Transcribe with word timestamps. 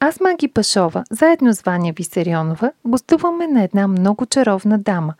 аз, 0.00 0.20
Маги 0.20 0.48
Пашова, 0.48 1.04
заедно 1.10 1.54
с 1.54 1.60
Ваня 1.60 1.92
Висарионова, 1.96 2.72
гостуваме 2.84 3.46
на 3.46 3.62
една 3.62 3.88
много 3.88 4.26
чаровна 4.26 4.78
дама. 4.78 5.14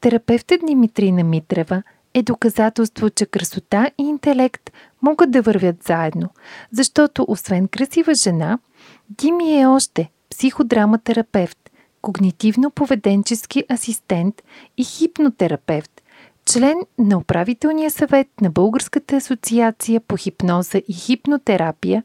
Терапевтът 0.00 0.60
Димитрина 0.66 1.24
Митрева 1.24 1.82
е 2.14 2.22
доказателство, 2.22 3.10
че 3.10 3.26
красота 3.26 3.90
и 3.98 4.02
интелект 4.02 4.70
могат 5.02 5.30
да 5.30 5.42
вървят 5.42 5.82
заедно, 5.82 6.28
защото 6.72 7.24
освен 7.28 7.68
красива 7.68 8.14
жена, 8.14 8.58
Дими 9.10 9.60
е 9.60 9.66
още 9.66 10.10
психодраматерапевт, 10.30 11.70
когнитивно-поведенчески 12.02 13.72
асистент 13.72 14.42
и 14.76 14.84
хипнотерапевт, 14.84 16.02
член 16.44 16.78
на 16.98 17.18
управителния 17.18 17.90
съвет 17.90 18.28
на 18.40 18.50
Българската 18.50 19.16
асоциация 19.16 20.00
по 20.00 20.16
хипноза 20.16 20.78
и 20.88 20.92
хипнотерапия, 20.92 22.02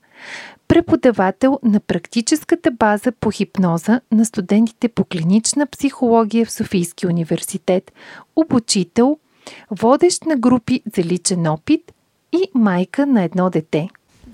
преподавател 0.73 1.59
на 1.63 1.79
практическата 1.79 2.71
база 2.71 3.11
по 3.11 3.31
хипноза 3.31 4.01
на 4.11 4.25
студентите 4.25 4.89
по 4.89 5.03
клинична 5.03 5.67
психология 5.67 6.45
в 6.45 6.51
Софийски 6.51 7.07
университет, 7.07 7.91
обучител, 8.35 9.19
водещ 9.69 10.21
на 10.25 10.35
групи 10.35 10.81
за 10.95 11.03
личен 11.03 11.47
опит 11.47 11.93
и 12.31 12.49
майка 12.53 13.05
на 13.05 13.23
едно 13.23 13.49
дете. 13.49 13.89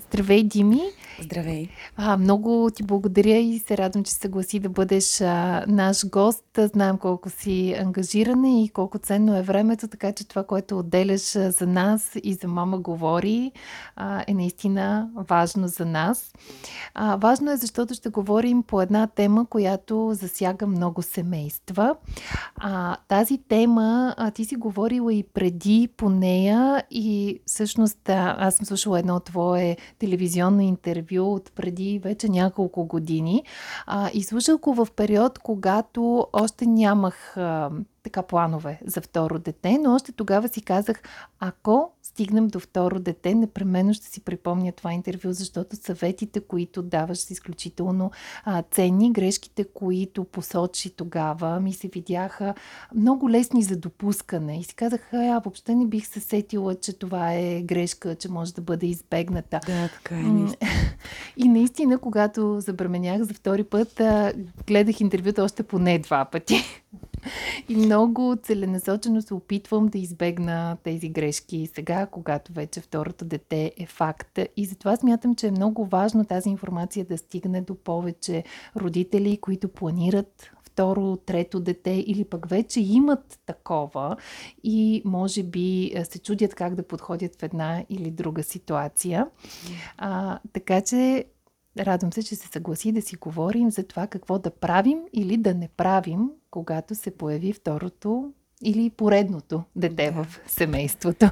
Здравей, 0.08 0.42
Дими! 0.42 0.80
Здравей! 1.22 1.68
А, 1.96 2.16
много 2.16 2.70
ти 2.74 2.82
благодаря 2.82 3.36
и 3.36 3.58
се 3.58 3.78
радвам, 3.78 4.04
че 4.04 4.12
съгласи 4.12 4.58
да 4.58 4.68
бъдеш 4.68 5.20
а, 5.20 5.64
наш 5.68 6.08
гост. 6.08 6.44
Знаем 6.58 6.98
колко 6.98 7.30
си 7.30 7.76
ангажирана 7.78 8.60
и 8.60 8.68
колко 8.68 8.98
ценно 8.98 9.36
е 9.36 9.42
времето, 9.42 9.88
така 9.88 10.12
че 10.12 10.28
това, 10.28 10.44
което 10.44 10.78
отделяш 10.78 11.20
за 11.32 11.66
нас 11.66 12.16
и 12.22 12.34
за 12.34 12.48
мама 12.48 12.78
говори, 12.78 13.52
а, 13.96 14.24
е 14.26 14.34
наистина 14.34 15.10
важно 15.28 15.68
за 15.68 15.86
нас. 15.86 16.32
А, 16.94 17.16
важно 17.16 17.50
е, 17.50 17.56
защото 17.56 17.94
ще 17.94 18.08
говорим 18.08 18.62
по 18.62 18.82
една 18.82 19.06
тема, 19.06 19.46
която 19.46 20.10
засяга 20.12 20.66
много 20.66 21.02
семейства. 21.02 21.96
А, 22.56 22.96
тази 23.08 23.38
тема, 23.48 24.14
а, 24.16 24.30
ти 24.30 24.44
си 24.44 24.56
говорила 24.56 25.14
и 25.14 25.22
преди 25.22 25.88
по 25.96 26.10
нея 26.10 26.84
и 26.90 27.40
всъщност 27.46 28.08
а, 28.08 28.36
аз 28.38 28.54
съм 28.54 28.66
слушала 28.66 28.98
едно 28.98 29.20
твое 29.20 29.76
телевизионно 29.98 30.60
интервю 30.60 31.09
от 31.18 31.52
преди 31.54 31.98
вече 31.98 32.28
няколко 32.28 32.84
години. 32.84 33.44
А, 33.86 34.10
и 34.14 34.22
го 34.58 34.74
в 34.74 34.88
период, 34.96 35.38
когато 35.38 36.26
още 36.32 36.66
нямах 36.66 37.36
а, 37.36 37.70
така 38.02 38.22
планове 38.22 38.80
за 38.86 39.00
второ 39.00 39.38
дете, 39.38 39.78
но 39.78 39.94
още 39.94 40.12
тогава 40.12 40.48
си 40.48 40.62
казах, 40.62 41.02
ако 41.40 41.92
стигнем 42.10 42.48
до 42.48 42.60
второ 42.60 43.00
дете, 43.00 43.34
непременно 43.34 43.94
ще 43.94 44.06
си 44.06 44.20
припомня 44.20 44.72
това 44.72 44.92
интервю, 44.92 45.32
защото 45.32 45.76
съветите, 45.76 46.40
които 46.40 46.82
даваш 46.82 47.18
са 47.18 47.32
изключително 47.32 48.10
а, 48.44 48.62
ценни. 48.62 49.12
Грешките, 49.12 49.64
които 49.64 50.24
посочи 50.24 50.90
тогава, 50.90 51.60
ми 51.60 51.72
се 51.72 51.88
видяха 51.88 52.54
много 52.94 53.30
лесни 53.30 53.62
за 53.62 53.76
допускане. 53.76 54.60
И 54.60 54.64
си 54.64 54.74
казах, 54.74 55.12
а, 55.12 55.40
въобще 55.44 55.74
не 55.74 55.86
бих 55.86 56.06
се 56.06 56.20
сетила, 56.20 56.74
че 56.74 56.92
това 56.92 57.34
е 57.34 57.62
грешка, 57.62 58.14
че 58.14 58.28
може 58.28 58.54
да 58.54 58.62
бъде 58.62 58.86
избегната. 58.86 59.60
Да, 59.66 59.88
така 59.88 60.14
е. 60.14 60.22
Наистина. 60.22 60.70
И 61.36 61.48
наистина, 61.48 61.98
когато 61.98 62.60
забременях 62.60 63.22
за 63.22 63.34
втори 63.34 63.64
път, 63.64 64.00
а, 64.00 64.32
гледах 64.66 65.00
интервюта 65.00 65.44
още 65.44 65.62
поне 65.62 65.98
два 65.98 66.24
пъти. 66.24 66.82
И 67.68 67.76
много 67.76 68.36
целенасочено 68.42 69.22
се 69.22 69.34
опитвам 69.34 69.86
да 69.86 69.98
избегна 69.98 70.76
тези 70.82 71.08
грешки 71.08 71.68
сега, 71.74 72.06
когато 72.06 72.52
вече 72.52 72.80
второто 72.80 73.24
дете 73.24 73.72
е 73.78 73.86
факт. 73.86 74.38
И 74.56 74.64
затова 74.64 74.96
смятам, 74.96 75.34
че 75.34 75.46
е 75.46 75.50
много 75.50 75.84
важно 75.84 76.24
тази 76.24 76.48
информация 76.48 77.04
да 77.04 77.18
стигне 77.18 77.60
до 77.60 77.74
повече 77.74 78.44
родители, 78.76 79.38
които 79.40 79.68
планират 79.68 80.50
второ, 80.80 81.16
трето 81.16 81.60
дете 81.60 81.90
или 81.90 82.24
пък 82.24 82.48
вече 82.48 82.80
имат 82.80 83.40
такова 83.46 84.16
и 84.64 85.02
може 85.04 85.42
би 85.42 85.92
се 86.04 86.18
чудят 86.18 86.54
как 86.54 86.74
да 86.74 86.82
подходят 86.82 87.36
в 87.36 87.42
една 87.42 87.84
или 87.88 88.10
друга 88.10 88.42
ситуация. 88.42 89.26
А, 89.96 90.38
така 90.52 90.80
че 90.80 91.24
радвам 91.78 92.12
се, 92.12 92.22
че 92.22 92.36
се 92.36 92.48
съгласи 92.48 92.92
да 92.92 93.02
си 93.02 93.16
говорим 93.16 93.70
за 93.70 93.82
това 93.82 94.06
какво 94.06 94.38
да 94.38 94.50
правим 94.50 94.98
или 95.12 95.36
да 95.36 95.54
не 95.54 95.68
правим, 95.68 96.30
когато 96.50 96.94
се 96.94 97.10
появи 97.10 97.52
второто 97.52 98.32
или 98.62 98.90
поредното 98.90 99.62
дете 99.76 100.10
да. 100.10 100.22
в 100.22 100.40
семейството. 100.46 101.30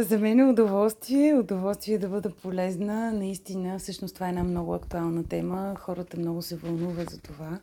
За 0.00 0.18
мен 0.18 0.40
е 0.40 0.44
удоволствие, 0.44 1.34
удоволствие 1.34 1.98
да 1.98 2.08
бъда 2.08 2.30
полезна. 2.30 3.12
Наистина, 3.12 3.78
всъщност 3.78 4.14
това 4.14 4.26
е 4.26 4.28
една 4.28 4.44
много 4.44 4.74
актуална 4.74 5.24
тема. 5.24 5.74
Хората 5.78 6.18
много 6.18 6.42
се 6.42 6.56
вълнуват 6.56 7.10
за 7.10 7.20
това, 7.20 7.60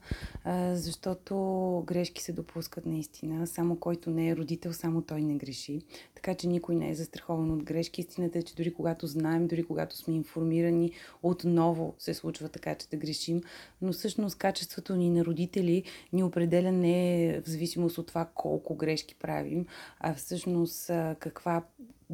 защото 0.74 1.36
грешки 1.86 2.24
се 2.24 2.34
допускат 2.34 2.86
наистина. 2.86 3.48
Само 3.48 3.76
който 3.80 4.10
не 4.10 4.30
е 4.30 4.36
родител, 4.36 4.74
само 4.74 5.02
той 5.02 5.22
не 5.22 5.36
греши. 5.36 5.82
Така 6.16 6.36
че 6.36 6.48
никой 6.48 6.76
не 6.76 6.90
е 6.90 6.96
застрахован 6.96 7.52
от 7.52 7.64
грешки. 7.64 8.02
Истината 8.02 8.40
е, 8.40 8.44
че 8.44 8.56
дори 8.56 8.74
когато 8.74 9.08
знаем, 9.08 9.48
дори 9.48 9.64
когато 9.64 9.98
сме 9.98 10.16
информирани, 10.16 10.92
отново 11.24 11.96
се 12.00 12.14
случва 12.14 12.50
така, 12.50 12.76
че 12.76 12.88
да 12.88 12.98
грешим. 12.98 13.42
Но 13.82 13.94
всъщност 13.94 14.38
качеството 14.38 14.96
ни 14.96 15.10
на 15.10 15.26
родители 15.26 15.84
ни 16.14 16.24
определя 16.24 16.72
не 16.72 17.42
в 17.46 17.50
зависимост 17.50 17.98
от 17.98 18.08
това 18.08 18.30
колко 18.34 18.76
грешки 18.76 19.16
правим, 19.16 19.66
а 20.00 20.14
всъщност 20.14 20.88
каква 21.20 21.64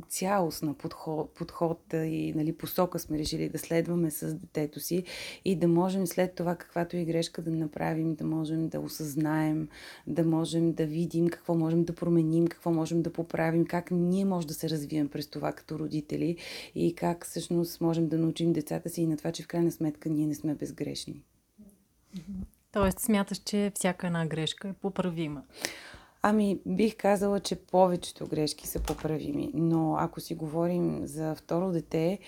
цялостна 0.07 0.73
подход, 0.73 1.33
подход 1.33 1.79
и 1.93 2.33
нали, 2.35 2.53
посока 2.53 2.99
сме 2.99 3.17
решили 3.17 3.49
да 3.49 3.59
следваме 3.59 4.11
с 4.11 4.35
детето 4.35 4.79
си 4.79 5.03
и 5.45 5.55
да 5.55 5.67
можем 5.67 6.07
след 6.07 6.35
това 6.35 6.55
каквато 6.55 6.97
и 6.97 7.05
грешка 7.05 7.41
да 7.41 7.51
направим, 7.51 8.15
да 8.15 8.25
можем 8.25 8.69
да 8.69 8.79
осъзнаем, 8.79 9.69
да 10.07 10.23
можем 10.23 10.73
да 10.73 10.85
видим 10.85 11.29
какво 11.29 11.55
можем 11.55 11.83
да 11.83 11.95
променим, 11.95 12.47
какво 12.47 12.71
можем 12.71 13.01
да 13.01 13.13
поправим, 13.13 13.65
как 13.65 13.91
ние 13.91 14.25
може 14.25 14.47
да 14.47 14.53
се 14.53 14.69
развием 14.69 15.09
през 15.09 15.27
това 15.27 15.51
като 15.51 15.79
родители 15.79 16.37
и 16.75 16.95
как 16.95 17.25
всъщност 17.25 17.81
можем 17.81 18.07
да 18.07 18.17
научим 18.17 18.53
децата 18.53 18.89
си 18.89 19.01
и 19.01 19.07
на 19.07 19.17
това, 19.17 19.31
че 19.31 19.43
в 19.43 19.47
крайна 19.47 19.71
сметка 19.71 20.09
ние 20.09 20.27
не 20.27 20.35
сме 20.35 20.55
безгрешни. 20.55 21.23
Тоест 22.71 22.99
смяташ, 22.99 23.37
че 23.37 23.71
всяка 23.75 24.07
една 24.07 24.25
грешка 24.25 24.67
е 24.67 24.73
поправима. 24.73 25.43
Ами, 26.23 26.59
бих 26.65 26.97
казала, 26.97 27.39
че 27.39 27.55
повечето 27.55 28.27
грешки 28.27 28.67
са 28.67 28.79
поправими, 28.79 29.51
но 29.53 29.95
ако 29.99 30.19
си 30.19 30.35
говорим 30.35 31.01
за 31.07 31.35
второ 31.35 31.71
дете, 31.71 32.19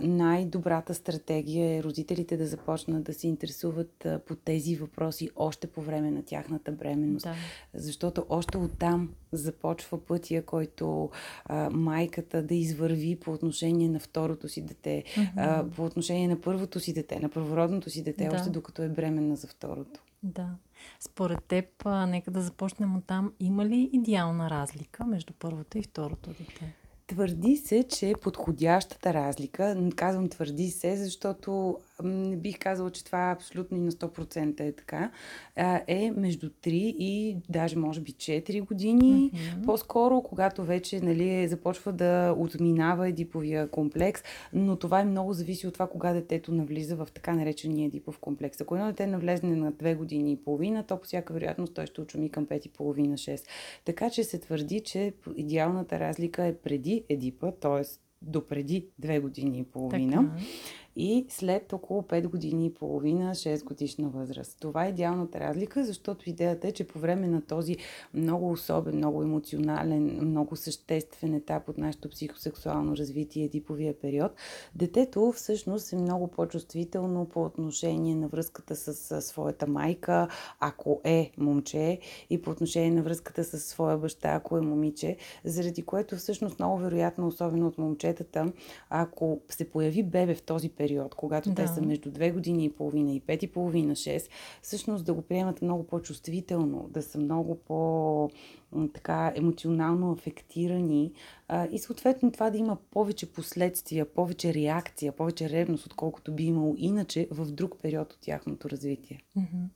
най-добрата 0.00 0.94
стратегия 0.94 1.76
е 1.76 1.82
родителите 1.82 2.36
да 2.36 2.46
започнат 2.46 3.02
да 3.02 3.14
се 3.14 3.28
интересуват 3.28 4.06
по 4.26 4.34
тези 4.34 4.76
въпроси 4.76 5.30
още 5.36 5.66
по 5.66 5.82
време 5.82 6.10
на 6.10 6.22
тяхната 6.22 6.72
бременност. 6.72 7.24
Да. 7.24 7.34
Защото 7.74 8.26
още 8.28 8.58
оттам 8.58 9.14
започва 9.32 10.04
пътя, 10.04 10.42
който 10.42 11.10
а, 11.44 11.70
майката 11.70 12.42
да 12.42 12.54
извърви 12.54 13.16
по 13.16 13.32
отношение 13.32 13.88
на 13.88 14.00
второто 14.00 14.48
си 14.48 14.62
дете, 14.62 15.04
mm-hmm. 15.06 15.32
а, 15.36 15.70
по 15.76 15.84
отношение 15.84 16.28
на 16.28 16.40
първото 16.40 16.80
си 16.80 16.92
дете, 16.92 17.20
на 17.20 17.28
първородното 17.28 17.90
си 17.90 18.02
дете, 18.02 18.28
да. 18.28 18.36
още 18.36 18.50
докато 18.50 18.82
е 18.82 18.88
бременна 18.88 19.36
за 19.36 19.46
второто. 19.46 20.00
Да. 20.22 20.48
Според 21.00 21.44
теб, 21.44 21.66
нека 21.84 22.30
да 22.30 22.40
започнем 22.40 22.96
от 22.96 23.06
там. 23.06 23.32
Има 23.40 23.66
ли 23.66 23.90
идеална 23.92 24.50
разлика 24.50 25.04
между 25.04 25.32
първото 25.32 25.78
и 25.78 25.82
второто 25.82 26.30
дете? 26.30 26.74
Твърди 27.06 27.56
се, 27.56 27.82
че 27.82 28.12
подходящата 28.22 29.14
разлика, 29.14 29.90
казвам 29.96 30.28
твърди 30.28 30.70
се, 30.70 30.96
защото 30.96 31.78
не 32.04 32.36
бих 32.36 32.58
казала, 32.58 32.90
че 32.90 33.04
това 33.04 33.30
абсолютно 33.30 33.76
и 33.76 33.80
на 33.80 33.92
100% 33.92 34.60
е 34.60 34.72
така, 34.72 35.10
е 35.86 36.10
между 36.16 36.50
3 36.50 36.68
и 36.98 37.36
даже 37.48 37.78
може 37.78 38.00
би 38.00 38.12
4 38.12 38.66
години. 38.66 39.30
Mm-hmm. 39.34 39.64
По-скоро, 39.64 40.22
когато 40.22 40.64
вече 40.64 41.00
нали, 41.00 41.48
започва 41.48 41.92
да 41.92 42.34
отминава 42.38 43.08
едиповия 43.08 43.68
комплекс, 43.68 44.22
но 44.52 44.76
това 44.76 45.00
е 45.00 45.04
много 45.04 45.32
зависи 45.32 45.66
от 45.66 45.74
това 45.74 45.86
кога 45.86 46.12
детето 46.12 46.52
навлиза 46.52 46.96
в 46.96 47.08
така 47.14 47.34
наречения 47.34 47.86
едипов 47.86 48.18
комплекс. 48.18 48.60
Ако 48.60 48.74
едно 48.74 48.86
дете 48.86 49.06
навлезне 49.06 49.56
на 49.56 49.72
2 49.72 49.96
години 49.96 50.32
и 50.32 50.36
половина, 50.36 50.82
то 50.82 50.96
по 50.96 51.04
всяка 51.04 51.34
вероятност 51.34 51.74
той 51.74 51.86
ще 51.86 52.00
очуми 52.00 52.30
към 52.30 52.46
5 52.46 52.66
и 52.66 52.68
половина 52.68 53.14
6. 53.14 53.46
Така 53.84 54.10
че 54.10 54.24
се 54.24 54.38
твърди, 54.38 54.80
че 54.80 55.12
идеалната 55.36 56.00
разлика 56.00 56.44
е 56.44 56.54
преди 56.54 56.95
едипа, 57.08 57.52
т.е. 57.52 57.82
до 58.22 58.46
преди 58.46 58.88
2 59.02 59.20
години 59.20 59.58
и 59.58 59.64
половина. 59.64 60.16
Така 60.16 60.44
и 60.96 61.26
след 61.28 61.72
около 61.72 62.02
5 62.02 62.28
години 62.28 62.66
и 62.66 62.74
половина, 62.74 63.34
6 63.34 63.64
годишна 63.64 64.08
възраст. 64.08 64.56
Това 64.60 64.86
е 64.86 64.88
идеалната 64.88 65.40
разлика, 65.40 65.84
защото 65.84 66.30
идеята 66.30 66.68
е, 66.68 66.72
че 66.72 66.86
по 66.86 66.98
време 66.98 67.28
на 67.28 67.42
този 67.42 67.76
много 68.14 68.50
особен, 68.50 68.96
много 68.96 69.22
емоционален, 69.22 70.18
много 70.22 70.56
съществен 70.56 71.34
етап 71.34 71.68
от 71.68 71.78
нашето 71.78 72.08
психосексуално 72.08 72.96
развитие, 72.96 73.44
едиповия 73.44 73.94
период, 74.00 74.32
детето 74.74 75.32
всъщност 75.32 75.92
е 75.92 75.96
много 75.96 76.28
по-чувствително 76.28 77.26
по 77.28 77.42
отношение 77.44 78.14
на 78.14 78.28
връзката 78.28 78.76
с 78.76 79.22
своята 79.22 79.66
майка, 79.66 80.28
ако 80.60 81.00
е 81.04 81.32
момче, 81.38 81.98
и 82.30 82.42
по 82.42 82.50
отношение 82.50 82.90
на 82.90 83.02
връзката 83.02 83.44
с 83.44 83.60
своя 83.60 83.98
баща, 83.98 84.28
ако 84.34 84.58
е 84.58 84.60
момиче, 84.60 85.16
заради 85.44 85.82
което 85.82 86.16
всъщност 86.16 86.58
много 86.58 86.78
вероятно, 86.78 87.26
особено 87.26 87.66
от 87.66 87.78
момчетата, 87.78 88.52
ако 88.90 89.40
се 89.48 89.70
появи 89.70 90.02
бебе 90.02 90.34
в 90.34 90.42
този 90.42 90.68
период, 90.68 90.85
когато 91.16 91.48
да. 91.48 91.54
те 91.54 91.68
са 91.68 91.82
между 91.82 92.10
2 92.10 92.32
години 92.32 92.64
и 92.64 92.72
половина 92.72 93.12
и 93.12 93.20
5 93.20 93.44
и 93.44 93.46
половина, 93.46 93.92
6, 93.94 94.28
всъщност 94.62 95.04
да 95.04 95.14
го 95.14 95.22
приемат 95.22 95.62
много 95.62 95.86
по-чувствително, 95.86 96.88
да 96.90 97.02
са 97.02 97.18
много 97.18 97.54
по- 97.54 98.30
така 98.94 99.32
емоционално 99.36 100.12
афектирани 100.12 101.12
а, 101.48 101.66
и 101.72 101.78
съответно 101.78 102.32
това 102.32 102.50
да 102.50 102.58
има 102.58 102.76
повече 102.90 103.32
последствия, 103.32 104.12
повече 104.12 104.54
реакция, 104.54 105.12
повече 105.12 105.50
ревност, 105.50 105.86
отколкото 105.86 106.34
би 106.34 106.44
имало 106.44 106.74
иначе 106.78 107.28
в 107.30 107.52
друг 107.52 107.82
период 107.82 108.12
от 108.12 108.18
тяхното 108.20 108.70
развитие. 108.70 109.22
Mm-hmm. 109.38 109.68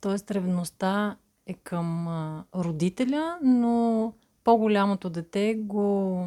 Тоест 0.00 0.30
ревността 0.30 1.16
е 1.46 1.54
към 1.54 2.08
родителя, 2.54 3.38
но 3.42 4.12
по-голямото 4.44 5.10
дете 5.10 5.54
го 5.54 6.24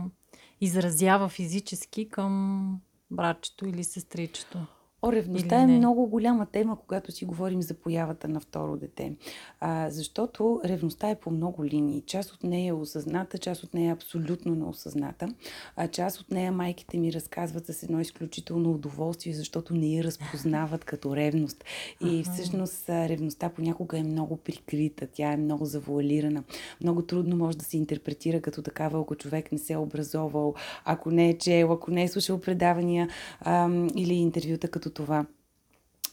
изразява 0.62 1.30
физически 1.30 2.10
към 2.10 2.82
братчето 3.16 3.66
или 3.66 3.84
сестричето. 3.84 4.60
О, 5.06 5.12
ревността 5.12 5.62
е 5.62 5.68
много 5.68 6.08
голяма 6.08 6.46
тема, 6.46 6.78
когато 6.88 7.12
си 7.12 7.26
говорим 7.26 7.62
за 7.62 7.74
появата 7.74 8.28
на 8.28 8.40
второ 8.40 8.78
дете. 8.78 9.14
А, 9.60 9.90
защото 9.90 10.62
ревността 10.66 11.10
е 11.10 11.16
по 11.16 11.32
много 11.32 11.66
линии. 11.66 12.04
Част 12.06 12.32
от 12.32 12.44
нея 12.44 12.70
е 12.70 12.74
осъзната, 12.74 13.38
част 13.38 13.64
от 13.64 13.74
нея 13.74 13.90
е 13.90 13.94
абсолютно 13.94 14.56
неосъзната. 14.56 15.28
А 15.76 15.88
част 15.88 16.20
от 16.20 16.32
нея 16.32 16.52
майките 16.52 16.98
ми 16.98 17.14
разказват 17.14 17.66
с 17.66 17.84
едно 17.84 18.00
изключително 18.00 18.72
удоволствие, 18.72 19.34
защото 19.34 19.74
не 19.74 19.88
я 19.88 20.04
разпознават 20.04 20.86
като 20.86 21.16
ревност. 21.16 21.64
И 22.02 22.24
всъщност 22.24 22.90
ревността 22.90 23.50
понякога 23.50 23.98
е 23.98 24.04
много 24.04 24.38
прикрита, 24.38 25.08
тя 25.14 25.32
е 25.32 25.38
много 25.38 25.66
завуалирана. 25.66 26.44
Много 26.82 27.02
трудно 27.02 27.38
може 27.38 27.58
да 27.58 27.66
се 27.66 27.78
интерпретира 27.78 28.42
като 28.42 28.62
такава, 28.62 29.02
ако 29.02 29.16
човек 29.16 29.52
не 29.52 29.58
се 29.58 29.74
е 29.74 29.78
образовал, 29.78 30.54
ако 30.86 31.12
не 31.12 31.30
е 31.30 31.38
чел, 31.38 31.72
ако 31.72 31.92
не 31.92 32.04
е 32.04 32.08
слушал 32.08 32.42
предавания 32.42 33.10
ам, 33.42 33.88
или 33.96 34.14
интервюта 34.14 34.68
като 34.68 34.93
това. 34.94 35.26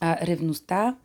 А, 0.00 0.26
ревността 0.26 0.96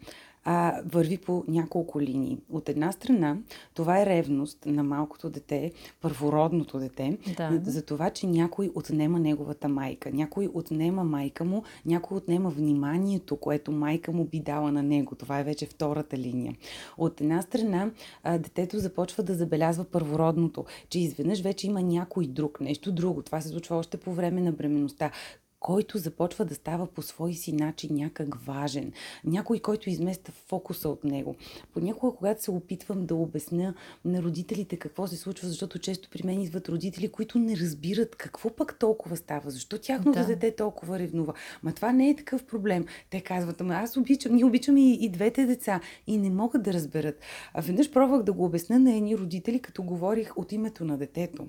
а, 0.46 0.82
върви 0.86 1.18
по 1.18 1.44
няколко 1.48 2.02
линии. 2.02 2.38
От 2.50 2.70
една 2.70 2.92
страна, 2.92 3.38
това 3.74 4.02
е 4.02 4.06
ревност 4.06 4.66
на 4.66 4.84
малкото 4.84 5.30
дете, 5.30 5.72
първородното 6.02 6.80
дете, 6.80 7.18
да. 7.38 7.72
за 7.72 7.86
това, 7.86 8.10
че 8.10 8.28
някой 8.28 8.72
отнема 8.76 9.20
неговата 9.20 9.70
майка. 9.70 10.12
Някой 10.12 10.50
отнема 10.54 11.04
майка 11.04 11.46
му, 11.46 11.64
някой 11.86 12.18
отнема 12.18 12.50
вниманието, 12.50 13.38
което 13.38 13.72
майка 13.72 14.12
му 14.12 14.26
би 14.26 14.40
дала 14.40 14.72
на 14.72 14.84
него. 14.84 15.16
Това 15.16 15.40
е 15.40 15.44
вече 15.44 15.66
втората 15.66 16.18
линия. 16.18 16.56
От 16.98 17.22
една 17.22 17.42
страна, 17.42 17.92
а, 18.24 18.38
детето 18.38 18.80
започва 18.80 19.24
да 19.24 19.34
забелязва 19.34 19.84
първородното, 19.84 20.66
че 20.90 21.00
изведнъж 21.00 21.42
вече 21.42 21.68
има 21.68 21.82
някой 21.82 22.28
друг, 22.28 22.62
нещо 22.62 22.92
друго. 22.92 23.22
Това 23.22 23.42
се 23.42 23.50
случва 23.50 23.76
още 23.76 23.98
по 23.98 24.14
време 24.14 24.42
на 24.42 24.52
бременността 24.52 25.12
който 25.66 25.98
започва 25.98 26.46
да 26.46 26.56
става 26.56 26.88
по 26.88 27.02
свой 27.02 27.34
си 27.34 27.54
начин 27.54 27.96
някак 27.96 28.36
важен. 28.36 28.92
Някой, 29.24 29.60
който 29.60 29.90
измества 29.90 30.34
фокуса 30.48 30.90
от 30.90 31.04
него. 31.04 31.36
Понякога, 31.74 32.18
когато 32.18 32.44
се 32.44 32.52
опитвам 32.52 33.06
да 33.06 33.16
обясня 33.16 33.74
на 34.06 34.24
родителите 34.24 34.78
какво 34.78 35.08
се 35.08 35.18
случва, 35.18 35.48
защото 35.48 35.80
често 35.80 36.10
при 36.10 36.22
мен 36.24 36.42
идват 36.42 36.70
родители, 36.70 37.08
които 37.08 37.40
не 37.40 37.58
разбират 37.58 38.16
какво 38.16 38.50
пък 38.50 38.80
толкова 38.80 39.18
става, 39.18 39.52
защо 39.52 39.78
тяхното 39.78 40.20
да. 40.20 40.26
дете 40.26 40.56
толкова 40.56 41.00
ревнува. 41.00 41.34
Ма 41.64 41.74
това 41.74 41.92
не 41.92 42.10
е 42.10 42.16
такъв 42.16 42.46
проблем. 42.46 42.86
Те 43.10 43.22
казват, 43.22 43.62
ама 43.62 43.74
аз 43.74 43.98
обичам, 43.98 44.36
ние 44.36 44.46
обичаме 44.46 44.82
и, 44.82 45.06
и 45.06 45.10
двете 45.10 45.46
деца 45.46 45.82
и 46.08 46.18
не 46.18 46.30
могат 46.30 46.64
да 46.64 46.74
разберат. 46.74 47.20
А 47.54 47.62
веднъж 47.62 47.92
пробвах 47.92 48.24
да 48.24 48.34
го 48.34 48.46
обясня 48.46 48.80
на 48.80 48.96
едни 48.96 49.18
родители, 49.18 49.60
като 49.60 49.84
говорих 49.84 50.38
от 50.38 50.52
името 50.52 50.86
на 50.86 50.98
детето. 50.98 51.46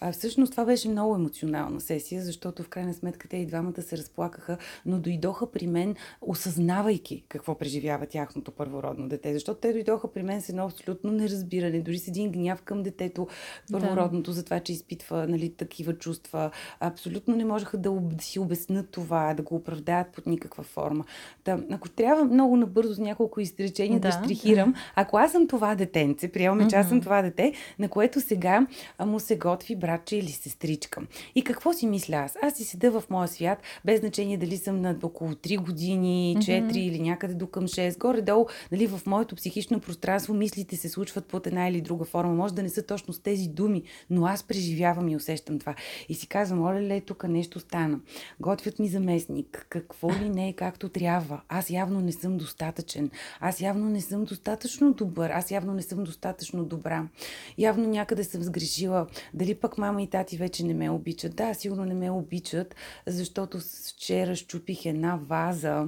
А, 0.00 0.12
всъщност 0.12 0.50
това 0.50 0.64
беше 0.64 0.88
много 0.88 1.14
емоционална 1.14 1.80
сесия, 1.80 2.22
защото 2.22 2.62
в 2.62 2.68
крайна 2.68 2.94
сметка 2.94 3.28
те 3.28 3.47
двамата 3.48 3.82
се 3.82 3.98
разплакаха, 3.98 4.58
но 4.86 4.98
дойдоха 4.98 5.50
при 5.50 5.66
мен, 5.66 5.96
осъзнавайки 6.20 7.24
какво 7.28 7.54
преживява 7.54 8.06
тяхното 8.06 8.50
първородно 8.50 9.08
дете. 9.08 9.32
Защото 9.32 9.60
те 9.60 9.72
дойдоха 9.72 10.12
при 10.12 10.22
мен 10.22 10.42
с 10.42 10.48
едно 10.48 10.64
абсолютно 10.64 11.12
неразбиране, 11.12 11.80
дори 11.80 11.98
с 11.98 12.08
един 12.08 12.32
гняв 12.32 12.62
към 12.62 12.82
детето 12.82 13.28
първородното, 13.72 14.30
да. 14.30 14.34
за 14.34 14.44
това, 14.44 14.60
че 14.60 14.72
изпитва 14.72 15.26
нали, 15.26 15.52
такива 15.52 15.94
чувства. 15.94 16.50
Абсолютно 16.80 17.36
не 17.36 17.44
можеха 17.44 17.78
да, 17.78 17.90
да 17.90 18.24
си 18.24 18.38
обяснат 18.38 18.90
това, 18.90 19.34
да 19.34 19.42
го 19.42 19.54
оправдаят 19.54 20.12
под 20.12 20.26
никаква 20.26 20.62
форма. 20.62 21.04
Та, 21.44 21.58
ако 21.70 21.88
трябва 21.88 22.24
много 22.24 22.56
набързо 22.56 22.94
с 22.94 22.98
няколко 22.98 23.40
изречения 23.40 24.00
да, 24.00 24.08
да 24.08 24.24
штрихирам, 24.24 24.74
ако 24.94 25.18
аз 25.18 25.32
съм 25.32 25.48
това 25.48 25.74
детенце, 25.74 26.28
приемаме, 26.28 26.64
mm-hmm. 26.64 26.70
че 26.70 26.76
аз 26.76 26.88
съм 26.88 27.00
това 27.00 27.22
дете, 27.22 27.52
на 27.78 27.88
което 27.88 28.20
сега 28.20 28.66
му 29.06 29.20
се 29.20 29.38
готви 29.38 29.76
братче 29.76 30.16
или 30.16 30.30
сестричка. 30.30 31.02
И 31.34 31.44
какво 31.44 31.72
си 31.72 31.86
мисля 31.86 32.16
аз? 32.16 32.36
Аз 32.42 32.54
си 32.54 32.64
седа 32.64 32.90
в 32.90 33.04
моя 33.10 33.27
свят, 33.28 33.58
без 33.84 34.00
значение 34.00 34.36
дали 34.36 34.56
съм 34.56 34.80
на 34.80 34.96
около 35.02 35.30
3 35.30 35.58
години, 35.58 36.36
4 36.38 36.42
mm-hmm. 36.42 36.76
или 36.76 37.00
някъде 37.00 37.34
до 37.34 37.46
към 37.46 37.64
6. 37.64 37.98
Горе-долу, 37.98 38.46
нали, 38.72 38.86
в 38.86 39.00
моето 39.06 39.36
психично 39.36 39.80
пространство 39.80 40.34
мислите 40.34 40.76
се 40.76 40.88
случват 40.88 41.26
под 41.26 41.46
една 41.46 41.68
или 41.68 41.80
друга 41.80 42.04
форма. 42.04 42.34
Може 42.34 42.54
да 42.54 42.62
не 42.62 42.68
са 42.68 42.82
точно 42.82 43.14
с 43.14 43.20
тези 43.20 43.48
думи, 43.48 43.82
но 44.10 44.26
аз 44.26 44.42
преживявам 44.42 45.08
и 45.08 45.16
усещам 45.16 45.58
това. 45.58 45.74
И 46.08 46.14
си 46.14 46.26
казвам, 46.26 46.62
оле, 46.62 46.88
ле, 46.88 47.00
тук 47.00 47.24
нещо 47.24 47.60
стана. 47.60 48.00
Готвят 48.40 48.78
ми 48.78 48.88
заместник. 48.88 49.66
Какво 49.68 50.12
ли 50.12 50.28
не 50.28 50.48
е 50.48 50.52
както 50.52 50.88
трябва? 50.88 51.40
Аз 51.48 51.70
явно 51.70 52.00
не 52.00 52.12
съм 52.12 52.38
достатъчен. 52.38 53.10
Аз 53.40 53.60
явно 53.60 53.88
не 53.88 54.00
съм 54.00 54.24
достатъчно 54.24 54.92
добър. 54.92 55.30
Аз 55.30 55.50
явно 55.50 55.74
не 55.74 55.82
съм 55.82 56.04
достатъчно 56.04 56.64
добра. 56.64 57.08
Явно 57.58 57.88
някъде 57.88 58.24
съм 58.24 58.42
сгрешила. 58.42 59.06
Дали 59.34 59.54
пък 59.54 59.78
мама 59.78 60.02
и 60.02 60.06
тати 60.06 60.36
вече 60.36 60.64
не 60.64 60.74
ме 60.74 60.90
обичат? 60.90 61.36
Да, 61.36 61.54
сигурно 61.54 61.84
не 61.84 61.94
ме 61.94 62.10
обичат, 62.10 62.74
защото 63.18 63.58
вчера 63.88 64.36
щупих 64.36 64.86
една 64.86 65.16
ваза 65.28 65.86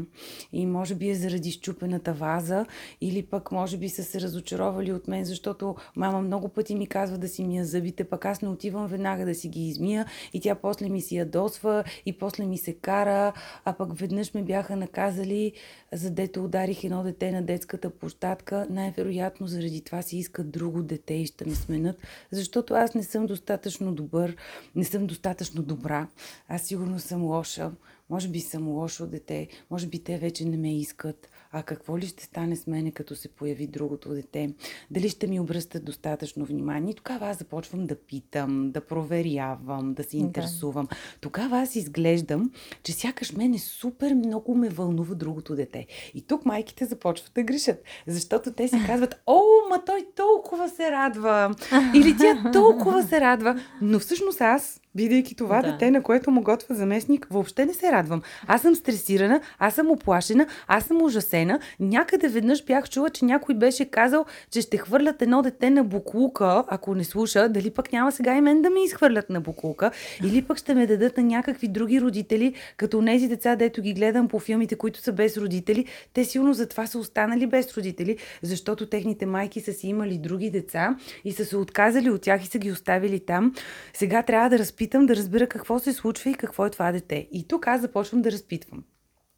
и 0.53 0.67
може 0.67 0.95
би 0.95 1.11
е 1.11 1.15
заради 1.15 1.51
щупената 1.51 2.13
ваза 2.13 2.67
или 3.01 3.23
пък 3.23 3.53
може 3.53 3.77
би 3.77 3.89
са 3.89 4.05
се 4.05 4.21
разочаровали 4.21 4.93
от 4.93 5.09
мен, 5.09 5.25
защото 5.25 5.77
мама 5.97 6.21
много 6.23 6.49
пъти 6.49 6.75
ми 6.75 6.87
казва 6.87 7.19
да 7.19 7.29
си 7.29 7.45
мия 7.45 7.65
зъбите, 7.65 8.05
пък 8.05 8.25
аз 8.25 8.43
не 8.43 8.49
отивам 8.49 8.87
веднага 8.87 9.25
да 9.25 9.35
си 9.35 9.49
ги 9.49 9.69
измия 9.69 10.07
и 10.33 10.41
тя 10.41 10.55
после 10.55 10.89
ми 10.89 11.01
си 11.01 11.17
ядосва 11.17 11.85
и 12.07 12.19
после 12.19 12.47
ми 12.47 12.59
се 12.59 12.73
кара, 12.73 13.33
а 13.65 13.73
пък 13.73 13.99
веднъж 13.99 14.35
ме 14.35 14.43
бяха 14.43 14.77
наказали, 14.77 15.53
за 15.93 16.11
дето 16.11 16.45
ударих 16.45 16.85
едно 16.85 17.03
дете 17.03 17.33
на 17.33 17.43
детската 17.43 17.91
площадка. 17.91 18.67
Най-вероятно 18.71 19.47
заради 19.47 19.81
това 19.81 20.03
си 20.03 20.19
искат 20.19 20.51
друго 20.51 20.83
дете 20.83 21.15
и 21.15 21.27
ще 21.27 21.45
ме 21.45 21.55
сменят, 21.55 21.97
защото 22.31 22.75
аз 22.75 22.95
не 22.95 23.03
съм 23.03 23.27
достатъчно 23.27 23.95
добър, 23.95 24.37
не 24.75 24.85
съм 24.85 25.07
достатъчно 25.07 25.63
добра. 25.63 26.09
Аз 26.49 26.63
сигурно 26.63 26.99
съм 26.99 27.20
лоша, 27.23 27.73
може 28.11 28.29
би 28.29 28.41
съм 28.41 28.69
лошо 28.69 29.07
дете, 29.07 29.49
може 29.71 29.87
би 29.87 29.99
те 29.99 30.19
вече 30.19 30.45
не 30.45 30.57
ме 30.57 30.79
искат. 30.79 31.31
А 31.53 31.63
какво 31.63 31.99
ли 31.99 32.07
ще 32.07 32.25
стане 32.25 32.57
с 32.57 32.67
мене, 32.67 32.91
като 32.91 33.17
се 33.17 33.29
появи 33.29 33.67
другото 33.67 34.09
дете? 34.09 34.55
Дали 34.91 35.09
ще 35.09 35.27
ми 35.27 35.41
обръщат 35.41 35.85
достатъчно 35.85 36.45
внимание? 36.45 36.91
И 36.91 36.95
тогава 36.95 37.29
аз 37.29 37.39
започвам 37.39 37.87
да 37.87 37.97
питам, 37.97 38.71
да 38.71 38.81
проверявам, 38.81 39.95
да 39.95 40.05
се 40.05 40.17
интересувам. 40.17 40.87
Да. 40.87 40.97
Тогава 41.21 41.59
аз 41.59 41.77
изглеждам, 41.77 42.51
че 42.83 42.93
сякаш 42.93 43.33
мене 43.33 43.59
супер 43.59 44.15
много 44.15 44.55
ме 44.55 44.69
вълнува 44.69 45.15
другото 45.15 45.55
дете. 45.55 45.87
И 46.15 46.23
тук 46.23 46.47
майките 46.47 46.85
започват 46.85 47.33
да 47.35 47.43
грешат. 47.43 47.83
Защото 48.07 48.53
те 48.53 48.69
си 48.69 48.77
казват, 48.87 49.15
о, 49.27 49.43
ма 49.71 49.85
той 49.85 50.07
толкова 50.17 50.69
се 50.69 50.91
радва. 50.91 51.55
Или 51.95 52.17
тя 52.17 52.51
толкова 52.53 53.03
се 53.03 53.21
радва. 53.21 53.61
Но 53.83 53.99
всъщност 53.99 54.41
аз 54.41 54.81
Бидейки 54.95 55.35
това 55.35 55.63
да. 55.63 55.73
дете, 55.73 55.91
на 55.91 56.03
което 56.03 56.31
му 56.31 56.43
готва 56.43 56.75
заместник, 56.75 57.27
въобще 57.31 57.67
не 57.67 57.75
се 57.75 57.93
радвам. 57.93 58.23
Аз 58.47 58.63
съм 58.63 58.75
стресирана, 58.75 59.41
аз 59.59 59.75
съм 59.75 59.91
оплашена, 59.91 60.47
аз 60.67 60.85
съм 60.85 61.03
ужасена. 61.03 61.61
Някъде 61.81 62.29
веднъж 62.29 62.65
бях 62.65 62.91
чула, 62.91 63.11
че 63.11 63.25
някой 63.25 63.55
беше 63.55 63.85
казал, 63.85 64.25
че 64.51 64.61
ще 64.61 64.77
хвърлят 64.77 65.23
едно 65.23 65.43
дете 65.43 65.71
на 65.71 65.85
буклука, 65.85 66.65
ако 66.69 66.95
не 66.95 67.05
слуша, 67.05 67.49
дали 67.49 67.71
пък 67.71 67.93
няма 67.93 68.13
сега 68.13 68.37
и 68.37 68.41
мен 68.41 68.63
да 68.63 68.71
ме 68.71 68.85
изхвърлят 68.85 69.31
на 69.31 69.41
буклука, 69.41 69.91
или 70.25 70.43
пък 70.43 70.59
ще 70.59 70.75
ме 70.75 70.87
дадат 70.87 71.17
на 71.17 71.23
някакви 71.23 71.69
други 71.69 72.01
родители, 72.01 72.55
като 72.77 73.05
тези 73.21 73.29
деца, 73.29 73.57
дето 73.57 73.83
ги 73.83 73.95
гледам 73.95 74.29
по 74.29 74.39
филмите, 74.39 74.77
които 74.77 75.01
са 75.01 75.13
без 75.13 75.37
родители. 75.37 75.85
Те 76.13 76.25
силно 76.25 76.55
затова 76.55 76.87
са 76.87 76.99
останали 76.99 77.47
без 77.47 77.77
родители, 77.77 78.17
защото 78.43 78.87
техните 78.87 79.27
майки 79.27 79.61
са 79.61 79.73
си 79.73 79.89
имали 79.89 80.19
други 80.19 80.51
деца 80.51 80.97
и 81.25 81.33
са 81.33 81.45
се 81.45 81.57
отказали 81.57 82.11
от 82.11 82.23
тях 82.23 82.45
и 82.45 82.47
са 82.47 82.59
ги 82.59 82.73
оставили 82.73 83.21
там. 83.21 83.55
Сега 83.93 84.23
трябва 84.23 84.49
да 84.49 84.59
разпитам, 84.81 85.07
да 85.07 85.17
разбера 85.17 85.47
какво 85.47 85.79
се 85.79 85.93
случва 85.93 86.31
и 86.31 86.35
какво 86.35 86.67
е 86.67 86.71
това 86.71 86.93
дете. 86.93 87.29
И 87.33 87.49
тук 87.49 87.67
аз 87.67 87.81
започвам 87.81 88.23
да 88.23 88.33
разпитвам. 88.33 88.85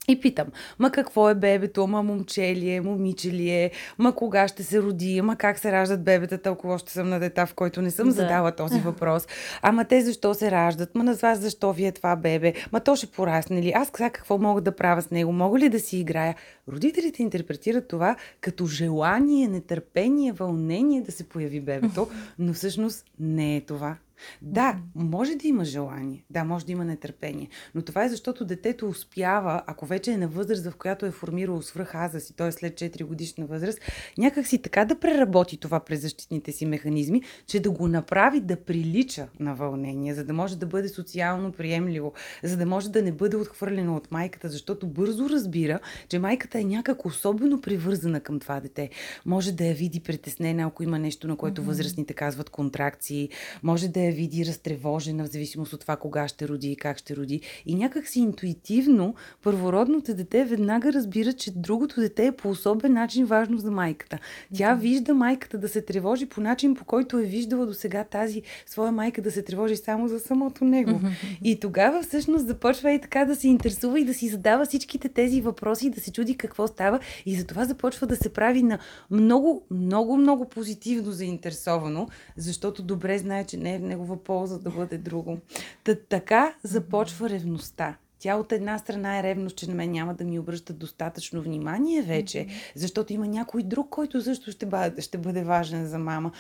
И 0.08 0.20
питам, 0.20 0.46
ма 0.78 0.90
какво 0.90 1.30
е 1.30 1.34
бебето, 1.34 1.86
ма 1.86 2.02
момче 2.02 2.56
ли 2.56 2.70
е, 2.70 2.80
момиче 2.80 3.32
ли 3.32 3.50
е, 3.50 3.70
ма 3.98 4.14
кога 4.14 4.48
ще 4.48 4.62
се 4.62 4.82
роди, 4.82 5.22
ма 5.22 5.36
как 5.36 5.58
се 5.58 5.72
раждат 5.72 6.04
бебета, 6.04 6.38
толкова 6.38 6.74
още 6.74 6.92
съм 6.92 7.08
на 7.08 7.20
дета, 7.20 7.46
в 7.46 7.54
който 7.54 7.82
не 7.82 7.90
съм 7.90 8.06
да. 8.06 8.12
задала 8.12 8.52
този 8.52 8.80
въпрос. 8.80 9.26
Ама 9.62 9.84
те 9.84 10.02
защо 10.02 10.34
се 10.34 10.50
раждат, 10.50 10.94
ма 10.94 11.04
на 11.04 11.14
вас 11.14 11.38
защо 11.38 11.72
ви 11.72 11.86
е 11.86 11.92
това 11.92 12.16
бебе, 12.16 12.54
ма 12.72 12.80
то 12.80 12.96
ще 12.96 13.06
порасне 13.06 13.62
ли, 13.62 13.72
аз 13.76 13.90
сега 13.94 14.10
какво 14.10 14.38
мога 14.38 14.60
да 14.60 14.76
правя 14.76 15.02
с 15.02 15.10
него, 15.10 15.32
мога 15.32 15.58
ли 15.58 15.68
да 15.68 15.80
си 15.80 15.98
играя. 15.98 16.34
Родителите 16.68 17.22
интерпретират 17.22 17.88
това 17.88 18.16
като 18.40 18.66
желание, 18.66 19.48
нетърпение, 19.48 20.32
вълнение 20.32 21.02
да 21.02 21.12
се 21.12 21.28
появи 21.28 21.60
бебето, 21.60 22.08
но 22.38 22.52
всъщност 22.52 23.04
не 23.20 23.56
е 23.56 23.60
това. 23.60 23.96
Да, 24.42 24.78
може 24.94 25.36
да 25.36 25.48
има 25.48 25.64
желание, 25.64 26.24
да, 26.30 26.44
може 26.44 26.66
да 26.66 26.72
има 26.72 26.84
нетърпение, 26.84 27.48
но 27.74 27.82
това 27.82 28.04
е 28.04 28.08
защото 28.08 28.44
детето 28.44 28.88
успява, 28.88 29.62
ако 29.66 29.86
вече 29.86 30.10
е 30.10 30.16
на 30.16 30.28
възраст, 30.28 30.66
в 30.66 30.76
която 30.76 31.06
е 31.06 31.10
формирало 31.10 31.62
свръхаза 31.62 32.20
си, 32.20 32.36
т.е. 32.36 32.52
след 32.52 32.74
4 32.74 33.04
годишна 33.04 33.46
възраст, 33.46 33.80
някак 34.18 34.46
си 34.46 34.62
така 34.62 34.84
да 34.84 34.98
преработи 34.98 35.56
това 35.56 35.80
през 35.80 36.00
защитните 36.00 36.52
си 36.52 36.66
механизми, 36.66 37.22
че 37.46 37.60
да 37.60 37.70
го 37.70 37.88
направи 37.88 38.40
да 38.40 38.56
прилича 38.56 39.28
на 39.40 39.54
вълнение, 39.54 40.14
за 40.14 40.24
да 40.24 40.32
може 40.32 40.58
да 40.58 40.66
бъде 40.66 40.88
социално 40.88 41.52
приемливо, 41.52 42.12
за 42.42 42.56
да 42.56 42.66
може 42.66 42.90
да 42.90 43.02
не 43.02 43.12
бъде 43.12 43.36
отхвърлено 43.36 43.96
от 43.96 44.12
майката, 44.12 44.48
защото 44.48 44.86
бързо 44.86 45.28
разбира, 45.28 45.78
че 46.08 46.18
майката 46.18 46.58
е 46.58 46.64
някак 46.64 47.04
особено 47.04 47.60
привързана 47.60 48.20
към 48.20 48.40
това 48.40 48.60
дете. 48.60 48.90
Може 49.26 49.52
да 49.52 49.64
я 49.64 49.74
види 49.74 50.00
притеснена, 50.00 50.62
ако 50.62 50.82
има 50.82 50.98
нещо, 50.98 51.28
на 51.28 51.36
което 51.36 51.62
възрастните 51.62 52.14
казват 52.14 52.50
контракции, 52.50 53.28
може 53.62 53.88
да 53.88 54.00
я 54.00 54.11
види 54.12 54.46
разтревожена, 54.46 55.24
в 55.24 55.30
зависимост 55.30 55.72
от 55.72 55.80
това 55.80 55.96
кога 55.96 56.28
ще 56.28 56.48
роди 56.48 56.72
и 56.72 56.76
как 56.76 56.98
ще 56.98 57.16
роди. 57.16 57.40
И 57.66 57.74
някак 57.74 58.08
си 58.08 58.20
интуитивно 58.20 59.14
първородното 59.42 60.14
дете 60.14 60.44
веднага 60.44 60.92
разбира, 60.92 61.32
че 61.32 61.50
другото 61.50 62.00
дете 62.00 62.26
е 62.26 62.32
по 62.32 62.50
особен 62.50 62.92
начин 62.92 63.26
важно 63.26 63.58
за 63.58 63.70
майката. 63.70 64.18
Тя 64.54 64.74
вижда 64.74 65.14
майката 65.14 65.58
да 65.58 65.68
се 65.68 65.82
тревожи 65.82 66.26
по 66.26 66.40
начин, 66.40 66.74
по 66.74 66.84
който 66.84 67.18
е 67.18 67.22
виждала 67.22 67.66
до 67.66 67.74
сега 67.74 68.04
тази 68.04 68.42
своя 68.66 68.92
майка 68.92 69.22
да 69.22 69.30
се 69.30 69.42
тревожи 69.42 69.76
само 69.76 70.08
за 70.08 70.20
самото 70.20 70.64
него. 70.64 71.00
И 71.44 71.60
тогава 71.60 72.02
всъщност 72.02 72.46
започва 72.46 72.92
и 72.92 73.00
така 73.00 73.24
да 73.24 73.36
се 73.36 73.48
интересува 73.48 74.00
и 74.00 74.04
да 74.04 74.14
си 74.14 74.28
задава 74.28 74.66
всичките 74.66 75.08
тези 75.08 75.40
въпроси 75.40 75.86
и 75.86 75.90
да 75.90 76.00
се 76.00 76.12
чуди 76.12 76.36
какво 76.36 76.66
става. 76.66 77.00
И 77.26 77.36
затова 77.36 77.64
започва 77.64 78.06
да 78.06 78.16
се 78.16 78.28
прави 78.28 78.62
на 78.62 78.78
много, 79.10 79.66
много, 79.70 80.16
много 80.16 80.48
позитивно 80.48 81.12
заинтересовано, 81.12 82.08
защото 82.36 82.82
добре 82.82 83.18
знае, 83.18 83.44
че 83.44 83.56
не 83.56 83.74
е 83.74 83.78
в 83.78 83.82
него 83.82 84.01
негова 84.02 84.24
полза 84.24 84.58
да 84.58 84.70
бъде 84.70 84.98
друго. 84.98 85.38
Та, 85.84 85.96
така 86.08 86.54
започва 86.62 87.30
ревността. 87.30 87.96
Тя 88.18 88.36
от 88.36 88.52
една 88.52 88.78
страна 88.78 89.18
е 89.18 89.22
ревност, 89.22 89.56
че 89.56 89.68
на 89.68 89.74
мен 89.74 89.90
няма 89.90 90.14
да 90.14 90.24
ми 90.24 90.38
обръщат 90.38 90.78
достатъчно 90.78 91.42
внимание 91.42 92.02
вече, 92.02 92.46
защото 92.74 93.12
има 93.12 93.26
някой 93.26 93.62
друг, 93.62 93.88
който 93.90 94.22
също 94.22 94.52
ще 94.52 94.66
бъде, 94.66 95.02
ще 95.02 95.18
бъде 95.18 95.44
важен 95.44 95.86
за 95.86 95.98
мама. 95.98 96.32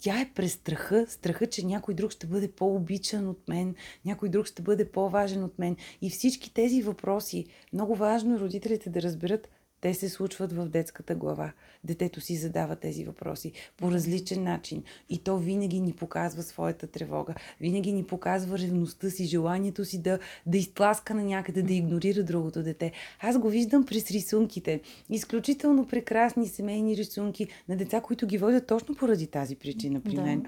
Тя 0.00 0.20
е 0.20 0.30
през 0.34 0.52
страха, 0.52 1.06
страха, 1.08 1.46
че 1.46 1.66
някой 1.66 1.94
друг 1.94 2.10
ще 2.10 2.26
бъде 2.26 2.52
по-обичан 2.52 3.28
от 3.28 3.48
мен, 3.48 3.74
някой 4.04 4.28
друг 4.28 4.46
ще 4.46 4.62
бъде 4.62 4.90
по-важен 4.90 5.44
от 5.44 5.58
мен. 5.58 5.76
И 6.02 6.10
всички 6.10 6.54
тези 6.54 6.82
въпроси, 6.82 7.46
много 7.72 7.94
важно 7.94 8.34
е 8.34 8.38
родителите 8.38 8.90
да 8.90 9.02
разберат, 9.02 9.48
те 9.80 9.94
се 9.94 10.08
случват 10.08 10.52
в 10.52 10.68
детската 10.68 11.14
глава. 11.14 11.52
Детето 11.84 12.20
си 12.20 12.36
задава 12.36 12.76
тези 12.76 13.04
въпроси 13.04 13.52
по 13.76 13.90
различен 13.90 14.42
начин. 14.42 14.82
И 15.08 15.18
то 15.18 15.38
винаги 15.38 15.80
ни 15.80 15.92
показва 15.92 16.42
своята 16.42 16.86
тревога. 16.86 17.34
Винаги 17.60 17.92
ни 17.92 18.04
показва 18.04 18.58
ревността 18.58 19.10
си, 19.10 19.24
желанието 19.24 19.84
си 19.84 20.02
да, 20.02 20.18
да 20.46 20.58
изтласка 20.58 21.14
на 21.14 21.22
някъде, 21.22 21.62
да 21.62 21.74
игнорира 21.74 22.22
другото 22.22 22.62
дете. 22.62 22.92
Аз 23.20 23.38
го 23.38 23.48
виждам 23.48 23.86
през 23.86 24.10
рисунките. 24.10 24.80
Изключително 25.10 25.86
прекрасни 25.86 26.48
семейни 26.48 26.96
рисунки 26.96 27.48
на 27.68 27.76
деца, 27.76 28.00
които 28.00 28.26
ги 28.26 28.38
водят 28.38 28.66
точно 28.66 28.94
поради 28.94 29.26
тази 29.26 29.56
причина 29.56 30.00
при 30.00 30.16
мен. 30.16 30.46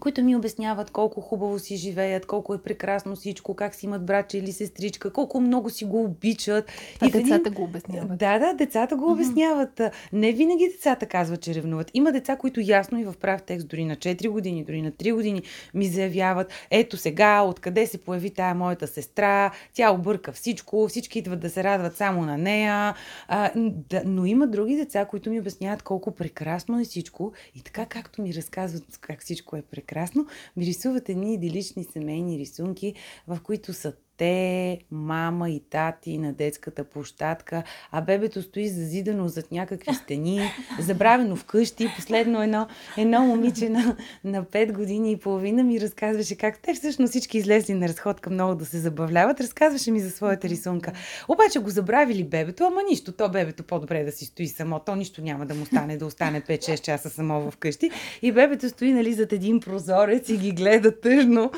Които 0.00 0.22
ми 0.22 0.36
обясняват 0.36 0.90
колко 0.90 1.20
хубаво 1.20 1.58
си 1.58 1.76
живеят, 1.76 2.26
колко 2.26 2.54
е 2.54 2.62
прекрасно 2.62 3.16
всичко, 3.16 3.54
как 3.54 3.74
си 3.74 3.86
имат 3.86 4.06
братче 4.06 4.38
или 4.38 4.52
сестричка, 4.52 5.12
колко 5.12 5.40
много 5.40 5.70
си 5.70 5.84
го 5.84 6.04
обичат. 6.04 6.70
А 7.00 7.06
и 7.06 7.10
децата 7.10 7.34
един... 7.34 7.52
го 7.52 7.62
обясняват. 7.62 8.18
Да, 8.18 8.38
да, 8.38 8.54
децата 8.54 8.96
го 8.96 9.12
обясняват. 9.12 9.80
Не 10.12 10.32
винаги 10.32 10.68
децата 10.68 11.06
казват, 11.06 11.40
че 11.40 11.54
ревнуват. 11.54 11.90
Има 11.94 12.12
деца, 12.12 12.36
които 12.36 12.60
ясно 12.60 13.00
и 13.00 13.04
в 13.04 13.14
прав 13.20 13.42
текст, 13.42 13.68
дори 13.68 13.84
на 13.84 13.96
4 13.96 14.28
години, 14.28 14.64
дори 14.64 14.82
на 14.82 14.92
3 14.92 15.14
години, 15.14 15.42
ми 15.74 15.86
заявяват, 15.86 16.52
ето 16.70 16.96
сега, 16.96 17.42
откъде 17.42 17.86
се 17.86 17.98
появи 17.98 18.30
тая 18.30 18.54
моята 18.54 18.86
сестра, 18.86 19.52
тя 19.74 19.92
обърка 19.92 20.32
всичко, 20.32 20.88
всички 20.88 21.18
идват 21.18 21.40
да 21.40 21.50
се 21.50 21.64
радват 21.64 21.96
само 21.96 22.22
на 22.22 22.38
нея. 22.38 22.94
А, 23.28 23.50
да, 23.90 24.02
но 24.04 24.26
има 24.26 24.46
други 24.46 24.76
деца, 24.76 25.04
които 25.04 25.30
ми 25.30 25.40
обясняват 25.40 25.82
колко 25.82 26.10
прекрасно 26.10 26.80
е 26.80 26.84
всичко 26.84 27.32
и 27.54 27.62
така 27.62 27.86
както 27.86 28.22
ми 28.22 28.34
разказват 28.34 28.98
как 29.00 29.20
всичко 29.20 29.56
е 29.56 29.62
прекрасно 29.62 29.81
прекрасно, 29.82 30.26
ми 30.56 30.66
рисуват 30.66 31.08
едни 31.08 31.34
идилични 31.34 31.84
семейни 31.84 32.38
рисунки, 32.38 32.94
в 33.28 33.38
които 33.42 33.72
са 33.72 33.92
те, 34.22 34.78
мама 34.90 35.50
и 35.50 35.60
тати 35.60 36.18
на 36.18 36.32
детската 36.32 36.84
площадка, 36.84 37.62
а 37.92 38.00
бебето 38.00 38.42
стои 38.42 38.68
зазидано 38.68 39.28
зад 39.28 39.52
някакви 39.52 39.94
стени, 39.94 40.40
забравено 40.80 41.36
вкъщи. 41.36 41.88
Последно 41.96 42.42
едно, 42.42 42.66
едно 42.96 43.20
момиче 43.20 43.68
на, 43.68 43.96
на 44.24 44.44
5 44.44 44.72
години 44.72 45.12
и 45.12 45.16
половина 45.16 45.64
ми 45.64 45.80
разказваше 45.80 46.36
как 46.36 46.58
те 46.58 46.74
всъщност 46.74 47.10
всички 47.10 47.38
излезли 47.38 47.74
на 47.74 47.88
разходка 47.88 48.30
много 48.30 48.54
да 48.54 48.64
се 48.64 48.78
забавляват. 48.78 49.40
Разказваше 49.40 49.90
ми 49.90 50.00
за 50.00 50.10
своята 50.10 50.48
рисунка. 50.48 50.92
Обаче 51.28 51.58
го 51.58 51.70
забравили 51.70 52.24
бебето, 52.24 52.64
ама 52.64 52.82
нищо. 52.90 53.12
То 53.12 53.28
бебето 53.28 53.62
по-добре 53.62 54.04
да 54.04 54.12
си 54.12 54.24
стои 54.24 54.48
само. 54.48 54.80
То 54.80 54.96
нищо 54.96 55.22
няма 55.22 55.46
да 55.46 55.54
му 55.54 55.66
стане 55.66 55.96
да 55.96 56.06
остане 56.06 56.40
5-6 56.40 56.80
часа 56.80 57.10
само 57.10 57.50
вкъщи. 57.50 57.90
И 58.22 58.32
бебето 58.32 58.68
стои 58.68 58.92
нали, 58.92 59.12
зад 59.12 59.32
един 59.32 59.60
прозорец 59.60 60.28
и 60.28 60.36
ги 60.36 60.52
гледа 60.52 61.00
тъжно, 61.00 61.50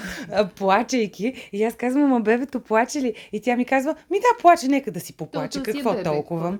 плачейки. 0.56 1.50
И 1.52 1.64
аз 1.64 1.74
казвам, 1.74 2.04
ама 2.04 2.20
бебето 2.20 2.53
бебето 2.54 2.68
плаче 2.68 3.02
ли? 3.02 3.14
И 3.32 3.40
тя 3.40 3.56
ми 3.56 3.64
казва, 3.64 3.94
ми 4.10 4.18
да, 4.18 4.42
плаче, 4.42 4.68
нека 4.68 4.90
да 4.90 5.00
си 5.00 5.12
поплаче. 5.12 5.58
То, 5.58 5.64
Какво 5.64 5.96
си 5.96 6.02
толкова? 6.02 6.58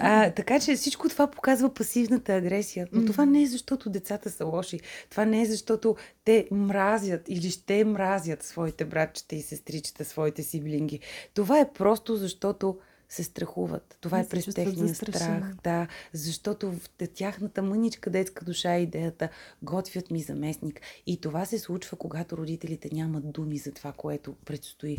А, 0.00 0.30
така 0.30 0.60
че 0.60 0.74
всичко 0.76 1.08
това 1.08 1.26
показва 1.26 1.74
пасивната 1.74 2.32
агресия. 2.34 2.86
Но 2.92 3.04
това 3.04 3.26
не 3.26 3.42
е 3.42 3.46
защото 3.46 3.90
децата 3.90 4.30
са 4.30 4.44
лоши. 4.44 4.80
Това 5.10 5.24
не 5.24 5.42
е 5.42 5.46
защото 5.46 5.96
те 6.24 6.48
мразят 6.50 7.28
или 7.28 7.50
ще 7.50 7.84
мразят 7.84 8.42
своите 8.42 8.84
братчета 8.84 9.36
и 9.36 9.42
сестричета, 9.42 10.04
своите 10.04 10.42
сиблинги. 10.42 11.00
Това 11.34 11.60
е 11.60 11.72
просто 11.72 12.16
защото 12.16 12.78
се 13.08 13.24
страхуват. 13.24 13.96
Това 14.00 14.20
е 14.20 14.28
през 14.28 14.44
техния 14.44 14.94
страх. 14.94 15.54
Да, 15.64 15.86
защото 16.12 16.72
в 16.72 16.80
тяхната 17.14 17.62
мъничка 17.62 18.10
детска 18.10 18.44
душа 18.44 18.74
е 18.74 18.82
идеята 18.82 19.28
готвят 19.62 20.10
ми 20.10 20.20
заместник. 20.20 20.80
И 21.06 21.20
това 21.20 21.44
се 21.44 21.58
случва, 21.58 21.96
когато 21.96 22.36
родителите 22.36 22.88
нямат 22.92 23.32
думи 23.32 23.58
за 23.58 23.72
това, 23.72 23.92
което 23.92 24.34
предстои. 24.44 24.98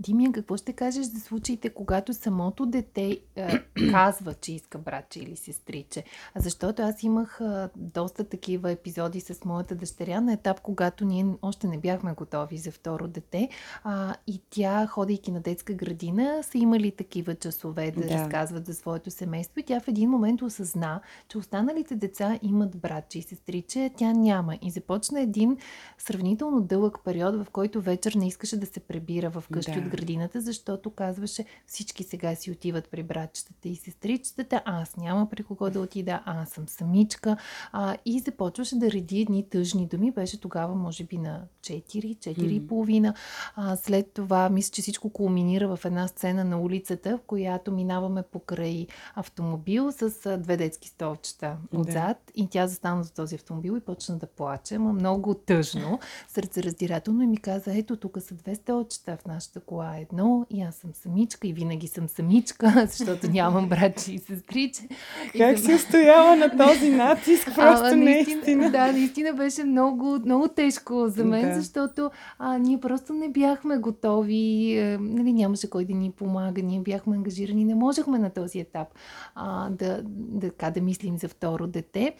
Димия, 0.00 0.32
какво 0.32 0.56
ще 0.56 0.72
кажеш 0.72 1.06
за 1.06 1.20
случаите, 1.20 1.70
когато 1.70 2.14
самото 2.14 2.66
дете 2.66 3.20
е, 3.36 3.48
казва, 3.90 4.34
че 4.34 4.52
иска 4.52 4.78
братче 4.78 5.20
или 5.20 5.36
сестриче? 5.36 6.04
Защото 6.36 6.82
аз 6.82 7.02
имах 7.02 7.40
е, 7.40 7.68
доста 7.76 8.24
такива 8.24 8.70
епизоди 8.70 9.20
с 9.20 9.44
моята 9.44 9.74
дъщеря 9.74 10.20
на 10.20 10.32
етап, 10.32 10.60
когато 10.60 11.04
ние 11.04 11.26
още 11.42 11.66
не 11.66 11.78
бяхме 11.78 12.12
готови 12.12 12.58
за 12.58 12.70
второ 12.70 13.08
дете. 13.08 13.48
А, 13.84 14.14
и 14.26 14.42
тя, 14.50 14.86
ходейки 14.86 15.30
на 15.30 15.40
детска 15.40 15.74
градина, 15.74 16.42
са 16.42 16.58
имали 16.58 16.90
такива 16.90 17.34
часове 17.34 17.90
да, 17.90 18.00
да 18.00 18.08
разказват 18.08 18.66
за 18.66 18.74
своето 18.74 19.10
семейство. 19.10 19.60
И 19.60 19.62
тя 19.62 19.80
в 19.80 19.88
един 19.88 20.10
момент 20.10 20.42
осъзна, 20.42 21.00
че 21.28 21.38
останалите 21.38 21.96
деца 21.96 22.38
имат 22.42 22.76
братче 22.76 23.18
и 23.18 23.22
сестриче, 23.22 23.90
тя 23.96 24.12
няма. 24.12 24.58
И 24.62 24.70
започна 24.70 25.20
един 25.20 25.56
сравнително 25.98 26.60
дълъг 26.60 26.98
период, 27.04 27.34
в 27.34 27.50
който 27.50 27.80
вечер 27.80 28.14
не 28.14 28.26
искаше 28.26 28.60
да 28.60 28.66
се 28.66 28.80
прибира 28.80 29.30
в 29.30 29.44
къщи 29.52 29.80
да 29.80 29.87
градината, 29.88 30.40
защото 30.40 30.90
казваше 30.90 31.44
всички 31.66 32.04
сега 32.04 32.34
си 32.34 32.50
отиват 32.50 32.88
при 32.90 33.02
братчетата 33.02 33.68
и 33.68 33.76
сестричетата, 33.76 34.62
аз 34.64 34.96
няма 34.96 35.28
при 35.30 35.42
кого 35.42 35.70
да 35.70 35.80
отида, 35.80 36.22
аз 36.24 36.50
съм 36.50 36.68
самичка. 36.68 37.36
А, 37.72 37.96
и 38.04 38.20
започваше 38.20 38.78
да 38.78 38.90
реди 38.90 39.20
едни 39.20 39.48
тъжни 39.48 39.86
думи. 39.86 40.10
Беше 40.10 40.40
тогава, 40.40 40.74
може 40.74 41.04
би, 41.04 41.18
на 41.18 41.42
4, 41.60 42.16
4 42.16 42.38
и 42.38 42.66
половина. 42.66 43.14
А, 43.56 43.76
след 43.76 44.12
това, 44.12 44.48
мисля, 44.48 44.72
че 44.72 44.82
всичко 44.82 45.10
кулминира 45.10 45.76
в 45.76 45.84
една 45.84 46.08
сцена 46.08 46.44
на 46.44 46.60
улицата, 46.60 47.18
в 47.18 47.20
която 47.26 47.72
минаваме 47.72 48.22
покрай 48.22 48.86
автомобил 49.14 49.92
с 49.92 50.38
две 50.38 50.56
детски 50.56 50.88
столчета 50.88 51.56
отзад. 51.74 51.94
Да. 52.26 52.32
И 52.34 52.48
тя 52.48 52.66
застана 52.66 53.02
за 53.02 53.12
този 53.12 53.34
автомобил 53.34 53.76
и 53.76 53.80
почна 53.80 54.16
да 54.16 54.26
плаче, 54.26 54.78
ма 54.78 54.92
много 54.92 55.34
тъжно, 55.34 55.98
сърцераздирателно 56.28 57.22
и 57.22 57.26
ми 57.26 57.36
каза, 57.36 57.76
ето 57.76 57.96
тук 57.96 58.18
са 58.22 58.34
две 58.34 58.54
столчета 58.54 59.16
в 59.16 59.26
нашата 59.26 59.60
кола 59.60 59.77
била 59.78 59.96
едно 59.96 60.46
и 60.50 60.62
аз 60.62 60.74
съм 60.74 60.90
самичка 60.94 61.48
и 61.48 61.52
винаги 61.52 61.88
съм 61.88 62.08
самичка, 62.08 62.72
защото 62.86 63.30
нямам 63.30 63.68
братче 63.68 64.12
и 64.12 64.18
сестриче. 64.18 64.88
Как 65.36 65.58
си 65.58 65.74
устояла 65.74 66.36
на 66.36 66.56
този 66.66 66.90
натиск? 66.90 67.44
Просто 67.54 67.86
а, 67.86 67.96
наистина, 67.96 68.70
Да, 68.70 68.92
наистина 68.92 69.32
беше 69.32 69.64
много, 69.64 70.18
много 70.24 70.48
тежко 70.48 71.08
за 71.08 71.24
мен, 71.24 71.48
да. 71.48 71.54
защото 71.54 72.10
а, 72.38 72.58
ние 72.58 72.80
просто 72.80 73.12
не 73.12 73.28
бяхме 73.28 73.76
готови, 73.76 74.72
е, 74.78 74.98
нали, 75.00 75.32
нямаше 75.32 75.70
кой 75.70 75.84
да 75.84 75.94
ни 75.94 76.10
помага, 76.10 76.62
ние 76.62 76.80
бяхме 76.80 77.16
ангажирани, 77.16 77.64
не 77.64 77.74
можехме 77.74 78.18
на 78.18 78.30
този 78.30 78.60
етап 78.60 78.88
а, 79.34 79.70
да, 79.70 80.02
да, 80.02 80.50
да, 80.60 80.70
да 80.70 80.80
мислим 80.80 81.18
за 81.18 81.28
второ 81.28 81.66
дете. 81.66 82.14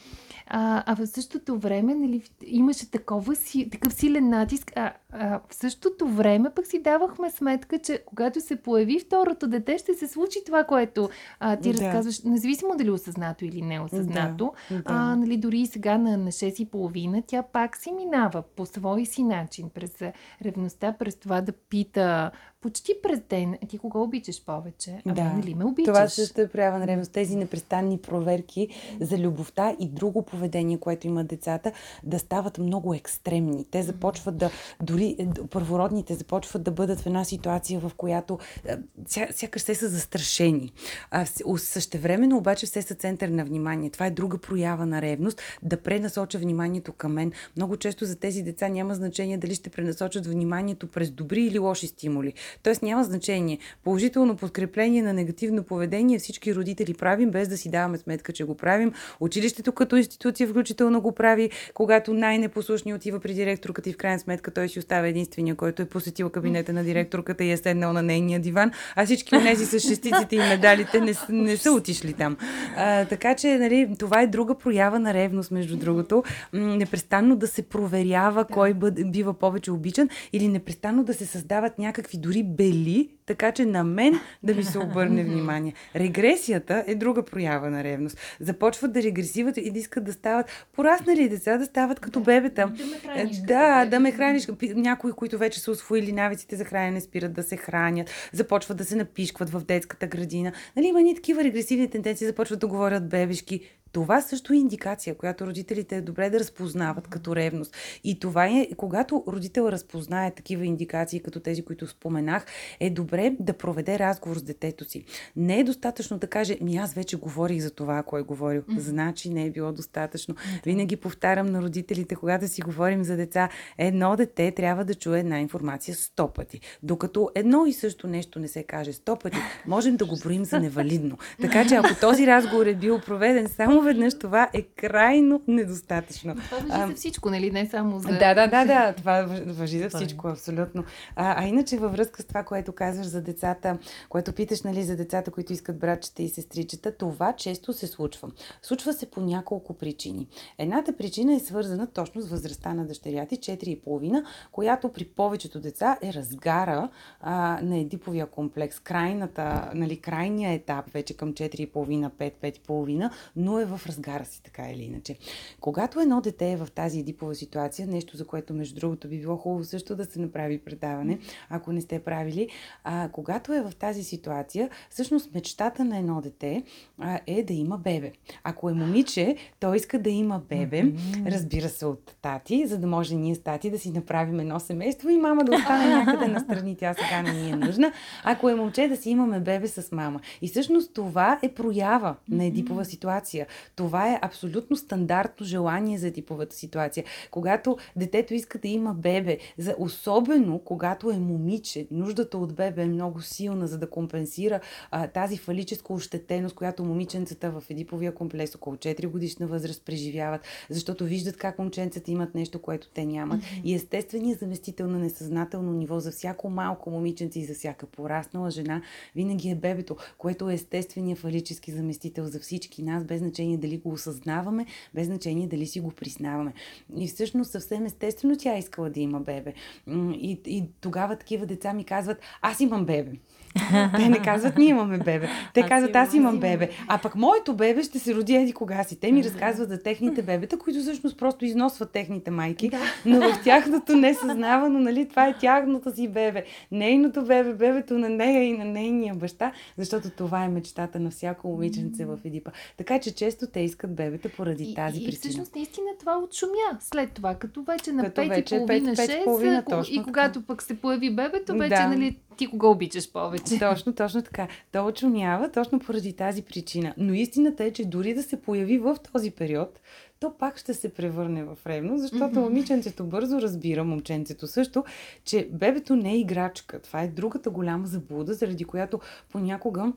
А, 0.47 0.83
а 0.87 0.97
в 0.97 1.07
същото 1.07 1.59
време 1.59 1.95
нали, 1.95 2.23
имаше 2.47 2.91
такова 2.91 3.37
си, 3.37 3.71
такъв 3.71 3.95
силен 3.95 4.29
натиск, 4.29 4.73
а, 4.77 4.93
а 5.13 5.41
в 5.49 5.55
същото 5.55 6.09
време 6.09 6.51
пък 6.51 6.67
си 6.67 6.83
давахме 6.83 7.31
сметка, 7.31 7.79
че 7.79 8.03
когато 8.07 8.41
се 8.41 8.57
появи 8.57 9.01
второто 9.01 9.49
дете, 9.49 9.79
ще 9.79 9.95
се 9.95 10.09
случи 10.09 10.39
това, 10.47 10.65
което 10.65 11.09
а, 11.41 11.57
ти 11.57 11.73
да. 11.73 11.79
разказваш, 11.79 12.23
независимо 12.23 12.77
дали 12.77 12.91
осъзнато 12.91 13.45
или 13.45 13.63
неосъзнато. 13.63 14.53
Да. 14.71 14.77
Да. 14.77 14.83
А, 14.87 15.17
нали, 15.17 15.37
дори 15.37 15.59
и 15.59 15.67
сега 15.67 15.99
на, 15.99 16.17
на 16.17 16.33
6 16.33 16.61
и 16.61 16.67
половина, 16.67 17.23
тя 17.27 17.43
пак 17.43 17.77
си 17.77 17.93
минава 17.93 18.43
по 18.43 18.67
свой 18.67 19.07
си 19.07 19.23
начин, 19.23 19.71
през 19.75 20.03
ревността, 20.45 20.93
през 20.93 21.17
това 21.17 21.41
да 21.41 21.53
пита 21.53 22.31
почти 22.61 22.95
през 23.03 23.21
ден. 23.21 23.59
Ти 23.69 23.79
кого 23.79 24.03
обичаш 24.03 24.45
повече? 24.45 25.03
А 25.07 25.15
да. 25.15 25.25
нали 25.25 25.55
ме 25.55 25.65
обичаш? 25.65 25.95
Това 25.95 26.09
също 26.09 26.41
е 26.41 26.49
проява 26.49 26.79
на 26.79 26.87
ревност. 26.87 27.13
Тези 27.13 27.37
непрестанни 27.37 27.99
проверки 27.99 28.69
за 29.01 29.19
любовта 29.19 29.77
и 29.81 29.89
друго 29.89 30.23
поведение, 30.23 30.79
което 30.79 31.07
имат 31.07 31.27
децата, 31.27 31.73
да 32.05 32.19
стават 32.19 32.59
много 32.59 32.95
екстремни. 32.95 33.65
Те 33.71 33.83
започват 33.83 34.37
да, 34.37 34.51
дори 34.83 35.17
е, 35.19 35.29
първородните 35.51 36.15
започват 36.15 36.63
да 36.63 36.71
бъдат 36.71 37.01
в 37.01 37.07
една 37.07 37.25
ситуация, 37.25 37.81
в 37.81 37.93
която 37.97 38.39
е, 38.65 38.77
ся, 39.07 39.27
сякаш 39.33 39.63
се 39.63 39.75
са 39.75 39.89
застрашени. 39.89 40.73
А, 41.11 41.27
същевременно 41.57 42.37
обаче 42.37 42.67
все 42.67 42.83
са 42.83 42.95
център 42.95 43.29
на 43.29 43.45
внимание. 43.45 43.91
Това 43.91 44.07
е 44.07 44.11
друга 44.11 44.39
проява 44.39 44.87
на 44.87 45.03
ревност, 45.03 45.43
да 45.63 45.83
пренасоча 45.83 46.39
вниманието 46.39 46.93
към 46.93 47.13
мен. 47.13 47.33
Много 47.57 47.77
често 47.77 48.05
за 48.05 48.17
тези 48.17 48.43
деца 48.43 48.69
няма 48.69 48.95
значение 48.95 49.39
дали 49.39 49.55
ще 49.55 49.71
пренасочат 49.71 50.27
вниманието 50.27 50.87
през 50.87 51.11
добри 51.11 51.43
или 51.43 51.59
лоши 51.59 51.87
стимули. 51.87 52.35
Тоест 52.63 52.83
няма 52.83 53.05
значение. 53.05 53.59
Положително 53.85 54.37
подкрепление 54.37 55.03
на 55.03 55.13
негативно 55.13 55.63
поведение 55.63 56.19
всички 56.19 56.55
родители 56.55 56.95
правим, 56.95 57.31
без 57.31 57.49
да 57.49 57.57
си 57.57 57.71
даваме 57.71 57.99
сметка, 57.99 58.33
че 58.33 58.45
го 58.45 58.55
правим. 58.55 58.93
Училището 59.21 59.73
като 59.73 59.97
институция 59.97 60.49
включително 60.49 61.01
го 61.01 61.13
прави, 61.13 61.51
когато 61.75 62.15
най-непослушни 62.15 62.95
отива 62.95 63.21
при 63.21 63.35
директорката 63.35 63.91
и 63.91 63.93
в 63.93 63.97
крайна 63.97 64.19
сметка 64.19 64.51
той 64.51 64.69
си 64.69 64.79
остава 64.79 65.07
единствения, 65.07 65.55
който 65.55 65.83
е 65.83 65.85
посетил 65.85 66.31
кабинета 66.31 66.73
на 66.73 66.85
директорката 66.85 67.45
и 67.45 67.51
е 67.51 67.57
седнал 67.57 67.93
на 67.93 68.03
нейния 68.03 68.41
диван, 68.41 68.71
а 68.97 69.05
всички 69.05 69.37
от 69.37 69.43
тези 69.43 69.67
с 69.67 69.81
шестиците 69.81 70.37
и 70.37 70.39
медалите 70.39 71.01
не, 71.01 71.13
не 71.29 71.57
са 71.57 71.73
отишли 71.73 72.13
там. 72.13 72.37
А, 72.77 73.05
така 73.05 73.35
че, 73.35 73.59
нали, 73.59 73.95
това 73.99 74.23
е 74.23 74.27
друга 74.27 74.55
проява 74.55 74.99
на 74.99 75.15
ревност, 75.15 75.51
между 75.51 75.77
другото. 75.77 76.25
Непрестанно 76.53 77.37
да 77.37 77.47
се 77.47 77.63
проверява 77.63 78.45
кой 78.45 78.75
бъде, 78.75 79.05
бива 79.05 79.35
повече 79.35 79.73
обичан 79.73 80.09
или 80.33 80.49
непрестанно 80.49 81.05
да 81.05 81.15
се 81.15 81.27
създават 81.27 81.79
някакви 81.79 82.19
дори 82.19 82.38
бели, 82.45 83.09
така 83.27 83.53
че 83.53 83.65
на 83.65 83.85
мен 83.85 84.21
да 84.43 84.55
ми 84.55 84.65
се 84.65 84.79
обърне 84.79 85.25
внимание. 85.25 85.75
Регресията 85.97 86.85
е 86.87 86.95
друга 86.95 87.25
проява 87.25 87.71
на 87.71 87.85
ревност. 87.85 88.19
Започват 88.41 88.93
да 88.93 89.03
регресиват 89.03 89.57
и 89.57 89.71
да 89.71 89.79
искат 89.79 90.05
да 90.05 90.13
стават 90.13 90.67
пораснали 90.73 91.29
деца, 91.29 91.59
да 91.59 91.65
стават 91.65 92.01
като 92.01 92.21
бебета. 92.21 92.73
Да 92.77 92.85
ме 92.85 92.99
храниш. 92.99 93.37
Да, 93.37 93.85
да 93.85 94.01
ме 94.01 94.13
храниш. 94.13 94.49
Някои, 94.63 95.13
които 95.13 95.39
вече 95.39 95.61
са 95.61 95.71
освоили 95.71 96.13
навиците 96.13 96.57
за 96.57 96.65
хранене, 96.65 97.01
спират 97.01 97.33
да 97.33 97.43
се 97.43 97.57
хранят, 97.57 98.11
започват 98.33 98.79
да 98.79 98.85
се 98.85 98.97
напишкват 98.97 99.51
в 99.51 99.65
детската 99.65 100.07
градина. 100.07 100.53
Нали, 100.77 100.87
има 100.87 101.03
ни 101.03 101.15
такива 101.15 101.45
регресивни 101.45 101.91
тенденции, 101.91 102.27
започват 102.27 102.61
да 102.61 102.67
говорят 102.67 103.09
бебешки. 103.09 103.61
Това 103.99 104.21
също 104.21 104.53
е 104.53 104.57
индикация, 104.57 105.15
която 105.15 105.47
родителите 105.47 105.97
е 105.97 106.01
добре 106.01 106.31
да 106.31 106.41
разпознават 106.41 107.09
като 107.09 107.37
ревност. 107.37 107.77
И 108.05 108.19
това 108.19 108.47
е, 108.47 108.69
когато 108.77 109.25
родител 109.29 109.63
разпознае 109.63 110.31
такива 110.31 110.67
индикации, 110.67 111.21
като 111.21 111.41
тези, 111.41 111.65
които 111.65 111.87
споменах, 111.87 112.47
е 112.81 112.91
добре 112.91 113.37
да 113.41 113.53
проведе 113.53 113.99
разговор 113.99 114.37
с 114.37 114.43
детето 114.43 114.85
си. 114.85 115.05
Не 115.37 115.61
е 115.61 115.65
достатъчно 115.65 116.19
да 116.19 116.27
каже, 116.27 116.59
ми 116.61 116.77
аз 116.77 116.95
вече 116.95 117.17
говорих 117.17 117.63
за 117.63 117.71
това, 117.71 117.99
ако 117.99 118.19
е 118.19 118.23
говорил. 118.23 118.63
Значи 118.77 119.31
не 119.31 119.45
е 119.45 119.51
било 119.51 119.73
достатъчно. 119.73 120.35
Винаги 120.65 120.97
повтарям 120.97 121.47
на 121.47 121.63
родителите, 121.63 122.15
когато 122.15 122.49
си 122.49 122.63
говорим 122.63 123.05
за 123.05 123.17
деца, 123.17 123.49
едно 123.79 124.17
дете 124.17 124.51
трябва 124.51 124.85
да 124.85 124.95
чуе 124.95 125.21
една 125.21 125.41
информация 125.41 125.95
сто 125.95 126.29
пъти. 126.29 126.61
Докато 126.83 127.31
едно 127.35 127.67
и 127.67 127.73
също 127.73 128.07
нещо 128.07 128.39
не 128.39 128.49
се 128.49 128.63
каже 128.63 128.93
сто 128.93 129.17
пъти, 129.17 129.39
можем 129.67 129.97
да 129.97 130.07
го 130.07 130.17
броим 130.25 130.45
за 130.45 130.61
невалидно. 130.61 131.19
Така 131.41 131.69
че 131.69 131.75
ако 131.75 132.01
този 132.01 132.27
разговор 132.27 132.67
е 132.67 132.75
бил 132.75 133.01
проведен 133.01 133.49
само 133.49 133.79
само 133.79 133.88
веднъж 133.89 134.19
това 134.19 134.51
е 134.53 134.63
крайно 134.63 135.43
недостатъчно. 135.49 136.35
Това 136.35 136.59
въжи 136.59 136.89
за 136.89 136.95
всичко, 136.95 137.31
нали? 137.31 137.51
Не 137.51 137.67
само 137.67 137.99
за... 137.99 138.09
Да, 138.09 138.35
да, 138.35 138.47
да, 138.47 138.65
да. 138.65 138.93
Това 138.93 139.23
въжи 139.47 139.79
за 139.79 139.89
всичко, 139.89 140.29
абсолютно. 140.29 140.85
А, 141.17 141.45
а 141.45 141.47
иначе 141.47 141.79
във 141.79 141.93
връзка 141.93 142.23
с 142.23 142.25
това, 142.25 142.43
което 142.43 142.73
казваш 142.73 143.07
за 143.07 143.23
децата, 143.23 143.79
което 144.09 144.33
питаш, 144.33 144.63
нали, 144.63 144.83
за 144.85 144.97
децата, 144.97 145.31
които 145.31 145.53
искат 145.53 145.79
братчета 145.79 146.23
и 146.23 146.29
сестричета, 146.29 146.97
това 146.97 147.33
често 147.33 147.73
се 147.73 147.87
случва. 147.87 148.31
Случва 148.63 148.93
се 148.93 149.11
по 149.11 149.21
няколко 149.21 149.75
причини. 149.75 150.29
Едната 150.59 150.97
причина 150.97 151.35
е 151.35 151.41
свързана 151.41 151.87
точно 151.87 152.21
с 152.21 152.29
възрастта 152.29 152.75
на 152.75 152.87
дъщеря 152.87 153.27
ти, 153.27 153.37
4,5, 153.37 154.25
която 154.53 154.89
при 154.89 155.05
повечето 155.05 155.61
деца 155.61 155.99
е 156.03 156.13
разгара 156.13 156.89
а, 157.21 157.59
на 157.63 157.79
едиповия 157.79 158.27
комплекс, 158.27 158.79
крайната, 158.79 159.71
нали, 159.75 160.01
крайния 160.01 160.53
етап 160.53 160.91
вече 160.93 161.17
към 161.17 161.33
4,5, 161.33 162.11
5, 162.11 162.33
5,5, 162.43 163.11
но 163.37 163.59
е 163.59 163.65
в 163.69 163.87
разгара 163.87 164.25
си, 164.25 164.43
така 164.43 164.71
или 164.71 164.83
иначе. 164.83 165.17
Когато 165.61 166.01
едно 166.01 166.21
дете 166.21 166.53
е 166.53 166.57
в 166.57 166.69
тази 166.75 166.99
едипова 166.99 167.35
ситуация, 167.35 167.87
нещо 167.87 168.17
за 168.17 168.27
което, 168.27 168.55
между 168.55 168.81
другото, 168.81 169.09
би 169.09 169.21
било 169.21 169.37
хубаво 169.37 169.65
също 169.65 169.97
да 169.97 170.05
се 170.05 170.21
направи 170.21 170.59
предаване, 170.59 171.19
ако 171.51 171.73
не 171.73 171.81
сте 171.81 171.99
правили, 171.99 172.49
а, 172.85 173.09
когато 173.13 173.53
е 173.53 173.63
в 173.63 173.73
тази 173.79 174.05
ситуация, 174.05 174.71
всъщност 174.91 175.35
мечтата 175.35 175.85
на 175.85 175.99
едно 175.99 176.21
дете 176.21 176.63
а, 176.99 177.21
е 177.27 177.43
да 177.43 177.53
има 177.53 177.79
бебе. 177.79 178.13
Ако 178.45 178.71
е 178.71 178.73
момиче, 178.73 179.37
то 179.61 179.75
иска 179.75 179.99
да 179.99 180.11
има 180.11 180.43
бебе, 180.49 180.93
разбира 181.27 181.69
се 181.69 181.87
от 181.87 182.17
тати, 182.23 182.67
за 182.67 182.79
да 182.79 182.87
може 182.87 183.15
ние 183.15 183.35
с 183.35 183.43
тати 183.43 183.71
да 183.71 183.79
си 183.79 183.91
направим 183.91 184.41
едно 184.41 184.61
семейство 184.61 185.09
и 185.09 185.19
мама 185.19 185.45
да 185.45 185.57
остане 185.57 185.89
някъде 185.89 186.29
настрани, 186.29 186.77
тя 186.77 186.95
сега 186.95 187.23
не 187.23 187.33
ни 187.33 187.51
е 187.51 187.57
нужна. 187.57 187.93
Ако 188.25 188.49
е 188.49 188.55
момче, 188.55 188.89
да 188.89 188.97
си 188.97 189.11
имаме 189.11 189.41
бебе 189.41 189.69
с 189.69 189.93
мама. 189.93 190.21
И 190.43 190.49
всъщност 190.49 190.95
това 190.95 191.39
е 191.43 191.49
проява 191.55 192.17
на 192.29 192.45
едипова 192.45 192.85
ситуация. 192.85 193.47
Това 193.77 194.13
е 194.13 194.19
абсолютно 194.23 194.77
стандартно 194.77 195.47
желание 195.47 195.99
за 195.99 196.11
типовата 196.11 196.57
ситуация. 196.57 197.05
Когато 197.31 197.77
детето 197.97 198.35
иска 198.35 198.59
да 198.59 198.69
има 198.69 198.95
бебе, 198.95 199.39
за, 199.59 199.75
особено 199.79 200.59
когато 200.59 201.11
е 201.11 201.19
момиче, 201.19 201.87
нуждата 201.91 202.39
от 202.39 202.55
бебе 202.55 202.83
е 202.83 202.87
много 202.87 203.23
силна, 203.23 203.67
за 203.67 203.79
да 203.79 203.91
компенсира 203.91 204.61
а, 204.91 205.07
тази 205.07 205.37
фалическа 205.37 205.93
ощетеност, 205.93 206.55
която 206.55 206.85
момиченцата 206.85 207.51
в 207.51 207.63
едиповия 207.71 208.15
комплекс 208.15 208.55
около 208.55 208.77
4 208.77 209.07
годишна 209.07 209.47
възраст 209.47 209.85
преживяват, 209.85 210.41
защото 210.71 211.05
виждат 211.05 211.37
как 211.37 211.59
момченцата 211.59 212.11
имат 212.11 212.35
нещо, 212.35 212.63
което 212.63 212.89
те 212.89 213.07
нямат. 213.07 213.41
Mm-hmm. 213.41 213.63
И 213.65 213.75
естественият 213.75 214.41
заместител 214.41 214.87
на 214.87 214.99
несъзнателно 214.99 215.73
ниво 215.73 216.01
за 216.01 216.11
всяко 216.11 216.51
малко 216.51 216.91
момиченце 216.91 217.39
и 217.39 217.45
за 217.45 217.55
всяка 217.55 217.87
пораснала 217.87 218.51
жена 218.51 218.83
винаги 219.15 219.51
е 219.51 219.55
бебето, 219.55 219.97
което 220.19 220.51
е 220.51 220.55
естественият 220.55 221.19
фалически 221.19 221.73
заместител 221.73 222.27
за 222.27 222.41
всички 222.41 222.83
нас, 222.83 223.05
без 223.05 223.19
значение 223.19 223.48
значение 223.49 223.59
дали 223.59 223.79
го 223.79 223.93
осъзнаваме, 223.93 224.67
без 224.95 225.07
значение 225.07 225.47
дали 225.47 225.67
си 225.67 225.81
го 225.81 225.91
признаваме. 225.91 226.53
И 226.97 227.07
всъщност 227.07 227.51
съвсем 227.51 227.87
естествено 227.87 228.37
тя 228.37 228.59
искала 228.59 228.91
да 228.91 229.01
има 229.01 229.21
бебе. 229.21 229.55
И, 229.89 230.41
и 230.47 230.65
тогава 230.81 231.17
такива 231.17 231.47
деца 231.47 231.73
ми 231.73 231.85
казват, 231.85 232.19
аз 232.43 232.61
имам 232.61 232.85
бебе. 232.85 233.13
Те 233.97 234.09
не 234.09 234.23
казват, 234.23 234.59
ние 234.59 234.69
имаме 234.69 234.99
бебе. 234.99 235.29
Те 235.55 235.61
аз 235.61 235.69
казват, 235.69 235.97
аз 235.97 236.15
имам 236.15 236.39
бебе. 236.39 236.71
А 236.89 236.99
пък 236.99 237.15
моето 237.15 237.55
бебе 237.55 237.83
ще 237.83 237.99
се 237.99 238.15
роди 238.15 238.35
еди 238.35 238.53
кога 238.53 238.85
си. 238.85 239.01
Те 239.01 239.13
ми 239.13 239.25
разказват 239.25 239.69
за 239.69 239.83
техните 239.83 240.23
бебета, 240.23 240.59
които 240.59 240.81
всъщност 240.81 241.19
просто 241.19 241.45
износват 241.45 241.91
техните 241.91 242.31
майки. 242.31 242.71
Но 243.05 243.21
в 243.21 243.43
тяхното 243.45 243.97
несъзнавано, 243.97 244.79
нали, 244.79 245.09
това 245.09 245.29
е 245.29 245.39
тяхното 245.39 245.95
си 245.95 246.09
бебе. 246.09 246.45
Нейното 246.73 247.23
бебе, 247.23 247.53
бебето 247.55 247.99
на 247.99 248.09
нея 248.09 248.45
и 248.45 248.59
на 248.59 248.65
нейния 248.65 249.15
баща, 249.15 249.53
защото 249.77 250.11
това 250.11 250.45
е 250.45 250.49
мечтата 250.49 251.01
на 251.01 251.11
всяко 251.11 251.49
момиченце 251.49 252.05
в 252.05 252.19
Едипа. 252.25 252.51
Така 252.77 252.99
че 252.99 253.15
често 253.15 253.47
те 253.47 253.61
искат 253.61 253.95
бебета 253.95 254.29
поради 254.29 254.65
и, 254.65 254.75
тази 254.75 254.99
и, 254.99 255.05
причина. 255.05 255.11
И 255.11 255.17
всъщност 255.17 255.55
наистина 255.55 255.87
това 256.01 256.19
отшумя 256.19 256.79
след 256.81 257.13
това, 257.13 257.35
като 257.35 257.63
вече 257.63 257.93
на 257.93 258.05
5 258.05 258.55
и 258.55 258.55
половина, 258.55 258.97
6, 258.97 259.89
и 259.89 260.03
когато 260.03 260.43
пък 260.43 260.63
се 260.63 260.81
появи 260.81 261.11
бебето, 261.11 261.57
вече, 261.57 261.75
да. 261.75 261.89
нали, 261.89 262.17
Ти 262.37 262.47
кога 262.47 262.69
обичаш 262.69 263.13
повече? 263.13 263.48
Точно, 263.59 263.95
точно 263.95 264.23
така. 264.23 264.49
То 264.73 264.87
очунява 264.87 265.51
точно 265.51 265.79
поради 265.79 266.13
тази 266.13 266.43
причина. 266.43 266.95
Но 266.97 267.13
истината 267.13 267.65
е, 267.65 267.73
че 267.73 267.85
дори 267.85 268.15
да 268.15 268.23
се 268.23 268.43
появи 268.43 268.79
в 268.79 268.97
този 269.13 269.31
период, 269.31 269.81
то 270.21 270.35
пак 270.39 270.59
ще 270.59 270.75
се 270.75 270.95
превърне 270.95 271.45
в 271.45 271.59
ревно, 271.67 271.99
защото 271.99 272.35
mm-hmm. 272.35 272.41
момиченцето 272.41 273.05
бързо 273.05 273.41
разбира, 273.41 273.85
момченцето 273.85 274.47
също, 274.47 274.85
че 275.25 275.49
бебето 275.53 275.97
не 275.97 276.13
е 276.13 276.19
играчка. 276.19 276.79
Това 276.79 277.03
е 277.03 277.09
другата 277.09 277.51
голяма 277.51 277.87
заблуда, 277.87 278.35
заради 278.35 278.65
която 278.65 279.01
понякога 279.33 279.93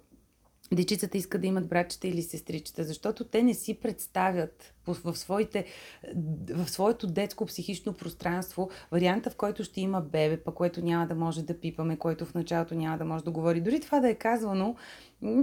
дечицата 0.74 1.18
искат 1.18 1.42
да 1.42 1.48
имат 1.48 1.68
братчета 1.68 2.08
или 2.08 2.22
сестричета, 2.22 2.84
защото 2.84 3.24
те 3.24 3.44
не 3.44 3.54
си 3.54 3.74
представят 3.74 4.74
в, 4.88 5.16
своите, 5.16 5.66
в 6.50 6.70
своето 6.70 7.08
детско 7.08 7.46
психично 7.46 7.94
пространство 7.94 8.70
варианта, 8.92 9.30
в 9.30 9.36
който 9.36 9.64
ще 9.64 9.82
има 9.82 10.02
бебе, 10.02 10.38
па 10.38 10.52
което 10.52 10.86
няма 10.86 11.08
да 11.08 11.16
може 11.16 11.44
да 11.44 11.60
пипаме, 11.60 11.98
който 11.98 12.26
в 12.26 12.34
началото 12.34 12.76
няма 12.76 12.98
да 12.98 13.06
може 13.06 13.24
да 13.24 13.32
говори. 13.32 13.62
Дори 13.62 13.80
това 13.80 14.00
да 14.00 14.10
е 14.10 14.16
казвано, 14.16 14.76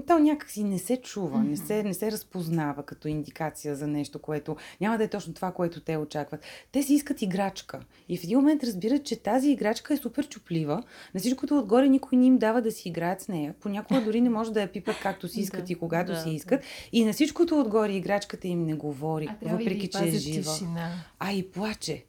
то 0.07 0.19
някакси 0.19 0.65
не 0.65 0.79
се 0.79 0.97
чува, 0.97 1.45
не 1.45 1.57
се, 1.57 1.83
не 1.83 1.95
се 1.95 2.13
разпознава 2.13 2.83
като 2.83 3.09
индикация 3.09 3.77
за 3.77 3.87
нещо, 3.87 4.19
което 4.19 4.57
няма 4.81 4.99
да 4.99 5.05
е 5.05 5.09
точно 5.09 5.35
това, 5.35 5.53
което 5.53 5.81
те 5.81 5.97
очакват. 5.97 6.45
Те 6.73 6.83
си 6.83 6.95
искат 6.95 7.23
играчка. 7.23 7.81
И 8.09 8.19
в 8.19 8.25
един 8.25 8.39
момент 8.39 8.65
разбират, 8.65 9.05
че 9.05 9.23
тази 9.23 9.51
играчка 9.51 9.95
е 9.95 9.97
супер 9.97 10.29
чуплива. 10.29 10.83
На 11.15 11.21
всичкото 11.21 11.59
отгоре 11.59 11.89
никой 11.89 12.19
не 12.19 12.27
им 12.27 12.39
дава 12.39 12.63
да 12.63 12.73
си 12.73 12.89
играят 12.89 13.21
с 13.21 13.29
нея. 13.29 13.55
Понякога 13.61 14.01
дори 14.01 14.21
не 14.21 14.31
може 14.31 14.53
да 14.53 14.61
я 14.61 14.73
пипат 14.73 14.97
както 15.03 15.29
си 15.29 15.41
искат 15.41 15.71
и 15.71 15.75
когато 15.75 16.13
да, 16.13 16.21
си 16.21 16.31
искат. 16.31 16.61
И 16.93 17.05
на 17.05 17.13
всичкото 17.13 17.61
отгоре 17.61 17.93
играчката 17.93 18.49
им 18.49 18.65
не 18.65 18.75
говори, 18.75 19.29
въпреки 19.43 19.89
че 19.89 20.05
е 20.05 20.11
жива. 20.11 20.53
Тишина. 20.53 20.91
А 21.19 21.33
и 21.33 21.51
плаче. 21.51 22.05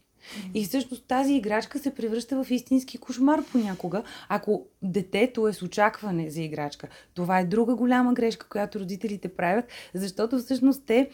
И 0.54 0.66
всъщност 0.66 1.06
тази 1.08 1.34
играчка 1.34 1.80
се 1.80 1.96
превръща 1.96 2.44
в 2.44 2.52
истински 2.52 2.98
кошмар 2.98 3.44
понякога, 3.52 4.04
ако 4.30 4.66
детето 4.82 5.48
е 5.48 5.54
с 5.54 5.62
очакване 5.62 6.30
за 6.30 6.42
играчка. 6.42 6.88
Това 7.14 7.40
е 7.40 7.46
друга 7.46 7.76
голяма 7.76 8.14
грешка, 8.14 8.50
която 8.50 8.80
родителите 8.80 9.28
правят, 9.28 9.66
защото 9.94 10.40
всъщност 10.40 10.84
те 10.86 11.10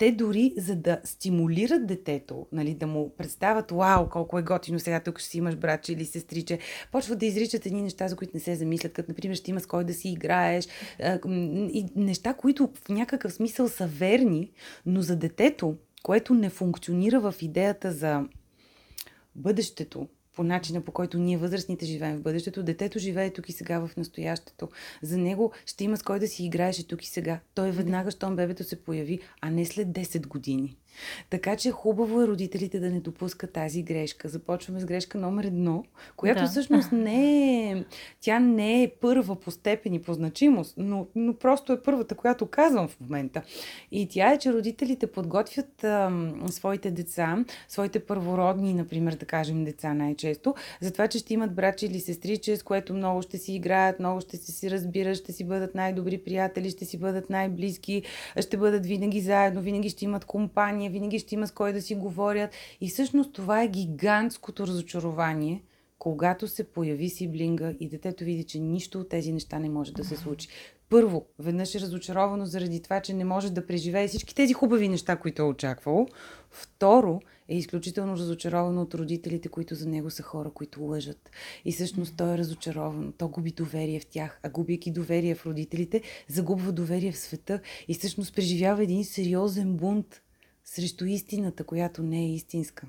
те 0.00 0.12
дори 0.12 0.54
за 0.56 0.76
да 0.76 1.00
стимулират 1.04 1.86
детето, 1.86 2.46
нали, 2.52 2.74
да 2.74 2.86
му 2.86 3.14
представят, 3.18 3.70
вау, 3.70 4.08
колко 4.08 4.38
е 4.38 4.42
готино, 4.42 4.78
сега 4.78 5.00
тук 5.00 5.18
ще 5.18 5.28
си 5.28 5.38
имаш 5.38 5.56
братче 5.56 5.92
или 5.92 6.04
сестриче, 6.04 6.58
почват 6.92 7.18
да 7.18 7.26
изричат 7.26 7.66
едни 7.66 7.82
неща, 7.82 8.08
за 8.08 8.16
които 8.16 8.30
не 8.34 8.40
се 8.40 8.54
замислят, 8.54 8.92
като 8.92 9.10
например 9.10 9.34
ще 9.36 9.50
има 9.50 9.60
с 9.60 9.66
кой 9.66 9.84
да 9.84 9.94
си 9.94 10.08
играеш, 10.08 10.68
и 11.72 11.86
неща, 11.96 12.34
които 12.34 12.70
в 12.84 12.88
някакъв 12.88 13.32
смисъл 13.32 13.68
са 13.68 13.86
верни, 13.86 14.50
но 14.86 15.02
за 15.02 15.16
детето, 15.16 15.76
което 16.02 16.34
не 16.34 16.50
функционира 16.50 17.20
в 17.20 17.34
идеята 17.42 17.92
за 17.92 18.24
бъдещето, 19.34 20.08
по 20.36 20.42
начина 20.42 20.80
по 20.80 20.92
който 20.92 21.18
ние 21.18 21.38
възрастните 21.38 21.86
живеем 21.86 22.16
в 22.16 22.22
бъдещето, 22.22 22.62
детето 22.62 22.98
живее 22.98 23.32
тук 23.32 23.48
и 23.48 23.52
сега 23.52 23.86
в 23.86 23.96
настоящето. 23.96 24.68
За 25.02 25.18
него 25.18 25.52
ще 25.66 25.84
има 25.84 25.96
с 25.96 26.02
кой 26.02 26.18
да 26.18 26.28
си 26.28 26.44
играеше 26.44 26.88
тук 26.88 27.04
и 27.04 27.08
сега. 27.08 27.40
Той 27.54 27.70
веднага, 27.70 28.10
щом 28.10 28.36
бебето 28.36 28.64
се 28.64 28.84
появи, 28.84 29.20
а 29.40 29.50
не 29.50 29.66
след 29.66 29.88
10 29.88 30.26
години. 30.26 30.76
Така 31.30 31.56
че 31.56 31.70
хубаво 31.70 32.22
е 32.22 32.26
родителите 32.26 32.80
да 32.80 32.90
не 32.90 33.00
допускат 33.00 33.52
тази 33.52 33.82
грешка. 33.82 34.28
Започваме 34.28 34.80
с 34.80 34.84
грешка 34.84 35.18
номер 35.18 35.44
едно, 35.44 35.84
която 36.16 36.42
да. 36.42 36.48
всъщност 36.48 36.92
не 36.92 37.70
е, 37.70 37.84
тя 38.20 38.38
не 38.38 38.82
е 38.82 38.92
първа 39.00 39.36
по 39.36 39.50
степен 39.50 39.94
и 39.94 40.02
по 40.02 40.14
значимост, 40.14 40.74
но, 40.76 41.06
но 41.14 41.34
просто 41.34 41.72
е 41.72 41.82
първата, 41.82 42.14
която 42.14 42.46
казвам 42.46 42.88
в 42.88 43.00
момента. 43.00 43.42
И 43.92 44.08
тя 44.08 44.32
е, 44.32 44.38
че 44.38 44.52
родителите 44.52 45.06
подготвят 45.06 45.84
а, 45.84 46.10
своите 46.50 46.90
деца, 46.90 47.44
своите 47.68 48.00
първородни, 48.00 48.74
например, 48.74 49.14
да 49.14 49.26
кажем, 49.26 49.64
деца 49.64 49.94
най-често, 49.94 50.54
за 50.80 50.90
това, 50.92 51.08
че 51.08 51.18
ще 51.18 51.34
имат 51.34 51.54
братче 51.54 51.86
или 51.86 52.00
сестриче, 52.00 52.56
с 52.56 52.62
което 52.62 52.94
много 52.94 53.22
ще 53.22 53.38
си 53.38 53.54
играят, 53.54 53.98
много 53.98 54.20
ще 54.20 54.36
се 54.36 54.52
си 54.52 54.70
разбират, 54.70 55.16
ще 55.16 55.32
си 55.32 55.44
бъдат 55.44 55.74
най-добри 55.74 56.18
приятели, 56.18 56.70
ще 56.70 56.84
си 56.84 56.98
бъдат 56.98 57.30
най-близки, 57.30 58.02
ще 58.40 58.56
бъдат 58.56 58.86
винаги 58.86 59.20
заедно, 59.20 59.60
винаги 59.60 59.90
ще 59.90 60.04
имат 60.04 60.24
компания, 60.24 60.79
винаги 60.88 61.18
ще 61.18 61.34
има 61.34 61.46
с 61.46 61.52
кой 61.52 61.72
да 61.72 61.82
си 61.82 61.94
говорят. 61.94 62.50
И 62.80 62.88
всъщност 62.88 63.32
това 63.32 63.62
е 63.62 63.68
гигантското 63.68 64.66
разочарование, 64.66 65.62
когато 65.98 66.48
се 66.48 66.64
появи 66.64 67.08
сиблинга 67.08 67.74
и 67.80 67.88
детето 67.88 68.24
види, 68.24 68.44
че 68.44 68.58
нищо 68.58 69.00
от 69.00 69.08
тези 69.08 69.32
неща 69.32 69.58
не 69.58 69.68
може 69.68 69.92
да 69.92 70.04
се 70.04 70.16
случи. 70.16 70.48
Първо, 70.88 71.26
веднъж 71.38 71.74
е 71.74 71.80
разочаровано 71.80 72.46
заради 72.46 72.82
това, 72.82 73.00
че 73.00 73.14
не 73.14 73.24
може 73.24 73.52
да 73.52 73.66
преживее 73.66 74.08
всички 74.08 74.34
тези 74.34 74.52
хубави 74.52 74.88
неща, 74.88 75.16
които 75.16 75.42
е 75.42 75.44
очаквало. 75.44 76.06
Второ, 76.50 77.20
е 77.48 77.56
изключително 77.56 78.16
разочаровано 78.16 78.82
от 78.82 78.94
родителите, 78.94 79.48
които 79.48 79.74
за 79.74 79.88
него 79.88 80.10
са 80.10 80.22
хора, 80.22 80.50
които 80.50 80.82
лъжат. 80.82 81.30
И 81.64 81.72
всъщност 81.72 82.16
той 82.16 82.34
е 82.34 82.38
разочарован. 82.38 83.12
То 83.18 83.28
губи 83.28 83.50
доверие 83.50 84.00
в 84.00 84.06
тях. 84.06 84.40
А 84.42 84.50
губейки 84.50 84.90
доверие 84.90 85.34
в 85.34 85.46
родителите, 85.46 86.02
загубва 86.28 86.72
доверие 86.72 87.12
в 87.12 87.18
света 87.18 87.60
и 87.88 87.94
всъщност 87.94 88.34
преживява 88.34 88.82
един 88.82 89.04
сериозен 89.04 89.76
бунт 89.76 90.22
срещу 90.70 91.04
истината, 91.04 91.64
която 91.64 92.02
не 92.02 92.18
е 92.18 92.34
истинска. 92.34 92.86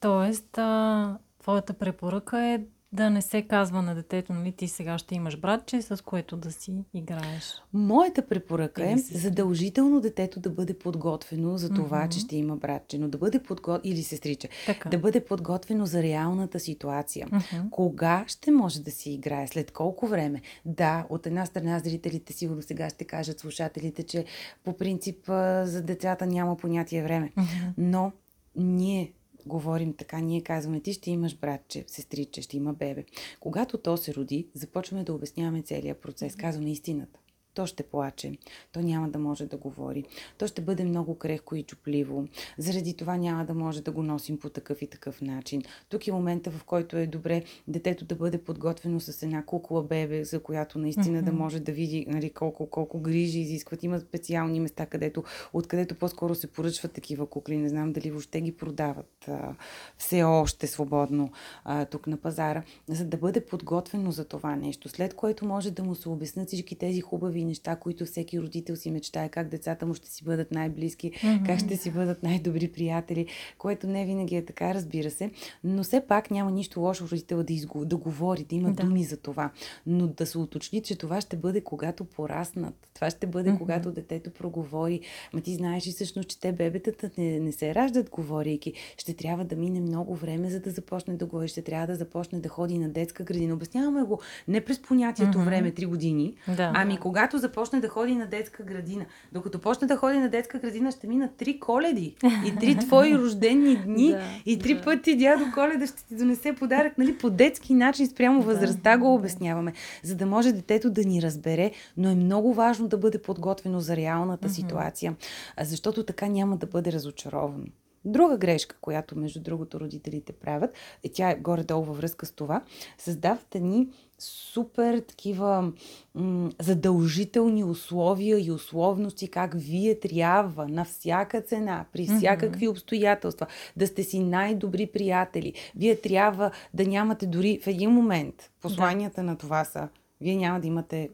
Тоест, 0.00 0.58
а, 0.58 1.18
твоята 1.38 1.74
препоръка 1.74 2.46
е 2.46 2.64
да 2.96 3.10
не 3.10 3.22
се 3.22 3.42
казва 3.42 3.82
на 3.82 3.94
детето, 3.94 4.32
нали, 4.32 4.52
ти 4.52 4.68
сега 4.68 4.98
ще 4.98 5.14
имаш 5.14 5.40
братче, 5.40 5.82
с 5.82 6.04
което 6.04 6.36
да 6.36 6.52
си 6.52 6.72
играеш. 6.94 7.62
Моята 7.72 8.26
препоръка 8.26 8.90
е 8.90 8.98
си... 8.98 9.18
задължително 9.18 10.00
детето 10.00 10.40
да 10.40 10.50
бъде 10.50 10.78
подготвено 10.78 11.58
за 11.58 11.70
това, 11.70 11.98
mm-hmm. 11.98 12.08
че 12.08 12.20
ще 12.20 12.36
има 12.36 12.56
братче, 12.56 12.98
но 12.98 13.08
да 13.08 13.18
бъде 13.18 13.42
подготвено, 13.42 13.80
или 13.84 14.02
сестриче, 14.02 14.48
така. 14.66 14.88
да 14.88 14.98
бъде 14.98 15.24
подготвено 15.24 15.86
за 15.86 16.02
реалната 16.02 16.60
ситуация. 16.60 17.26
Mm-hmm. 17.26 17.70
Кога 17.70 18.24
ще 18.28 18.50
може 18.50 18.82
да 18.82 18.90
си 18.90 19.10
играе? 19.10 19.46
След 19.46 19.70
колко 19.70 20.06
време? 20.06 20.42
Да, 20.64 21.06
от 21.08 21.26
една 21.26 21.46
страна 21.46 21.78
зрителите 21.78 22.32
сигурно 22.32 22.62
сега 22.62 22.90
ще 22.90 23.04
кажат 23.04 23.40
слушателите, 23.40 24.02
че 24.02 24.24
по 24.64 24.76
принцип 24.76 25.26
за 25.64 25.82
децата 25.82 26.26
няма 26.26 26.56
понятие 26.56 27.02
време. 27.02 27.32
Mm-hmm. 27.36 27.72
Но 27.78 28.12
ние 28.56 29.12
говорим 29.46 29.92
така, 29.92 30.20
ние 30.20 30.40
казваме, 30.40 30.80
ти 30.80 30.92
ще 30.92 31.10
имаш 31.10 31.36
братче, 31.36 31.84
сестриче, 31.86 32.42
ще 32.42 32.56
има 32.56 32.72
бебе. 32.72 33.04
Когато 33.40 33.78
то 33.78 33.96
се 33.96 34.14
роди, 34.14 34.48
започваме 34.54 35.04
да 35.04 35.14
обясняваме 35.14 35.62
целият 35.62 36.00
процес, 36.00 36.36
казваме 36.36 36.70
истината 36.70 37.20
то 37.56 37.66
ще 37.66 37.82
плаче, 37.82 38.32
то 38.72 38.80
няма 38.80 39.08
да 39.08 39.18
може 39.18 39.46
да 39.46 39.56
говори, 39.56 40.04
то 40.38 40.46
ще 40.46 40.62
бъде 40.62 40.84
много 40.84 41.14
крехко 41.14 41.56
и 41.56 41.62
чупливо. 41.62 42.28
Заради 42.58 42.96
това 42.96 43.16
няма 43.16 43.44
да 43.44 43.54
може 43.54 43.82
да 43.82 43.92
го 43.92 44.02
носим 44.02 44.38
по 44.38 44.50
такъв 44.50 44.82
и 44.82 44.86
такъв 44.86 45.22
начин. 45.22 45.62
Тук 45.88 46.06
е 46.06 46.12
момента, 46.12 46.50
в 46.50 46.64
който 46.64 46.96
е 46.96 47.06
добре 47.06 47.42
детето 47.68 48.04
да 48.04 48.14
бъде 48.14 48.38
подготвено 48.38 49.00
с 49.00 49.22
една 49.22 49.44
кукла 49.44 49.82
бебе, 49.82 50.24
за 50.24 50.40
която 50.40 50.78
наистина 50.78 51.18
mm-hmm. 51.18 51.24
да 51.24 51.32
може 51.32 51.60
да 51.60 51.72
види 51.72 52.06
нали, 52.08 52.30
колко, 52.30 52.70
колко 52.70 53.00
грижи 53.00 53.40
изискват. 53.40 53.82
Има 53.82 54.00
специални 54.00 54.60
места, 54.60 54.86
където, 54.86 55.24
откъдето 55.52 55.94
по-скоро 55.94 56.34
се 56.34 56.46
поръчват 56.46 56.92
такива 56.92 57.26
кукли. 57.26 57.56
Не 57.56 57.68
знам 57.68 57.92
дали 57.92 58.10
въобще 58.10 58.40
ги 58.40 58.56
продават 58.56 59.28
а, 59.28 59.54
все 59.98 60.22
още 60.22 60.66
свободно 60.66 61.30
а, 61.64 61.84
тук 61.84 62.06
на 62.06 62.16
пазара, 62.16 62.62
за 62.88 63.04
да 63.04 63.16
бъде 63.16 63.46
подготвено 63.46 64.10
за 64.12 64.24
това 64.24 64.56
нещо. 64.56 64.88
След 64.88 65.14
което 65.14 65.46
може 65.46 65.70
да 65.70 65.84
му 65.84 65.94
се 65.94 66.08
обяснят 66.08 66.48
всички 66.48 66.74
тези 66.74 67.00
хубави 67.00 67.45
неща, 67.46 67.76
които 67.76 68.04
всеки 68.04 68.40
родител 68.40 68.76
си 68.76 68.90
мечтае, 68.90 69.28
как 69.28 69.48
децата 69.48 69.86
му 69.86 69.94
ще 69.94 70.10
си 70.10 70.24
бъдат 70.24 70.52
най-близки, 70.52 71.12
mm-hmm. 71.12 71.46
как 71.46 71.58
ще 71.58 71.76
си 71.76 71.90
бъдат 71.90 72.22
най-добри 72.22 72.72
приятели, 72.72 73.26
което 73.58 73.86
не 73.86 74.04
винаги 74.04 74.36
е 74.36 74.44
така, 74.44 74.74
разбира 74.74 75.10
се, 75.10 75.30
но 75.64 75.82
все 75.82 76.00
пак 76.00 76.30
няма 76.30 76.50
нищо 76.50 76.80
лошо 76.80 77.08
родител 77.12 77.42
да, 77.42 77.52
изго... 77.52 77.84
да 77.84 77.96
говори, 77.96 78.44
да 78.44 78.54
има 78.54 78.72
да. 78.72 78.82
думи 78.82 79.04
за 79.04 79.16
това, 79.16 79.50
но 79.86 80.06
да 80.06 80.26
се 80.26 80.38
уточни, 80.38 80.82
че 80.82 80.98
това 80.98 81.20
ще 81.20 81.36
бъде 81.36 81.60
когато 81.60 82.04
пораснат, 82.04 82.74
това 82.94 83.10
ще 83.10 83.26
бъде 83.26 83.50
mm-hmm. 83.50 83.58
когато 83.58 83.92
детето 83.92 84.30
проговори, 84.30 85.00
ма 85.32 85.40
ти 85.40 85.54
знаеш 85.54 85.86
и 85.86 85.90
всъщност, 85.90 86.28
че 86.28 86.40
те 86.40 86.52
бебетата 86.52 87.10
не, 87.18 87.40
не 87.40 87.52
се 87.52 87.74
раждат 87.74 88.10
говорейки, 88.10 88.72
ще 88.98 89.14
трябва 89.14 89.44
да 89.44 89.56
мине 89.56 89.80
много 89.80 90.14
време, 90.14 90.50
за 90.50 90.60
да 90.60 90.70
започне 90.70 91.16
да 91.16 91.26
говори, 91.26 91.48
ще 91.48 91.62
трябва 91.62 91.86
да 91.86 91.94
започне 91.94 92.40
да 92.40 92.48
ходи 92.48 92.78
на 92.78 92.88
детска 92.88 93.24
градина. 93.24 93.54
Обясняваме 93.54 94.02
го 94.02 94.20
не 94.48 94.60
през 94.60 94.82
понятието 94.82 95.38
mm-hmm. 95.38 95.44
време, 95.44 95.70
три 95.70 95.86
години, 95.86 96.34
да. 96.56 96.72
ами 96.74 96.96
когато 96.96 97.35
когато 97.36 97.48
започне 97.48 97.80
да 97.80 97.88
ходи 97.88 98.14
на 98.14 98.26
детска 98.26 98.62
градина. 98.62 99.06
Докато 99.32 99.58
почне 99.58 99.86
да 99.86 99.96
ходи 99.96 100.18
на 100.18 100.28
детска 100.28 100.58
градина, 100.58 100.90
ще 100.92 101.06
минат 101.06 101.36
три 101.36 101.60
коледи 101.60 102.16
и 102.46 102.56
три 102.60 102.76
твои 102.86 103.18
рождени 103.18 103.76
дни 103.76 104.10
да, 104.10 104.22
и 104.46 104.58
три 104.58 104.74
да. 104.74 104.82
пъти 104.82 105.16
дядо 105.16 105.44
Коледа 105.54 105.86
ще 105.86 106.06
ти 106.06 106.16
донесе 106.16 106.52
подарък, 106.52 106.98
нали, 106.98 107.18
по 107.18 107.30
детски 107.30 107.74
начин 107.74 108.06
спрямо 108.06 108.40
да, 108.40 108.46
възрастта 108.46 108.98
го 108.98 109.14
обясняваме, 109.14 109.72
за 110.02 110.14
да 110.14 110.26
може 110.26 110.52
детето 110.52 110.90
да 110.90 111.04
ни 111.04 111.22
разбере, 111.22 111.70
но 111.96 112.10
е 112.10 112.14
много 112.14 112.54
важно 112.54 112.88
да 112.88 112.98
бъде 112.98 113.22
подготвено 113.22 113.80
за 113.80 113.96
реалната 113.96 114.48
mm-hmm. 114.48 114.54
ситуация, 114.54 115.16
защото 115.60 116.02
така 116.02 116.26
няма 116.26 116.56
да 116.56 116.66
бъде 116.66 116.92
разочаровано. 116.92 117.64
Друга 118.06 118.38
грешка, 118.38 118.76
която 118.80 119.18
между 119.18 119.40
другото 119.40 119.80
родителите 119.80 120.32
правят, 120.32 120.70
и 121.04 121.12
тя 121.12 121.30
е 121.30 121.36
горе-долу 121.36 121.84
във 121.84 121.96
връзка 121.96 122.26
с 122.26 122.32
това, 122.32 122.62
създават 122.98 123.54
едни 123.54 123.88
супер 124.18 125.00
такива 125.00 125.72
м- 126.14 126.50
задължителни 126.60 127.64
условия 127.64 128.46
и 128.46 128.50
условности, 128.50 129.28
как 129.28 129.54
вие 129.54 130.00
трябва 130.00 130.68
на 130.68 130.84
всяка 130.84 131.40
цена, 131.40 131.84
при 131.92 132.06
всякакви 132.06 132.68
обстоятелства, 132.68 133.46
да 133.76 133.86
сте 133.86 134.02
си 134.02 134.18
най-добри 134.18 134.86
приятели. 134.86 135.52
Вие 135.76 136.00
трябва 136.00 136.50
да 136.74 136.86
нямате 136.86 137.26
дори 137.26 137.60
в 137.62 137.66
един 137.66 137.90
момент. 137.90 138.50
Посланията 138.62 139.20
да. 139.20 139.26
на 139.26 139.36
това 139.36 139.64
са, 139.64 139.88
вие 140.20 140.36
няма 140.36 140.60
да 140.60 140.66
имате 140.66 141.10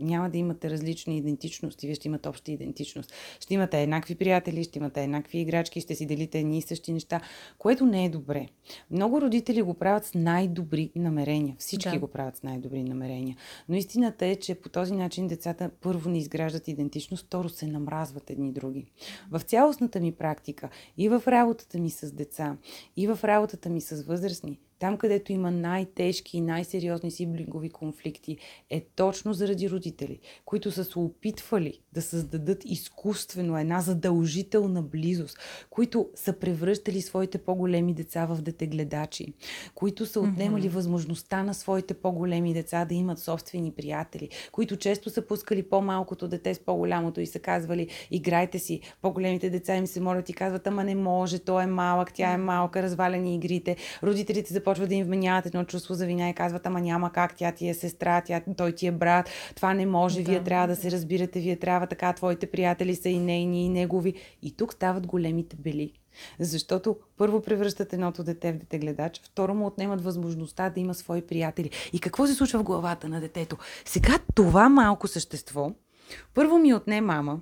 няма 0.00 0.30
да 0.30 0.38
имате 0.38 0.70
различни 0.70 1.18
идентичности, 1.18 1.86
вие 1.86 1.94
ще 1.94 2.08
имате 2.08 2.28
обща 2.28 2.52
идентичност. 2.52 3.12
Ще 3.40 3.54
имате 3.54 3.82
еднакви 3.82 4.14
приятели, 4.14 4.64
ще 4.64 4.78
имате 4.78 5.02
еднакви 5.02 5.38
играчки, 5.38 5.80
ще 5.80 5.94
си 5.94 6.06
делите 6.06 6.38
едни 6.38 6.58
и 6.58 6.62
същи 6.62 6.92
неща, 6.92 7.20
което 7.58 7.86
не 7.86 8.04
е 8.04 8.08
добре. 8.08 8.48
Много 8.90 9.20
родители 9.20 9.62
го 9.62 9.74
правят 9.74 10.04
с 10.04 10.14
най-добри 10.14 10.90
намерения. 10.96 11.56
Всички 11.58 11.90
да. 11.90 11.98
го 11.98 12.08
правят 12.08 12.36
с 12.36 12.42
най-добри 12.42 12.82
намерения. 12.82 13.36
Но 13.68 13.76
истината 13.76 14.26
е, 14.26 14.36
че 14.36 14.54
по 14.54 14.68
този 14.68 14.94
начин 14.94 15.28
децата 15.28 15.70
първо 15.80 16.10
не 16.10 16.18
изграждат 16.18 16.68
идентичност, 16.68 17.26
второ 17.26 17.48
се 17.48 17.66
намразват 17.66 18.30
едни 18.30 18.52
други. 18.52 18.90
В 19.30 19.40
цялостната 19.40 20.00
ми 20.00 20.12
практика 20.12 20.68
и 20.98 21.08
в 21.08 21.22
работата 21.28 21.78
ми 21.78 21.90
с 21.90 22.12
деца, 22.12 22.56
и 22.96 23.06
в 23.06 23.18
работата 23.24 23.70
ми 23.70 23.80
с 23.80 24.02
възрастни, 24.02 24.58
там, 24.84 24.96
където 24.96 25.32
има 25.32 25.50
най-тежки 25.50 26.36
и 26.36 26.40
най-сериозни 26.40 27.10
сиблингови 27.10 27.70
конфликти, 27.70 28.36
е 28.70 28.80
точно 28.96 29.32
заради 29.32 29.70
родители, 29.70 30.18
които 30.44 30.70
са 30.70 30.84
се 30.84 30.98
опитвали 30.98 31.80
да 31.92 32.02
създадат 32.02 32.62
изкуствено 32.64 33.58
една 33.58 33.80
задължителна 33.80 34.82
близост, 34.82 35.38
които 35.70 36.08
са 36.14 36.32
превръщали 36.32 37.02
своите 37.02 37.38
по-големи 37.38 37.94
деца 37.94 38.26
в 38.26 38.42
детегледачи, 38.42 39.34
които 39.74 40.06
са 40.06 40.20
отнемали 40.20 40.70
mm-hmm. 40.70 40.74
възможността 40.74 41.42
на 41.42 41.54
своите 41.54 41.94
по-големи 41.94 42.54
деца 42.54 42.84
да 42.84 42.94
имат 42.94 43.18
собствени 43.18 43.72
приятели, 43.72 44.28
които 44.52 44.76
често 44.76 45.10
са 45.10 45.26
пускали 45.26 45.62
по-малкото 45.62 46.28
дете 46.28 46.54
с 46.54 46.58
по-голямото 46.58 47.20
и 47.20 47.26
са 47.26 47.38
казвали, 47.38 47.88
играйте 48.10 48.58
си, 48.58 48.80
по-големите 49.02 49.50
деца 49.50 49.76
им 49.76 49.86
се 49.86 50.00
молят 50.00 50.28
и 50.28 50.32
казват, 50.32 50.66
ама 50.66 50.84
не 50.84 50.94
може, 50.94 51.38
той 51.38 51.62
е 51.62 51.66
малък, 51.66 52.12
тя 52.14 52.32
е 52.32 52.36
малка, 52.36 52.82
разваляни 52.82 53.34
игрите. 53.34 53.76
Родителите 54.02 54.52
започват 54.52 54.73
да 54.80 54.94
им 54.94 55.04
вменяват 55.04 55.46
едно 55.46 55.64
чувство 55.64 55.94
за 55.94 56.06
вина 56.06 56.28
и 56.28 56.34
казват, 56.34 56.66
ама 56.66 56.80
няма 56.80 57.12
как, 57.12 57.36
тя 57.36 57.52
ти 57.52 57.68
е 57.68 57.74
сестра, 57.74 58.20
тя, 58.20 58.42
той 58.56 58.72
ти 58.72 58.86
е 58.86 58.92
брат, 58.92 59.30
това 59.56 59.74
не 59.74 59.86
може, 59.86 60.22
да, 60.22 60.30
вие 60.30 60.44
трябва 60.44 60.66
да 60.66 60.76
се 60.76 60.90
разбирате, 60.90 61.40
вие 61.40 61.56
трябва 61.56 61.86
така, 61.86 62.12
твоите 62.12 62.46
приятели 62.46 62.96
са 62.96 63.08
и 63.08 63.18
нейни, 63.18 63.66
и 63.66 63.68
негови. 63.68 64.14
И 64.42 64.56
тук 64.56 64.72
стават 64.72 65.06
големите 65.06 65.56
бели. 65.56 65.92
Защото 66.40 66.96
първо 67.16 67.42
превръщат 67.42 67.92
едното 67.92 68.24
дете 68.24 68.52
в 68.52 68.58
детегледач, 68.58 69.20
второ 69.24 69.54
му 69.54 69.66
отнемат 69.66 70.04
възможността 70.04 70.70
да 70.70 70.80
има 70.80 70.94
свои 70.94 71.22
приятели. 71.22 71.70
И 71.92 72.00
какво 72.00 72.26
се 72.26 72.34
случва 72.34 72.58
в 72.58 72.64
главата 72.64 73.08
на 73.08 73.20
детето? 73.20 73.56
Сега 73.84 74.18
това 74.34 74.68
малко 74.68 75.08
същество 75.08 75.72
първо 76.34 76.58
ми 76.58 76.74
отне 76.74 77.00
мама, 77.00 77.40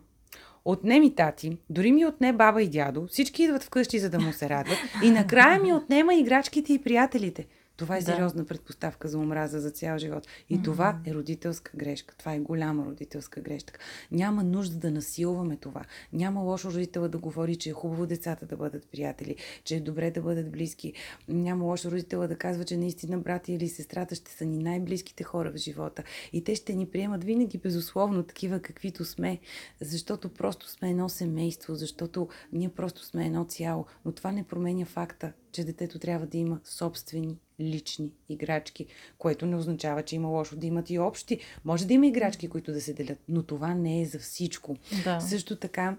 отне 0.64 1.00
ми 1.00 1.14
тати, 1.14 1.56
дори 1.70 1.92
ми 1.92 2.06
отне 2.06 2.32
баба 2.32 2.62
и 2.62 2.68
дядо, 2.68 3.06
всички 3.06 3.42
идват 3.42 3.62
вкъщи, 3.62 3.98
за 3.98 4.10
да 4.10 4.20
му 4.20 4.32
се 4.32 4.48
радват 4.48 4.78
и 5.04 5.10
накрая 5.10 5.60
ми 5.60 5.72
отнема 5.72 6.14
играчките 6.14 6.72
и 6.72 6.82
приятелите. 6.82 7.46
Това 7.82 7.96
е 7.96 8.00
да. 8.00 8.04
сериозна 8.04 8.44
предпоставка 8.44 9.08
за 9.08 9.18
омраза 9.18 9.60
за 9.60 9.70
цял 9.70 9.98
живот. 9.98 10.26
И 10.50 10.58
mm-hmm. 10.58 10.64
това 10.64 11.00
е 11.06 11.14
родителска 11.14 11.72
грешка. 11.76 12.14
Това 12.16 12.34
е 12.34 12.38
голяма 12.38 12.86
родителска 12.86 13.40
грешка. 13.40 13.78
Няма 14.10 14.44
нужда 14.44 14.76
да 14.76 14.90
насилваме 14.90 15.56
това. 15.56 15.84
Няма 16.12 16.40
лошо 16.40 16.70
родител 16.70 17.08
да 17.08 17.18
говори, 17.18 17.56
че 17.56 17.70
е 17.70 17.72
хубаво 17.72 18.06
децата 18.06 18.46
да 18.46 18.56
бъдат 18.56 18.88
приятели, 18.90 19.36
че 19.64 19.76
е 19.76 19.80
добре 19.80 20.10
да 20.10 20.22
бъдат 20.22 20.52
близки. 20.52 20.92
Няма 21.28 21.64
лошо 21.64 21.90
родител 21.90 22.28
да 22.28 22.36
казва, 22.36 22.64
че 22.64 22.76
наистина 22.76 23.18
брати 23.18 23.52
или 23.52 23.68
сестрата 23.68 24.14
ще 24.14 24.30
са 24.30 24.44
ни 24.44 24.58
най-близките 24.58 25.24
хора 25.24 25.52
в 25.52 25.56
живота. 25.56 26.02
И 26.32 26.44
те 26.44 26.54
ще 26.54 26.74
ни 26.74 26.86
приемат 26.86 27.24
винаги 27.24 27.58
безусловно 27.58 28.22
такива 28.22 28.60
каквито 28.60 29.04
сме, 29.04 29.38
защото 29.80 30.28
просто 30.28 30.68
сме 30.68 30.90
едно 30.90 31.08
семейство, 31.08 31.74
защото 31.74 32.28
ние 32.52 32.68
просто 32.68 33.04
сме 33.04 33.26
едно 33.26 33.44
цяло. 33.44 33.86
Но 34.04 34.12
това 34.12 34.32
не 34.32 34.42
променя 34.42 34.84
факта, 34.84 35.32
че 35.52 35.64
детето 35.64 35.98
трябва 35.98 36.26
да 36.26 36.38
има 36.38 36.60
собствени 36.64 37.38
лични 37.62 38.10
играчки, 38.28 38.86
което 39.18 39.46
не 39.46 39.56
означава, 39.56 40.02
че 40.02 40.16
има 40.16 40.28
лошо 40.28 40.56
да 40.56 40.66
имат 40.66 40.90
и 40.90 40.98
общи. 40.98 41.38
Може 41.64 41.86
да 41.86 41.94
има 41.94 42.06
играчки, 42.06 42.48
които 42.48 42.72
да 42.72 42.80
се 42.80 42.92
делят, 42.92 43.18
но 43.28 43.42
това 43.42 43.74
не 43.74 44.00
е 44.00 44.06
за 44.06 44.18
всичко. 44.18 44.76
Да. 45.04 45.20
Също 45.20 45.56
така, 45.56 45.96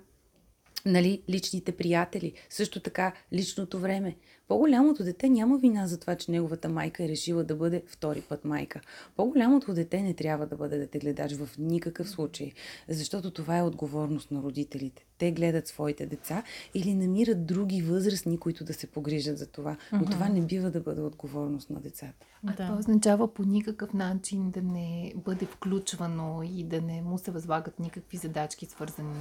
нали, 0.86 1.22
личните 1.30 1.72
приятели, 1.72 2.34
също 2.50 2.80
така 2.80 3.14
личното 3.34 3.80
време. 3.80 4.16
По-голямото 4.54 5.04
дете 5.04 5.30
няма 5.30 5.58
вина 5.58 5.88
за 5.88 6.00
това, 6.00 6.16
че 6.16 6.32
неговата 6.32 6.70
майка 6.70 7.04
е 7.04 7.08
решила 7.08 7.44
да 7.44 7.56
бъде 7.56 7.84
втори 7.88 8.22
път 8.22 8.46
майка. 8.46 8.82
По-голямото 9.16 9.74
дете 9.74 10.02
не 10.02 10.14
трябва 10.14 10.46
да 10.46 10.56
бъде 10.56 10.78
детегледач 10.78 11.34
в 11.34 11.50
никакъв 11.58 12.10
случай, 12.10 12.52
защото 12.90 13.32
това 13.32 13.58
е 13.58 13.64
отговорност 13.64 14.32
на 14.32 14.42
родителите. 14.42 15.06
Те 15.18 15.32
гледат 15.32 15.68
своите 15.68 16.06
деца 16.06 16.44
или 16.74 16.96
намират 16.96 17.46
други 17.46 17.82
възрастни, 17.82 18.38
които 18.38 18.64
да 18.64 18.74
се 18.74 18.88
погрижат 18.88 19.38
за 19.38 19.48
това. 19.48 19.78
Но 19.92 20.00
uh-huh. 20.00 20.12
това 20.12 20.30
не 20.30 20.42
бива 20.42 20.72
да 20.72 20.80
бъде 20.80 21.02
отговорност 21.02 21.70
на 21.70 21.80
децата. 21.80 22.26
А 22.48 22.52
да. 22.52 22.56
това 22.56 22.78
означава 22.80 23.34
по 23.34 23.44
никакъв 23.44 23.94
начин 23.94 24.52
да 24.52 24.62
не 24.62 25.14
бъде 25.16 25.46
включвано 25.46 26.44
и 26.44 26.64
да 26.64 26.82
не 26.82 27.02
му 27.02 27.18
се 27.18 27.32
възлагат 27.32 27.80
никакви 27.80 28.18
задачки, 28.18 28.66
свързани 28.66 29.16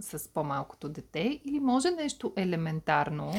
с 0.00 0.28
по-малкото 0.28 0.88
дете? 0.88 1.40
Или 1.44 1.60
може 1.60 1.90
нещо 1.90 2.32
елементарно? 2.36 3.32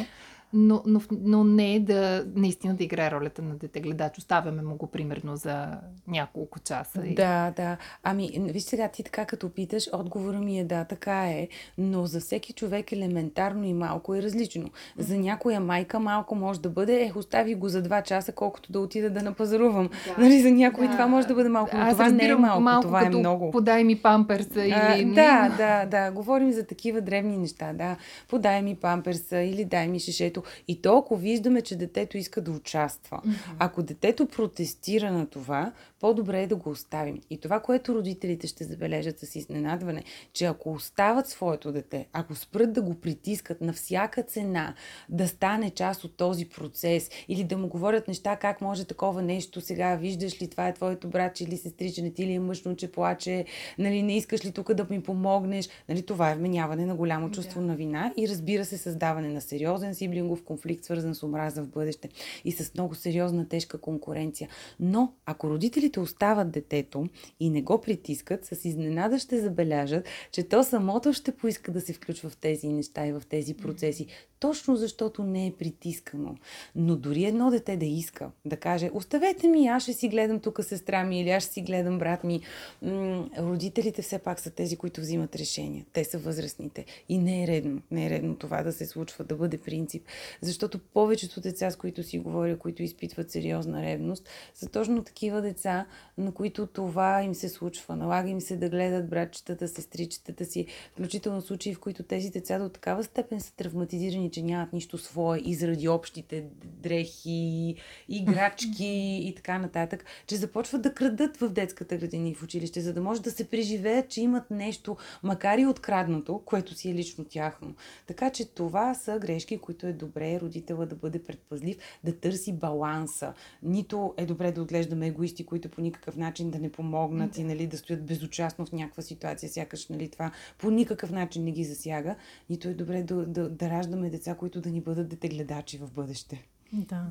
Но, 0.53 0.83
но, 0.85 1.01
но 1.11 1.43
не 1.43 1.75
е 1.75 1.79
да 1.79 2.25
наистина 2.35 2.75
да 2.75 2.83
играе 2.83 3.11
ролята 3.11 3.41
на 3.41 3.55
дете-гледач. 3.55 4.17
Оставяме 4.17 4.61
му 4.61 4.75
го 4.75 4.87
примерно 4.87 5.35
за 5.35 5.67
няколко 6.07 6.59
часа. 6.59 7.03
Да, 7.15 7.53
да. 7.55 7.77
Ами, 8.03 8.29
виж 8.37 8.63
сега, 8.63 8.87
ти 8.87 9.03
така 9.03 9.25
като 9.25 9.49
питаш, 9.49 9.89
отговора 9.93 10.39
ми 10.39 10.59
е 10.59 10.63
да, 10.63 10.85
така 10.85 11.27
е, 11.27 11.47
но 11.77 12.05
за 12.05 12.19
всеки 12.19 12.53
човек 12.53 12.91
елементарно 12.91 13.63
и 13.63 13.73
малко 13.73 14.15
е 14.15 14.21
различно. 14.21 14.69
За 14.97 15.17
някоя 15.17 15.59
майка 15.59 15.99
малко 15.99 16.35
може 16.35 16.61
да 16.61 16.69
бъде, 16.69 17.03
ех, 17.03 17.15
остави 17.15 17.55
го 17.55 17.69
за 17.69 17.81
два 17.81 18.01
часа, 18.01 18.31
колкото 18.31 18.71
да 18.71 18.79
отида 18.79 19.09
да 19.09 19.21
напазарувам. 19.21 19.89
Да. 20.07 20.23
Нали, 20.23 20.41
за 20.41 20.51
някой 20.51 20.87
да. 20.87 20.91
това 20.91 21.07
може 21.07 21.27
да 21.27 21.33
бъде 21.33 21.49
малко, 21.49 21.77
но 21.77 21.83
Аз 21.83 21.91
това 21.91 22.09
не 22.09 22.25
е 22.25 22.35
малко, 22.35 22.61
малко 22.61 22.87
това 22.87 23.05
е 23.05 23.09
много. 23.09 23.51
Подай 23.51 23.83
ми 23.83 23.95
памперса 23.95 24.63
или... 24.63 24.73
А, 24.73 25.05
да, 25.05 25.55
да, 25.57 25.85
да. 25.85 26.11
Говорим 26.11 26.51
за 26.51 26.67
такива 26.67 27.01
древни 27.01 27.37
неща, 27.37 27.73
да. 27.73 27.95
Подай 28.27 28.61
ми 28.61 28.75
памперса 28.75 29.37
или 29.37 29.65
дай 29.65 29.87
ми 29.87 29.99
шишето 29.99 30.38
детето. 30.39 30.63
И 30.67 30.81
то, 30.81 30.97
ако 30.97 31.17
виждаме, 31.17 31.61
че 31.61 31.75
детето 31.75 32.17
иска 32.17 32.41
да 32.41 32.51
участва, 32.51 33.21
mm-hmm. 33.25 33.55
ако 33.59 33.83
детето 33.83 34.25
протестира 34.25 35.11
на 35.11 35.25
това, 35.25 35.71
по-добре 35.99 36.41
е 36.43 36.47
да 36.47 36.55
го 36.55 36.69
оставим. 36.69 37.21
И 37.29 37.39
това, 37.39 37.59
което 37.59 37.95
родителите 37.95 38.47
ще 38.47 38.63
забележат 38.63 39.19
с 39.19 39.35
изненадване, 39.35 40.03
че 40.33 40.45
ако 40.45 40.71
остават 40.71 41.27
своето 41.27 41.71
дете, 41.71 42.07
ако 42.13 42.35
спрат 42.35 42.73
да 42.73 42.81
го 42.81 42.95
притискат 42.95 43.61
на 43.61 43.73
всяка 43.73 44.23
цена, 44.23 44.75
да 45.09 45.27
стане 45.27 45.69
част 45.69 46.03
от 46.03 46.17
този 46.17 46.45
процес 46.45 47.09
или 47.27 47.43
да 47.43 47.57
му 47.57 47.67
говорят 47.67 48.07
неща, 48.07 48.35
как 48.35 48.61
може 48.61 48.85
такова 48.85 49.21
нещо 49.21 49.61
сега, 49.61 49.95
виждаш 49.95 50.41
ли, 50.41 50.49
това 50.49 50.67
е 50.67 50.73
твоето 50.73 51.07
братче 51.07 51.43
или 51.43 51.57
сестриче, 51.57 52.01
не 52.01 52.13
ти 52.13 52.25
ли 52.25 52.33
е 52.33 52.39
мъжно, 52.39 52.75
че 52.75 52.91
плаче, 52.91 53.45
нали, 53.77 54.03
не 54.03 54.17
искаш 54.17 54.45
ли 54.45 54.51
тук 54.51 54.73
да 54.73 54.87
ми 54.89 55.03
помогнеш, 55.03 55.69
нали, 55.89 56.05
това 56.05 56.31
е 56.31 56.35
вменяване 56.35 56.85
на 56.85 56.95
голямо 56.95 57.31
чувство 57.31 57.61
yeah. 57.61 57.65
на 57.65 57.75
вина 57.75 58.13
и 58.17 58.27
разбира 58.27 58.65
се 58.65 58.77
създаване 58.77 59.29
на 59.29 59.41
сериозен 59.41 59.95
сиблингов 59.95 60.43
конфликт, 60.43 60.83
свързан 60.83 61.15
с 61.15 61.23
омраза 61.23 61.63
в 61.63 61.67
бъдеще 61.67 62.09
и 62.45 62.51
с 62.51 62.73
много 62.73 62.95
сериозна 62.95 63.47
тежка 63.47 63.81
конкуренция. 63.81 64.49
Но 64.79 65.13
ако 65.25 65.49
родителите 65.49 65.88
родителите 65.89 65.99
остават 65.99 66.51
детето 66.51 67.07
и 67.39 67.49
не 67.49 67.61
го 67.61 67.81
притискат, 67.81 68.45
с 68.45 68.65
изненада 68.65 69.19
ще 69.19 69.41
забележат, 69.41 70.07
че 70.31 70.43
то 70.43 70.63
самото 70.63 71.13
ще 71.13 71.31
поиска 71.31 71.71
да 71.71 71.81
се 71.81 71.93
включва 71.93 72.29
в 72.29 72.37
тези 72.37 72.67
неща 72.67 73.07
и 73.07 73.11
в 73.11 73.21
тези 73.29 73.53
процеси, 73.53 74.07
точно 74.39 74.75
защото 74.75 75.23
не 75.23 75.47
е 75.47 75.51
притискано. 75.51 76.35
Но 76.75 76.95
дори 76.95 77.25
едно 77.25 77.51
дете 77.51 77.77
да 77.77 77.85
иска, 77.85 78.31
да 78.45 78.57
каже, 78.57 78.89
оставете 78.93 79.47
ми, 79.47 79.67
аз 79.67 79.83
ще 79.83 79.93
си 79.93 80.09
гледам 80.09 80.39
тук 80.39 80.63
сестра 80.63 81.03
ми 81.03 81.21
или 81.21 81.29
аз 81.29 81.43
ще 81.43 81.53
си 81.53 81.61
гледам 81.61 81.99
брат 81.99 82.23
ми. 82.23 82.41
М- 82.81 83.29
родителите 83.37 84.01
все 84.01 84.19
пак 84.19 84.39
са 84.39 84.49
тези, 84.49 84.77
които 84.77 85.01
взимат 85.01 85.35
решения. 85.35 85.85
Те 85.93 86.03
са 86.03 86.17
възрастните. 86.17 86.85
И 87.09 87.17
не 87.17 87.43
е 87.43 87.47
редно. 87.47 87.81
Не 87.91 88.05
е 88.05 88.09
редно 88.09 88.35
това 88.35 88.63
да 88.63 88.71
се 88.71 88.85
случва, 88.85 89.23
да 89.23 89.35
бъде 89.35 89.57
принцип. 89.57 90.03
Защото 90.41 90.79
повечето 90.93 91.41
деца, 91.41 91.71
с 91.71 91.75
които 91.75 92.03
си 92.03 92.19
говоря, 92.19 92.57
които 92.57 92.83
изпитват 92.83 93.31
сериозна 93.31 93.83
ревност, 93.83 94.29
са 94.53 94.69
точно 94.69 95.03
такива 95.03 95.41
деца, 95.41 95.78
деца, 95.79 95.85
на 96.17 96.31
които 96.31 96.67
това 96.67 97.23
им 97.23 97.35
се 97.35 97.49
случва. 97.49 97.95
Налага 97.95 98.29
им 98.29 98.41
се 98.41 98.57
да 98.57 98.69
гледат 98.69 99.09
братчетата, 99.09 99.67
сестричетата 99.67 100.45
си, 100.45 100.65
включително 100.91 101.41
случаи, 101.41 101.73
в 101.73 101.79
които 101.79 102.03
тези 102.03 102.29
деца 102.29 102.59
до 102.59 102.69
такава 102.69 103.03
степен 103.03 103.41
са 103.41 103.55
травматизирани, 103.55 104.31
че 104.31 104.41
нямат 104.41 104.73
нищо 104.73 104.97
свое 104.97 105.39
и 105.45 105.55
заради 105.55 105.87
общите 105.87 106.45
дрехи, 106.63 107.75
играчки 108.09 109.21
и 109.27 109.33
така 109.35 109.59
нататък, 109.59 110.05
че 110.27 110.35
започват 110.35 110.81
да 110.81 110.93
крадат 110.93 111.37
в 111.37 111.49
детската 111.49 111.97
градина 111.97 112.29
и 112.29 112.35
в 112.35 112.43
училище, 112.43 112.81
за 112.81 112.93
да 112.93 113.01
може 113.01 113.21
да 113.21 113.31
се 113.31 113.49
преживеят, 113.49 114.09
че 114.09 114.21
имат 114.21 114.51
нещо, 114.51 114.97
макар 115.23 115.57
и 115.57 115.65
откраднато, 115.65 116.41
което 116.45 116.73
си 116.73 116.89
е 116.89 116.93
лично 116.93 117.25
тяхно. 117.25 117.75
Така 118.07 118.29
че 118.29 118.45
това 118.45 118.93
са 118.93 119.19
грешки, 119.19 119.57
които 119.57 119.87
е 119.87 119.93
добре 119.93 120.39
родителя 120.39 120.85
да 120.85 120.95
бъде 120.95 121.23
предпазлив, 121.23 121.77
да 122.03 122.19
търси 122.19 122.53
баланса. 122.53 123.33
Нито 123.63 124.13
е 124.17 124.25
добре 124.25 124.51
да 124.51 124.61
отглеждаме 124.61 125.07
егоисти, 125.07 125.45
които 125.45 125.68
по 125.69 125.81
никакъв 125.81 126.17
начин 126.17 126.51
да 126.51 126.59
не 126.59 126.71
помогнат 126.71 127.31
да. 127.31 127.41
и 127.41 127.43
нали, 127.43 127.67
да 127.67 127.77
стоят 127.77 128.05
безучастно 128.05 128.65
в 128.65 128.71
някаква 128.71 129.03
ситуация, 129.03 129.49
сякаш 129.49 129.87
нали, 129.87 130.09
това 130.09 130.31
по 130.57 130.71
никакъв 130.71 131.11
начин 131.11 131.43
не 131.43 131.51
ги 131.51 131.63
засяга. 131.63 132.15
Нито 132.49 132.69
е 132.69 132.73
добре 132.73 133.03
да, 133.03 133.25
да, 133.25 133.49
да 133.49 133.69
раждаме 133.69 134.09
деца, 134.09 134.35
които 134.35 134.61
да 134.61 134.69
ни 134.69 134.81
бъдат 134.81 135.09
детегледачи 135.09 135.77
в 135.77 135.91
бъдеще. 135.91 136.47
Да. 136.73 137.07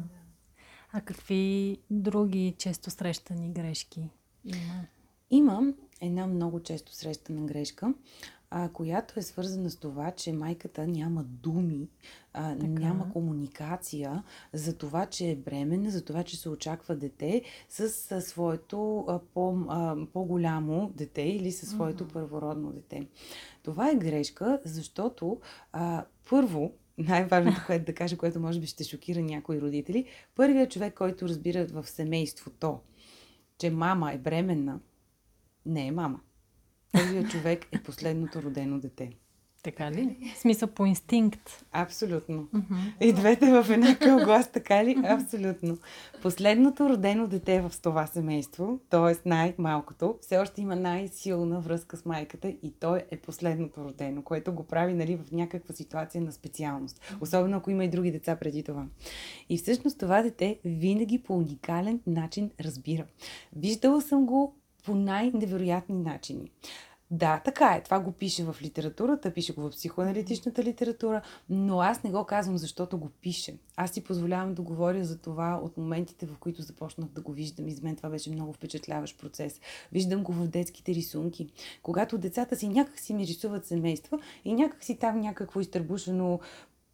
А 0.92 1.00
какви 1.00 1.78
други 1.90 2.54
често 2.58 2.90
срещани 2.90 3.52
грешки 3.52 4.10
има? 4.44 4.86
Имам 5.30 5.74
една 6.00 6.26
много 6.26 6.60
често 6.60 6.94
срещана 6.94 7.46
грешка, 7.46 7.94
а, 8.50 8.68
която 8.68 9.20
е 9.20 9.22
свързана 9.22 9.70
с 9.70 9.76
това, 9.76 10.10
че 10.10 10.32
майката 10.32 10.86
няма 10.86 11.24
думи, 11.24 11.88
а, 12.32 12.54
няма 12.54 13.12
комуникация 13.12 14.22
за 14.52 14.76
това, 14.76 15.06
че 15.06 15.30
е 15.30 15.36
бременна, 15.36 15.90
за 15.90 16.04
това, 16.04 16.22
че 16.22 16.36
се 16.36 16.48
очаква 16.48 16.96
дете 16.96 17.42
с 17.68 18.12
а, 18.12 18.20
своето 18.20 19.04
а, 19.08 19.18
по, 19.18 19.56
а, 19.68 19.96
по-голямо 20.12 20.92
дете 20.96 21.22
или 21.22 21.52
със 21.52 21.68
своето 21.68 22.04
mm-hmm. 22.04 22.12
първородно 22.12 22.72
дете. 22.72 23.06
Това 23.62 23.90
е 23.90 23.96
грешка, 23.96 24.60
защото 24.64 25.40
а, 25.72 26.04
първо, 26.30 26.72
най-важното, 26.98 27.60
което 27.66 27.84
да 27.84 27.94
кажа, 27.94 28.16
което 28.16 28.40
може 28.40 28.60
би 28.60 28.66
ще 28.66 28.84
шокира 28.84 29.22
някои 29.22 29.60
родители, 29.60 30.06
първият 30.34 30.70
човек, 30.70 30.94
който 30.94 31.28
разбира 31.28 31.66
в 31.66 31.88
семейството, 31.88 32.80
че 33.58 33.70
мама 33.70 34.12
е 34.12 34.18
бременна, 34.18 34.80
не 35.66 35.86
е 35.86 35.92
мама. 35.92 36.20
Първият 36.92 37.30
човек 37.30 37.66
е 37.72 37.82
последното 37.82 38.42
родено 38.42 38.78
дете. 38.78 39.12
Така 39.62 39.92
ли? 39.92 40.32
В 40.34 40.38
смисъл 40.38 40.68
по 40.68 40.86
инстинкт. 40.86 41.64
Абсолютно. 41.72 42.48
Uh-huh. 42.54 42.92
И 43.00 43.12
двете 43.12 43.62
в 43.62 43.70
една 43.70 43.94
глас, 44.24 44.52
така 44.52 44.84
ли? 44.84 44.96
Абсолютно. 45.04 45.78
Последното 46.22 46.88
родено 46.88 47.26
дете 47.26 47.60
в 47.60 47.72
това 47.82 48.06
семейство, 48.06 48.80
т.е. 48.90 49.28
най-малкото, 49.28 50.18
все 50.20 50.38
още 50.38 50.60
има 50.60 50.76
най-силна 50.76 51.60
връзка 51.60 51.96
с 51.96 52.04
майката 52.04 52.48
и 52.48 52.72
той 52.80 53.02
е 53.10 53.16
последното 53.16 53.84
родено, 53.84 54.22
което 54.22 54.52
го 54.52 54.66
прави 54.66 54.94
нали, 54.94 55.16
в 55.16 55.32
някаква 55.32 55.74
ситуация 55.74 56.22
на 56.22 56.32
специалност. 56.32 57.16
Особено 57.20 57.56
ако 57.56 57.70
има 57.70 57.84
и 57.84 57.90
други 57.90 58.12
деца 58.12 58.36
преди 58.36 58.62
това. 58.62 58.86
И 59.48 59.58
всъщност 59.58 59.98
това 59.98 60.22
дете 60.22 60.58
винаги 60.64 61.18
по 61.18 61.36
уникален 61.36 62.00
начин 62.06 62.50
разбира. 62.60 63.04
Виждала 63.56 64.02
съм 64.02 64.26
го 64.26 64.57
по 64.84 64.94
най-невероятни 64.94 65.98
начини. 65.98 66.50
Да, 67.10 67.40
така 67.44 67.74
е. 67.74 67.82
Това 67.82 68.00
го 68.00 68.12
пише 68.12 68.44
в 68.44 68.56
литературата, 68.62 69.34
пише 69.34 69.54
го 69.54 69.62
в 69.62 69.70
психоаналитичната 69.70 70.62
литература, 70.62 71.22
но 71.50 71.80
аз 71.80 72.02
не 72.02 72.10
го 72.10 72.24
казвам, 72.24 72.58
защото 72.58 72.98
го 72.98 73.08
пише. 73.08 73.58
Аз 73.76 73.90
си 73.90 74.04
позволявам 74.04 74.54
да 74.54 74.62
говоря 74.62 75.04
за 75.04 75.18
това 75.18 75.60
от 75.62 75.76
моментите, 75.76 76.26
в 76.26 76.36
които 76.40 76.62
започнах 76.62 77.08
да 77.08 77.20
го 77.20 77.32
виждам. 77.32 77.68
И 77.68 77.72
за 77.72 77.82
мен 77.82 77.96
това 77.96 78.08
беше 78.08 78.30
много 78.30 78.52
впечатляващ 78.52 79.18
процес. 79.18 79.60
Виждам 79.92 80.22
го 80.22 80.32
в 80.32 80.48
детските 80.48 80.94
рисунки. 80.94 81.48
Когато 81.82 82.18
децата 82.18 82.56
си 82.56 82.68
някак 82.68 82.98
си 82.98 83.14
ми 83.14 83.26
рисуват 83.26 83.66
семейства 83.66 84.18
и 84.44 84.54
някак 84.54 84.84
си 84.84 84.98
там 84.98 85.20
някакво 85.20 85.60
изтърбушено 85.60 86.40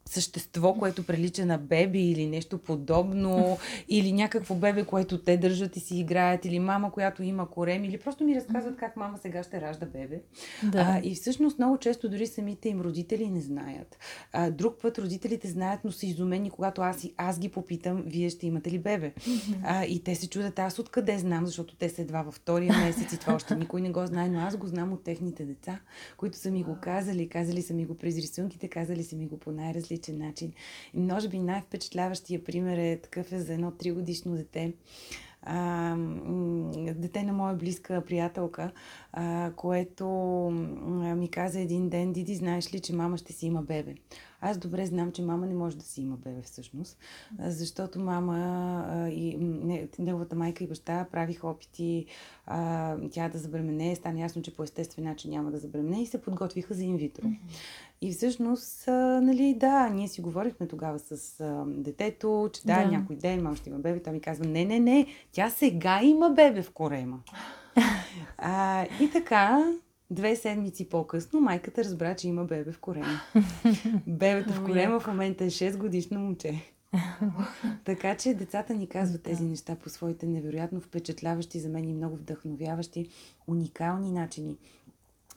същество, 0.08 0.74
което 0.74 1.06
прилича 1.06 1.46
на 1.46 1.58
бебе 1.58 1.98
или 1.98 2.26
нещо 2.26 2.58
подобно, 2.58 3.58
или 3.88 4.12
някакво 4.12 4.54
бебе, 4.54 4.84
което 4.84 5.18
те 5.18 5.36
държат 5.36 5.76
и 5.76 5.80
си 5.80 5.98
играят, 5.98 6.44
или 6.44 6.58
мама, 6.58 6.92
която 6.92 7.22
има 7.22 7.50
корем, 7.50 7.84
или 7.84 7.98
просто 7.98 8.24
ми 8.24 8.34
разказват 8.34 8.76
как 8.76 8.96
мама 8.96 9.18
сега 9.18 9.42
ще 9.42 9.60
ражда 9.60 9.86
бебе. 9.86 10.22
Да. 10.62 10.78
А, 10.78 11.00
и 11.04 11.14
всъщност 11.14 11.58
много 11.58 11.78
често 11.78 12.08
дори 12.08 12.26
самите 12.26 12.68
им 12.68 12.80
родители 12.80 13.30
не 13.30 13.40
знаят. 13.40 13.98
А, 14.32 14.50
друг 14.50 14.82
път 14.82 14.98
родителите 14.98 15.48
знаят, 15.48 15.80
но 15.84 15.92
са 15.92 16.06
изумени, 16.06 16.50
когато 16.50 16.82
аз, 16.82 17.06
аз 17.16 17.38
ги 17.38 17.48
попитам, 17.48 18.02
вие 18.06 18.30
ще 18.30 18.46
имате 18.46 18.70
ли 18.70 18.78
бебе? 18.78 19.12
А, 19.62 19.84
и 19.84 20.02
те 20.02 20.14
се 20.14 20.28
чудят, 20.28 20.58
аз 20.58 20.78
откъде 20.78 21.18
знам, 21.18 21.46
защото 21.46 21.76
те 21.76 21.88
са 21.88 22.02
едва 22.02 22.22
във 22.22 22.34
втория 22.34 22.78
месец 22.84 23.12
и 23.12 23.18
това 23.18 23.34
още 23.34 23.56
никой 23.56 23.80
не 23.80 23.90
го 23.90 24.06
знае, 24.06 24.28
но 24.28 24.40
аз 24.40 24.56
го 24.56 24.66
знам 24.66 24.92
от 24.92 25.04
техните 25.04 25.44
деца, 25.44 25.80
които 26.16 26.38
са 26.38 26.50
ми 26.50 26.62
го 26.62 26.76
казали, 26.82 27.28
казали 27.28 27.62
са 27.62 27.74
ми 27.74 27.86
го 27.86 27.94
през 27.94 28.16
рисунките, 28.16 28.68
казали 28.68 29.04
са 29.04 29.16
ми 29.16 29.26
го 29.26 29.38
по 29.38 29.52
най-различни 29.52 29.93
различен 29.94 30.18
начин. 30.18 30.52
И 30.94 30.98
може 30.98 31.28
би 31.28 31.38
най-впечатляващия 31.38 32.44
пример 32.44 32.78
е 32.78 33.00
такъв 33.00 33.32
е 33.32 33.38
за 33.38 33.54
едно 33.54 33.70
тригодишно 33.70 34.36
дете. 34.36 34.72
А, 35.42 35.96
дете 36.94 37.22
на 37.22 37.32
моя 37.32 37.54
близка 37.54 38.02
приятелка, 38.06 38.70
а, 39.12 39.52
което 39.56 40.06
ми 41.16 41.28
каза 41.28 41.60
един 41.60 41.88
ден, 41.88 42.12
Диди, 42.12 42.34
знаеш 42.34 42.74
ли, 42.74 42.80
че 42.80 42.94
мама 42.94 43.18
ще 43.18 43.32
си 43.32 43.46
има 43.46 43.62
бебе? 43.62 43.94
Аз 44.46 44.58
добре 44.58 44.86
знам, 44.86 45.12
че 45.12 45.22
мама 45.22 45.46
не 45.46 45.54
може 45.54 45.76
да 45.76 45.84
си 45.84 46.02
има 46.02 46.16
бебе 46.16 46.42
всъщност, 46.42 46.98
защото 47.38 48.00
мама 48.00 49.08
и 49.12 49.36
не, 49.40 49.88
неговата 49.98 50.36
майка 50.36 50.64
и 50.64 50.66
баща 50.66 51.06
правиха 51.12 51.48
опити 51.48 52.06
а, 52.46 52.96
тя 53.10 53.28
да 53.28 53.38
забремене. 53.38 53.96
Стана 53.96 54.20
ясно, 54.20 54.42
че 54.42 54.56
по 54.56 54.62
естествен 54.62 55.04
начин 55.04 55.30
няма 55.30 55.50
да 55.50 55.58
забремене 55.58 56.02
и 56.02 56.06
се 56.06 56.22
подготвиха 56.22 56.74
за 56.74 56.84
инвитро. 56.84 57.26
И 58.00 58.12
всъщност, 58.12 58.88
а, 58.88 59.20
нали, 59.20 59.54
да, 59.60 59.88
ние 59.88 60.08
си 60.08 60.20
говорихме 60.20 60.66
тогава 60.68 60.98
с 60.98 61.40
а, 61.40 61.64
детето, 61.66 62.50
че 62.52 62.62
да, 62.62 62.84
да, 62.84 62.90
някой 62.90 63.16
ден 63.16 63.42
мама 63.42 63.56
ще 63.56 63.70
има 63.70 63.78
бебе. 63.78 64.02
Той 64.02 64.12
ми 64.12 64.20
казва, 64.20 64.44
не, 64.46 64.64
не, 64.64 64.80
не, 64.80 65.06
тя 65.32 65.50
сега 65.50 66.00
има 66.02 66.30
бебе 66.30 66.62
в 66.62 66.70
корема. 66.70 67.20
а, 68.38 68.86
и 69.00 69.10
така, 69.10 69.72
Две 70.10 70.36
седмици 70.36 70.88
по-късно 70.88 71.40
майката 71.40 71.84
разбра, 71.84 72.16
че 72.16 72.28
има 72.28 72.44
бебе 72.44 72.72
в 72.72 72.78
корема. 72.78 73.20
Бебето 74.06 74.52
в 74.52 74.64
корема 74.64 75.00
в 75.00 75.06
момента 75.06 75.44
е 75.44 75.50
6 75.50 75.76
годишно 75.76 76.20
момче. 76.20 76.62
така 77.84 78.16
че 78.16 78.34
децата 78.34 78.74
ни 78.74 78.86
казват 78.86 79.22
тези 79.22 79.44
неща 79.44 79.76
по 79.76 79.88
своите 79.88 80.26
невероятно 80.26 80.80
впечатляващи 80.80 81.60
за 81.60 81.68
мен 81.68 81.88
и 81.88 81.94
много 81.94 82.16
вдъхновяващи, 82.16 83.08
уникални 83.46 84.12
начини. 84.12 84.56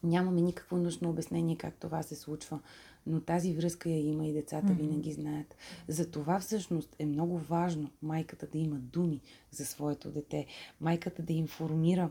Нямаме 0.04 0.42
никакво 0.42 0.78
нужно 0.78 1.10
обяснение 1.10 1.56
как 1.56 1.74
това 1.74 2.04
се 2.04 2.16
случва, 2.16 2.60
но 3.08 3.22
тази 3.22 3.54
връзка 3.54 3.90
я 3.90 4.00
има 4.00 4.28
и 4.28 4.34
децата 4.34 4.68
mm-hmm. 4.68 4.78
винаги 4.78 5.12
знаят. 5.12 5.56
За 5.88 6.12
това 6.12 6.40
всъщност 6.40 6.96
е 7.00 7.06
много 7.06 7.38
важно 7.38 7.90
майката 8.02 8.48
да 8.48 8.58
има 8.58 8.76
думи 8.76 9.22
за 9.52 9.66
своето 9.66 10.12
дете, 10.12 10.46
майката 10.82 11.22
да 11.22 11.34
информира 11.34 12.10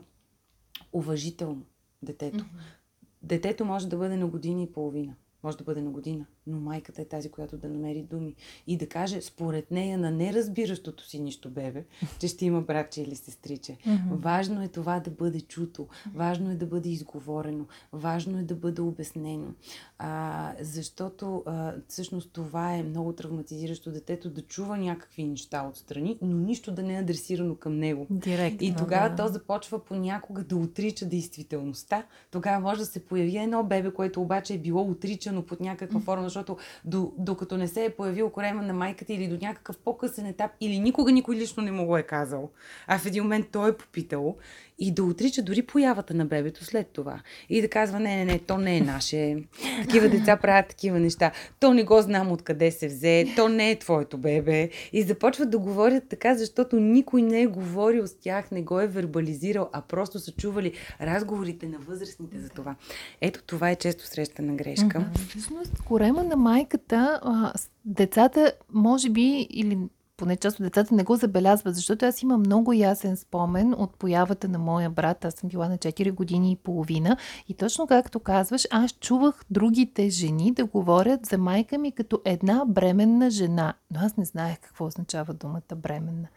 уважително 0.93 1.65
детето. 2.03 2.43
Mm-hmm. 2.43 2.77
Детето 3.23 3.65
може 3.65 3.89
да 3.89 3.97
бъде 3.97 4.17
на 4.17 4.27
година 4.27 4.61
и 4.61 4.71
половина, 4.71 5.15
може 5.43 5.57
да 5.57 5.63
бъде 5.63 5.81
на 5.81 5.91
година, 5.91 6.25
но 6.47 6.59
майката 6.59 7.01
е 7.01 7.05
тази, 7.05 7.29
която 7.29 7.57
да 7.57 7.69
намери 7.69 8.01
думи 8.01 8.35
и 8.67 8.77
да 8.77 8.87
каже 8.87 9.21
според 9.21 9.71
нея 9.71 9.97
на 9.97 10.11
неразбиращото 10.11 11.09
си 11.09 11.19
нищо 11.19 11.49
бебе, 11.49 11.85
че 12.19 12.27
ще 12.27 12.45
има 12.45 12.61
братче 12.61 13.01
или 13.01 13.15
сестриче. 13.15 13.71
Mm-hmm. 13.71 14.09
Важно 14.11 14.63
е 14.63 14.67
това 14.67 14.99
да 14.99 15.11
бъде 15.11 15.41
чуто, 15.41 15.87
важно 16.15 16.51
е 16.51 16.55
да 16.55 16.65
бъде 16.65 16.89
изговорено, 16.89 17.65
важно 17.93 18.39
е 18.39 18.43
да 18.43 18.55
бъде 18.55 18.81
обяснено. 18.81 19.53
А, 19.97 20.53
защото 20.61 21.43
а, 21.45 21.73
всъщност 21.87 22.31
това 22.31 22.75
е 22.75 22.83
много 22.83 23.13
травматизиращо 23.13 23.91
детето 23.91 24.29
да 24.29 24.41
чува 24.41 24.77
някакви 24.77 25.23
неща 25.23 25.67
отстрани, 25.69 26.17
но 26.21 26.37
нищо 26.37 26.71
да 26.71 26.83
не 26.83 26.95
е 26.95 26.99
адресирано 26.99 27.55
към 27.55 27.77
него. 27.77 28.07
Директно, 28.09 28.67
и 28.67 28.75
тогава 28.77 29.09
да. 29.09 29.15
то 29.15 29.27
започва 29.27 29.79
понякога 29.79 30.43
да 30.43 30.55
отрича 30.55 31.05
действителността. 31.05 32.05
Тогава 32.31 32.59
може 32.59 32.79
да 32.79 32.85
се 32.85 33.05
появи 33.05 33.37
едно 33.37 33.63
бебе, 33.63 33.93
което 33.93 34.21
обаче 34.21 34.53
е 34.53 34.57
било 34.57 34.81
отричано 34.91 35.43
под 35.45 35.59
някаква 35.59 35.99
форма, 35.99 36.29
защото 36.37 36.63
до, 36.85 37.13
докато 37.17 37.57
не 37.57 37.67
се 37.67 37.85
е 37.85 37.89
появил 37.89 38.29
корема 38.29 38.61
на 38.61 38.73
майката 38.73 39.13
или 39.13 39.27
до 39.27 39.45
някакъв 39.45 39.77
по-късен 39.77 40.25
етап, 40.25 40.51
или 40.61 40.79
никога 40.79 41.11
никой 41.11 41.35
лично 41.35 41.63
не 41.63 41.71
му 41.71 41.85
го 41.85 41.97
е 41.97 42.03
казал, 42.03 42.49
а 42.87 42.99
в 42.99 43.05
един 43.05 43.23
момент 43.23 43.47
той 43.51 43.69
е 43.69 43.77
попитал 43.77 44.37
и 44.79 44.91
да 44.91 45.03
отрича 45.03 45.41
дори 45.41 45.61
появата 45.61 46.13
на 46.13 46.25
бебето 46.25 46.65
след 46.65 46.87
това. 46.87 47.19
И 47.49 47.61
да 47.61 47.69
казва, 47.69 47.99
не, 47.99 48.15
не, 48.15 48.25
не, 48.25 48.39
то 48.39 48.57
не 48.57 48.77
е 48.77 48.81
наше. 48.81 49.43
Такива 49.81 50.09
деца 50.09 50.37
правят 50.37 50.67
такива 50.67 50.99
неща. 50.99 51.31
То 51.59 51.73
не 51.73 51.83
го 51.83 52.01
знам 52.01 52.31
откъде 52.31 52.71
се 52.71 52.87
взе. 52.87 53.25
То 53.35 53.49
не 53.49 53.71
е 53.71 53.79
твоето 53.79 54.17
бебе. 54.17 54.69
И 54.93 55.03
започват 55.03 55.49
да 55.49 55.59
говорят 55.59 56.03
така, 56.09 56.35
защото 56.35 56.79
никой 56.79 57.21
не 57.21 57.41
е 57.41 57.47
говорил 57.47 58.07
с 58.07 58.13
тях, 58.19 58.51
не 58.51 58.61
го 58.61 58.79
е 58.79 58.87
вербализирал, 58.87 59.69
а 59.73 59.81
просто 59.81 60.19
са 60.19 60.31
чували 60.31 60.73
разговорите 61.01 61.67
на 61.67 61.77
възрастните 61.77 62.39
за 62.39 62.49
това. 62.49 62.75
Ето 63.21 63.43
това 63.43 63.69
е 63.69 63.75
често 63.75 64.05
срещана 64.05 64.55
грешка. 64.55 65.05
Всъщност, 65.29 65.83
корема 65.85 66.23
на 66.23 66.35
майката, 66.35 67.19
а, 67.23 67.53
децата, 67.85 68.51
може 68.73 69.09
би, 69.09 69.47
или 69.49 69.77
поне 70.17 70.37
част 70.37 70.59
от 70.59 70.63
децата 70.63 70.95
не 70.95 71.03
го 71.03 71.15
забелязват, 71.15 71.75
защото 71.75 72.05
аз 72.05 72.21
имам 72.21 72.39
много 72.39 72.73
ясен 72.73 73.17
спомен 73.17 73.73
от 73.77 73.95
появата 73.95 74.47
на 74.47 74.59
моя 74.59 74.89
брат. 74.89 75.25
Аз 75.25 75.33
съм 75.33 75.49
била 75.49 75.69
на 75.69 75.77
4 75.77 76.11
години 76.11 76.51
и 76.51 76.55
половина. 76.55 77.17
И 77.47 77.53
точно 77.53 77.87
както 77.87 78.19
казваш, 78.19 78.67
аз 78.71 78.91
чувах 78.91 79.45
другите 79.49 80.09
жени 80.09 80.51
да 80.51 80.65
говорят 80.65 81.25
за 81.25 81.37
майка 81.37 81.77
ми 81.77 81.91
като 81.91 82.21
една 82.25 82.65
бременна 82.67 83.29
жена. 83.29 83.73
Но 83.91 83.99
аз 83.99 84.17
не 84.17 84.25
знаех 84.25 84.59
какво 84.59 84.85
означава 84.85 85.33
думата 85.33 85.75
бременна. 85.75 86.27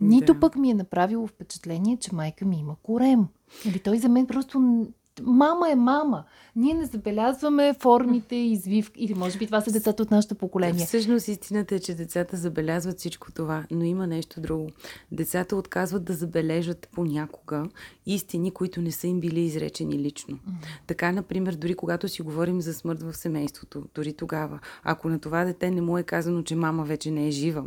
Нито 0.00 0.34
да. 0.34 0.40
пък 0.40 0.56
ми 0.56 0.70
е 0.70 0.74
направило 0.74 1.26
впечатление, 1.26 1.96
че 1.96 2.14
майка 2.14 2.44
ми 2.44 2.56
има 2.56 2.76
корем. 2.82 3.28
Или 3.64 3.78
той 3.78 3.98
за 3.98 4.08
мен 4.08 4.26
просто 4.26 4.86
мама 5.22 5.70
е 5.70 5.74
мама. 5.74 6.24
Ние 6.56 6.74
не 6.74 6.84
забелязваме 6.84 7.74
формите, 7.80 8.36
извивки, 8.36 9.04
или 9.04 9.14
може 9.14 9.38
би 9.38 9.46
това 9.46 9.60
са 9.60 9.72
децата 9.72 10.02
от 10.02 10.10
нашето 10.10 10.34
поколение. 10.34 10.86
Всъщност 10.86 11.28
истината 11.28 11.74
е, 11.74 11.78
че 11.78 11.94
децата 11.94 12.36
забелязват 12.36 12.98
всичко 12.98 13.32
това, 13.32 13.64
но 13.70 13.84
има 13.84 14.06
нещо 14.06 14.40
друго. 14.40 14.70
Децата 15.12 15.56
отказват 15.56 16.04
да 16.04 16.12
забележат 16.12 16.88
понякога 16.92 17.64
истини, 18.06 18.50
които 18.50 18.82
не 18.82 18.92
са 18.92 19.06
им 19.06 19.20
били 19.20 19.40
изречени 19.40 19.98
лично. 19.98 20.38
Така, 20.86 21.12
например, 21.12 21.54
дори 21.54 21.74
когато 21.74 22.08
си 22.08 22.22
говорим 22.22 22.60
за 22.60 22.74
смърт 22.74 23.02
в 23.02 23.16
семейството, 23.16 23.84
дори 23.94 24.12
тогава, 24.12 24.58
ако 24.82 25.08
на 25.08 25.18
това 25.18 25.44
дете 25.44 25.70
не 25.70 25.80
му 25.80 25.98
е 25.98 26.02
казано, 26.02 26.42
че 26.42 26.56
мама 26.56 26.84
вече 26.84 27.10
не 27.10 27.28
е 27.28 27.30
жива, 27.30 27.64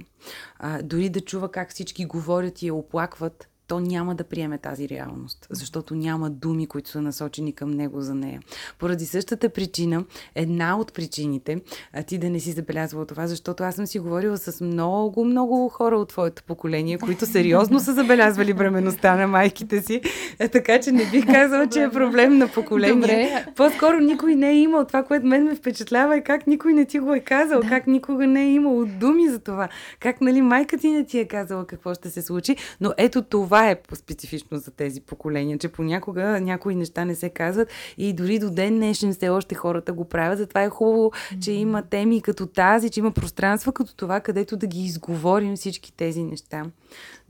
а, 0.60 0.82
дори 0.84 1.10
да 1.10 1.22
чува 1.22 1.52
как 1.52 1.70
всички 1.70 2.06
говорят 2.06 2.62
и 2.62 2.68
я 2.68 2.76
оплакват, 2.76 3.49
то 3.70 3.80
няма 3.80 4.16
да 4.16 4.24
приеме 4.24 4.58
тази 4.58 4.90
реалност, 4.90 5.48
защото 5.50 5.96
няма 5.96 6.30
думи, 6.30 6.68
които 6.68 6.90
са 6.90 7.02
насочени 7.02 7.54
към 7.54 7.72
него 7.72 8.02
за 8.02 8.16
нея. 8.16 8.42
Поради 8.80 9.06
същата 9.06 9.50
причина, 9.50 10.04
една 10.36 10.78
от 10.78 10.94
причините, 10.94 11.62
а 11.94 12.04
ти 12.04 12.18
да 12.18 12.30
не 12.30 12.40
си 12.40 12.52
забелязвала 12.52 13.06
това, 13.06 13.28
защото 13.28 13.64
аз 13.64 13.76
съм 13.76 13.88
си 13.88 14.00
говорила 14.00 14.38
с 14.38 14.62
много, 14.62 15.26
много 15.26 15.70
хора 15.70 15.98
от 15.98 16.10
твоето 16.10 16.44
поколение, 16.44 16.98
които 16.98 17.26
сериозно 17.26 17.80
са 17.80 17.94
забелязвали 17.94 18.54
бременността 18.54 19.16
на 19.16 19.28
майките 19.28 19.82
си, 19.82 20.02
е, 20.40 20.48
така 20.48 20.82
че 20.82 20.92
не 20.92 21.06
бих 21.12 21.26
казала, 21.26 21.68
че 21.68 21.84
е 21.84 21.90
проблем 21.90 22.38
на 22.38 22.48
поколение. 22.48 22.94
Добре. 22.94 23.46
По-скоро 23.56 24.00
никой 24.00 24.36
не 24.36 24.50
е 24.50 24.60
имал 24.60 24.86
това, 24.86 25.04
което 25.04 25.26
мен 25.26 25.44
ме 25.44 25.56
впечатлява 25.56 26.18
е 26.18 26.24
как 26.24 26.48
никой 26.48 26.74
не 26.74 26.86
ти 26.86 27.00
го 27.00 27.14
е 27.14 27.20
казал, 27.20 27.62
да. 27.62 27.70
как 27.70 27.88
никога 27.88 28.28
не 28.28 28.44
е 28.44 28.52
имало 28.54 28.86
думи 28.86 29.30
за 29.30 29.40
това, 29.40 29.70
как 30.00 30.22
нали 30.22 30.42
майка 30.42 30.78
ти 30.78 30.90
не 30.90 31.06
ти 31.06 31.20
е 31.20 31.26
казала 31.26 31.66
какво 31.66 31.94
ще 31.94 32.10
се 32.10 32.22
случи, 32.22 32.56
но 32.82 32.94
ето 32.98 33.22
това 33.22 33.59
това 33.60 33.70
е 33.70 33.78
специфично 33.94 34.58
за 34.58 34.72
тези 34.72 35.02
поколения, 35.02 35.58
че 35.58 35.68
понякога 35.68 36.42
някои 36.42 36.76
неща 36.76 37.06
не 37.06 37.16
се 37.16 37.30
казват 37.30 37.70
и 37.98 38.14
дори 38.14 38.40
до 38.40 38.50
ден 38.50 38.76
днешен 38.76 39.14
все 39.14 39.30
още 39.30 39.56
хората 39.56 39.94
го 39.94 40.06
правят. 40.06 40.38
Затова 40.38 40.64
е 40.64 40.70
хубаво, 40.70 41.12
че 41.42 41.52
има 41.52 41.82
теми 41.82 42.22
като 42.22 42.48
тази, 42.48 42.90
че 42.90 43.00
има 43.00 43.12
пространство 43.12 43.72
като 43.72 43.96
това, 43.96 44.20
където 44.20 44.58
да 44.58 44.68
ги 44.68 44.86
изговорим 44.86 45.56
всички 45.56 45.94
тези 45.94 46.24
неща. 46.24 46.66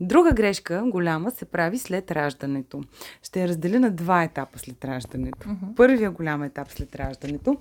Друга 0.00 0.32
грешка, 0.32 0.82
голяма, 0.86 1.30
се 1.30 1.44
прави 1.44 1.78
след 1.78 2.10
раждането. 2.10 2.82
Ще 3.22 3.40
я 3.40 3.48
разделя 3.48 3.80
на 3.80 3.90
два 3.90 4.22
етапа 4.22 4.58
след 4.58 4.84
раждането. 4.84 5.48
Uh-huh. 5.48 5.74
Първия 5.76 6.10
голям 6.10 6.42
етап 6.42 6.70
след 6.70 6.96
раждането 6.96 7.56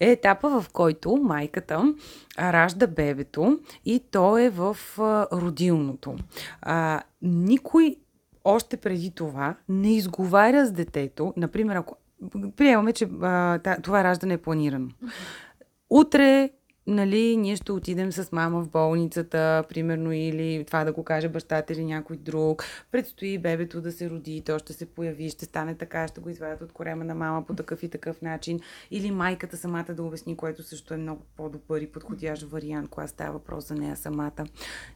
е 0.00 0.10
етапа, 0.10 0.60
в 0.60 0.68
който 0.72 1.16
майката 1.16 1.94
ражда 2.38 2.86
бебето 2.86 3.58
и 3.84 4.00
то 4.10 4.38
е 4.38 4.50
в 4.50 4.76
родилното. 5.32 6.16
А, 6.62 7.02
никой 7.22 7.96
още 8.44 8.76
преди 8.76 9.10
това 9.10 9.56
не 9.68 9.94
изговаря 9.94 10.66
с 10.66 10.72
детето, 10.72 11.34
например, 11.36 11.76
ако 11.76 11.96
приемаме, 12.56 12.92
че 12.92 13.08
а, 13.22 13.58
това 13.82 14.04
раждане 14.04 14.34
е 14.34 14.38
планирано. 14.38 14.88
Утре 15.90 16.50
нали, 16.86 17.36
ние 17.36 17.56
ще 17.56 17.72
отидем 17.72 18.12
с 18.12 18.32
мама 18.32 18.62
в 18.62 18.68
болницата, 18.68 19.64
примерно, 19.68 20.12
или 20.12 20.64
това 20.66 20.84
да 20.84 20.92
го 20.92 21.04
каже 21.04 21.28
бащата 21.28 21.72
или 21.72 21.84
някой 21.84 22.16
друг. 22.16 22.64
Предстои 22.90 23.38
бебето 23.38 23.80
да 23.80 23.92
се 23.92 24.10
роди, 24.10 24.42
то 24.46 24.58
ще 24.58 24.72
се 24.72 24.86
появи, 24.86 25.30
ще 25.30 25.44
стане 25.44 25.74
така, 25.74 26.08
ще 26.08 26.20
го 26.20 26.28
извадят 26.28 26.62
от 26.62 26.72
корема 26.72 27.04
на 27.04 27.14
мама 27.14 27.46
по 27.46 27.54
такъв 27.54 27.82
и 27.82 27.88
такъв 27.88 28.22
начин. 28.22 28.60
Или 28.90 29.10
майката 29.10 29.56
самата 29.56 29.94
да 29.94 30.02
обясни, 30.02 30.36
което 30.36 30.62
също 30.62 30.94
е 30.94 30.96
много 30.96 31.22
по-добър 31.36 31.80
и 31.80 31.86
подходящ 31.86 32.42
вариант, 32.42 32.88
когато 32.90 33.10
става 33.10 33.32
въпрос 33.32 33.68
за 33.68 33.74
нея 33.74 33.96
самата. 33.96 34.44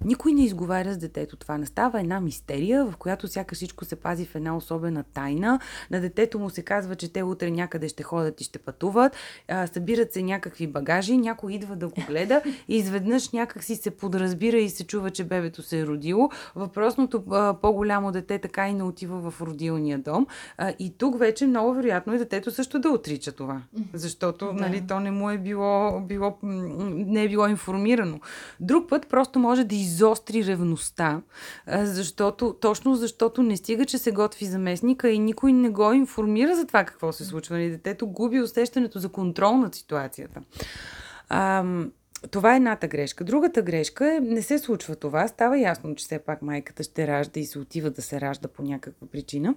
Никой 0.04 0.32
не 0.32 0.44
изговаря 0.44 0.92
с 0.92 0.98
детето 0.98 1.36
това. 1.36 1.58
Настава 1.58 2.00
една 2.00 2.20
мистерия, 2.20 2.86
в 2.86 2.96
която 2.96 3.28
сякаш 3.28 3.58
всичко 3.58 3.84
се 3.84 3.96
пази 3.96 4.26
в 4.26 4.34
една 4.34 4.56
особена 4.56 5.04
тайна. 5.04 5.60
На 5.90 6.00
детето 6.00 6.38
му 6.38 6.50
се 6.50 6.62
казва, 6.62 6.96
че 6.96 7.12
те 7.12 7.22
утре 7.22 7.50
някъде 7.50 7.88
ще 7.88 8.02
ходят 8.02 8.40
и 8.40 8.44
ще 8.44 8.58
пътуват. 8.58 9.16
събират 9.72 10.12
се 10.12 10.22
някакви 10.22 10.66
багажи, 10.66 11.18
някой 11.18 11.52
идва 11.52 11.75
да 11.76 11.88
го 11.88 12.02
гледа 12.08 12.42
и 12.68 12.76
изведнъж 12.76 13.30
някак 13.30 13.64
си 13.64 13.76
се 13.76 13.90
подразбира 13.90 14.56
и 14.56 14.70
се 14.70 14.86
чува, 14.86 15.10
че 15.10 15.24
бебето 15.24 15.62
се 15.62 15.80
е 15.80 15.86
родило. 15.86 16.30
Въпросното 16.54 17.24
по-голямо 17.62 18.12
дете 18.12 18.38
така 18.38 18.68
и 18.68 18.74
не 18.74 18.82
отива 18.82 19.30
в 19.30 19.42
родилния 19.42 19.98
дом. 19.98 20.26
и 20.78 20.98
тук 20.98 21.18
вече 21.18 21.46
много 21.46 21.74
вероятно 21.74 22.12
е 22.12 22.18
детето 22.18 22.50
също 22.50 22.78
да 22.78 22.88
отрича 22.88 23.32
това. 23.32 23.62
Защото 23.94 24.46
да. 24.46 24.52
нали, 24.52 24.82
то 24.88 25.00
не 25.00 25.10
му 25.10 25.30
е 25.30 25.38
било, 25.38 26.00
било, 26.00 26.38
не 26.42 27.24
е 27.24 27.28
било 27.28 27.46
информирано. 27.46 28.20
Друг 28.60 28.88
път 28.88 29.06
просто 29.08 29.38
може 29.38 29.64
да 29.64 29.74
изостри 29.74 30.46
ревността, 30.46 31.20
защото, 31.68 32.56
точно 32.60 32.94
защото 32.94 33.42
не 33.42 33.56
стига, 33.56 33.84
че 33.84 33.98
се 33.98 34.12
готви 34.12 34.46
заместника 34.46 35.10
и 35.10 35.18
никой 35.18 35.52
не 35.52 35.70
го 35.70 35.92
информира 35.92 36.56
за 36.56 36.66
това 36.66 36.84
какво 36.84 37.12
се 37.12 37.24
случва. 37.24 37.56
Нали, 37.56 37.70
детето 37.70 38.06
губи 38.06 38.40
усещането 38.40 38.98
за 38.98 39.08
контрол 39.08 39.56
над 39.56 39.74
ситуацията. 39.74 40.40
А, 41.28 41.64
това 42.30 42.52
е 42.52 42.56
едната 42.56 42.88
грешка. 42.88 43.24
Другата 43.24 43.62
грешка 43.62 44.14
е, 44.14 44.20
не 44.20 44.42
се 44.42 44.58
случва 44.58 44.96
това. 44.96 45.28
Става 45.28 45.58
ясно, 45.58 45.94
че 45.94 46.04
все 46.04 46.18
пак 46.18 46.42
майката 46.42 46.82
ще 46.82 47.06
ражда 47.06 47.40
и 47.40 47.44
се 47.44 47.58
отива 47.58 47.90
да 47.90 48.02
се 48.02 48.20
ражда 48.20 48.48
по 48.48 48.62
някаква 48.62 49.06
причина 49.06 49.54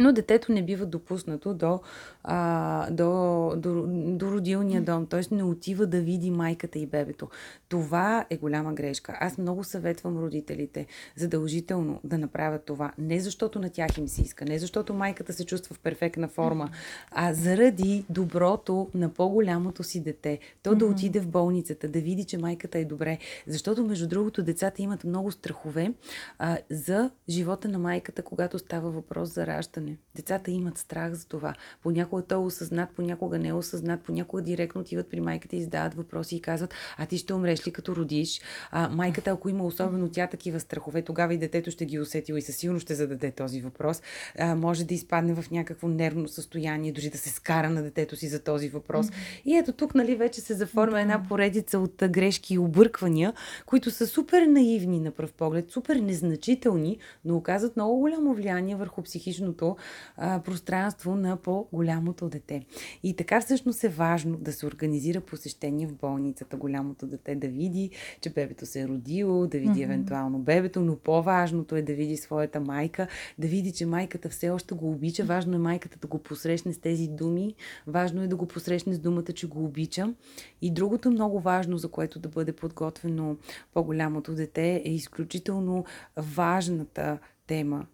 но 0.00 0.12
детето 0.12 0.52
не 0.52 0.62
бива 0.62 0.86
допуснато 0.86 1.54
до, 1.54 1.80
а, 2.24 2.90
до, 2.90 3.52
до, 3.56 3.84
до 3.88 4.30
родилния 4.30 4.82
дом, 4.82 5.06
т.е. 5.06 5.34
не 5.34 5.42
отива 5.42 5.86
да 5.86 6.00
види 6.00 6.30
майката 6.30 6.78
и 6.78 6.86
бебето. 6.86 7.28
Това 7.68 8.26
е 8.30 8.36
голяма 8.36 8.72
грешка. 8.72 9.16
Аз 9.20 9.38
много 9.38 9.64
съветвам 9.64 10.18
родителите 10.18 10.86
задължително 11.16 12.00
да 12.04 12.18
направят 12.18 12.64
това. 12.64 12.92
Не 12.98 13.20
защото 13.20 13.58
на 13.58 13.70
тях 13.70 13.98
им 13.98 14.08
се 14.08 14.22
иска, 14.22 14.44
не 14.44 14.58
защото 14.58 14.94
майката 14.94 15.32
се 15.32 15.46
чувства 15.46 15.74
в 15.74 15.78
перфектна 15.78 16.28
форма, 16.28 16.70
а 17.10 17.34
заради 17.34 18.04
доброто 18.10 18.88
на 18.94 19.08
по-голямото 19.08 19.82
си 19.82 20.02
дете. 20.02 20.38
То 20.62 20.74
да 20.74 20.86
отиде 20.86 21.20
в 21.20 21.28
болницата, 21.28 21.88
да 21.88 22.00
види, 22.00 22.24
че 22.24 22.38
майката 22.38 22.78
е 22.78 22.84
добре. 22.84 23.18
Защото, 23.46 23.84
между 23.84 24.08
другото, 24.08 24.42
децата 24.42 24.82
имат 24.82 25.04
много 25.04 25.32
страхове 25.32 25.92
а, 26.38 26.58
за 26.70 27.10
живота 27.28 27.68
на 27.68 27.78
майката, 27.78 28.22
когато 28.22 28.58
става 28.58 28.90
въпрос 28.90 29.34
за 29.34 29.46
раждане 29.46 29.77
раждане. 29.78 29.96
Децата 30.16 30.50
имат 30.50 30.78
страх 30.78 31.12
за 31.12 31.26
това. 31.26 31.54
Понякога 31.82 32.22
той 32.22 32.38
е 32.38 32.40
осъзнат, 32.40 32.90
понякога 32.96 33.38
не 33.38 33.48
е 33.48 33.52
осъзнат, 33.52 34.00
понякога 34.02 34.42
директно 34.42 34.80
отиват 34.80 35.10
при 35.10 35.20
майката 35.20 35.56
и 35.56 35.62
задават 35.62 35.94
въпроси 35.94 36.36
и 36.36 36.40
казват, 36.40 36.74
а 36.96 37.06
ти 37.06 37.18
ще 37.18 37.34
умреш 37.34 37.66
ли 37.66 37.72
като 37.72 37.96
родиш? 37.96 38.40
А, 38.70 38.88
майката, 38.88 39.30
ако 39.30 39.48
има 39.48 39.64
особено 39.64 40.10
тя 40.10 40.26
такива 40.26 40.60
страхове, 40.60 41.02
тогава 41.02 41.34
и 41.34 41.38
детето 41.38 41.70
ще 41.70 41.86
ги 41.86 42.00
усетило 42.00 42.38
и 42.38 42.42
със 42.42 42.56
сигурно 42.56 42.80
ще 42.80 42.94
зададе 42.94 43.30
този 43.30 43.60
въпрос. 43.60 44.02
А, 44.38 44.54
може 44.54 44.84
да 44.84 44.94
изпадне 44.94 45.34
в 45.34 45.50
някакво 45.50 45.88
нервно 45.88 46.28
състояние, 46.28 46.92
дори 46.92 47.10
да 47.10 47.18
се 47.18 47.30
скара 47.30 47.70
на 47.70 47.82
детето 47.82 48.16
си 48.16 48.28
за 48.28 48.42
този 48.42 48.68
въпрос. 48.68 49.06
Mm-hmm. 49.06 49.42
И 49.44 49.56
ето 49.56 49.72
тук, 49.72 49.94
нали, 49.94 50.16
вече 50.16 50.40
се 50.40 50.54
заформя 50.54 51.00
една 51.00 51.22
поредица 51.28 51.78
от 51.78 51.94
грешки 52.08 52.54
и 52.54 52.58
обърквания, 52.58 53.32
които 53.66 53.90
са 53.90 54.06
супер 54.06 54.42
наивни 54.42 55.00
на 55.00 55.10
пръв 55.10 55.32
поглед, 55.32 55.70
супер 55.70 55.96
незначителни, 55.96 56.98
но 57.24 57.36
оказват 57.36 57.76
много 57.76 57.98
голямо 57.98 58.34
влияние 58.34 58.76
върху 58.76 59.02
психичното 59.02 59.67
а, 60.16 60.40
пространство 60.40 61.16
на 61.16 61.36
по-голямото 61.36 62.28
дете. 62.28 62.66
И 63.02 63.16
така 63.16 63.40
всъщност 63.40 63.84
е 63.84 63.88
важно 63.88 64.36
да 64.36 64.52
се 64.52 64.66
организира 64.66 65.20
посещение 65.20 65.86
в 65.86 65.94
болницата, 65.94 66.56
голямото 66.56 67.06
дете 67.06 67.34
да 67.34 67.48
види, 67.48 67.90
че 68.20 68.30
бебето 68.30 68.66
се 68.66 68.80
е 68.80 68.88
родило, 68.88 69.46
да 69.46 69.58
види 69.58 69.80
mm-hmm. 69.80 69.84
евентуално 69.84 70.38
бебето, 70.38 70.80
но 70.80 70.96
по-важното 70.96 71.76
е 71.76 71.82
да 71.82 71.94
види 71.94 72.16
своята 72.16 72.60
майка, 72.60 73.06
да 73.38 73.48
види, 73.48 73.72
че 73.72 73.86
майката 73.86 74.28
все 74.28 74.50
още 74.50 74.74
го 74.74 74.90
обича. 74.90 75.24
Важно 75.24 75.54
е 75.54 75.58
майката 75.58 75.98
да 75.98 76.06
го 76.06 76.18
посрещне 76.18 76.72
с 76.72 76.78
тези 76.78 77.08
думи, 77.08 77.54
важно 77.86 78.22
е 78.22 78.26
да 78.26 78.36
го 78.36 78.46
посрещне 78.46 78.94
с 78.94 78.98
думата, 78.98 79.32
че 79.34 79.48
го 79.48 79.64
обича. 79.64 80.14
И 80.62 80.70
другото 80.70 81.10
много 81.10 81.40
важно, 81.40 81.78
за 81.78 81.88
което 81.88 82.18
да 82.18 82.28
бъде 82.28 82.52
подготвено 82.52 83.36
по-голямото 83.74 84.34
дете, 84.34 84.82
е 84.84 84.90
изключително 84.90 85.84
важната 86.16 87.18
тема 87.46 87.86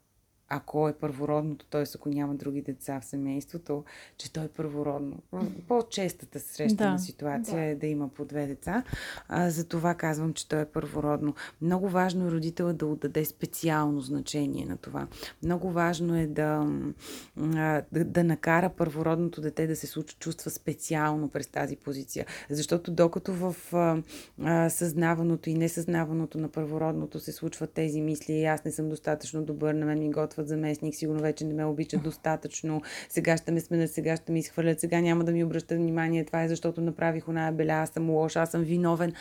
ако 0.48 0.88
е 0.88 0.92
първородното, 0.92 1.66
т.е. 1.66 1.84
ако 1.94 2.08
няма 2.08 2.34
други 2.34 2.62
деца 2.62 3.00
в 3.00 3.04
семейството, 3.04 3.84
че 4.16 4.32
той 4.32 4.44
е 4.44 4.48
първородно. 4.48 5.16
По-честата 5.68 6.40
срещана 6.40 6.92
да, 6.92 6.98
ситуация 6.98 7.56
да. 7.56 7.64
е 7.64 7.74
да 7.74 7.86
има 7.86 8.08
по 8.08 8.24
две 8.24 8.46
деца. 8.46 8.82
А, 9.28 9.50
за 9.50 9.68
това 9.68 9.94
казвам, 9.94 10.32
че 10.32 10.48
той 10.48 10.60
е 10.60 10.64
първородно. 10.64 11.34
Много 11.62 11.88
важно 11.88 12.26
е 12.26 12.30
родителя 12.30 12.72
да 12.72 12.86
отдаде 12.86 13.24
специално 13.24 14.00
значение 14.00 14.66
на 14.66 14.76
това. 14.76 15.06
Много 15.42 15.70
важно 15.70 16.18
е 16.18 16.26
да, 16.26 16.72
да, 17.36 17.82
да 17.92 18.24
накара 18.24 18.70
първородното 18.70 19.40
дете 19.40 19.66
да 19.66 19.76
се 19.76 20.04
чувства 20.18 20.50
специално 20.50 21.28
през 21.28 21.46
тази 21.46 21.76
позиция. 21.76 22.26
Защото 22.50 22.90
докато 22.90 23.32
в 23.32 23.56
а, 23.72 24.02
а, 24.42 24.70
съзнаваното 24.70 25.50
и 25.50 25.54
несъзнаваното 25.54 26.38
на 26.38 26.48
първородното 26.48 27.20
се 27.20 27.32
случват 27.32 27.72
тези 27.72 28.00
мисли, 28.00 28.44
аз 28.44 28.64
не 28.64 28.70
съм 28.70 28.88
достатъчно 28.88 29.44
добър, 29.44 29.74
на 29.74 29.86
мен 29.86 29.98
ми 29.98 30.10
готвят 30.10 30.33
за 30.42 30.48
заместник, 30.48 30.94
сигурно 30.94 31.20
вече 31.20 31.44
не 31.44 31.54
ме 31.54 31.64
обичат 31.64 32.02
достатъчно, 32.02 32.82
сега 33.08 33.36
ще 33.36 33.52
ме 33.52 33.60
сменят, 33.60 33.92
сега 33.92 34.16
ще 34.16 34.32
ме 34.32 34.38
изхвърлят, 34.38 34.80
сега 34.80 35.00
няма 35.00 35.24
да 35.24 35.32
ми 35.32 35.44
обръщат 35.44 35.78
внимание, 35.78 36.24
това 36.24 36.44
е 36.44 36.48
защото 36.48 36.80
направих 36.80 37.28
оная 37.28 37.52
беля, 37.52 37.72
аз 37.72 37.90
съм 37.90 38.10
лош, 38.10 38.36
аз 38.36 38.50
съм 38.50 38.62
виновен. 38.62 39.12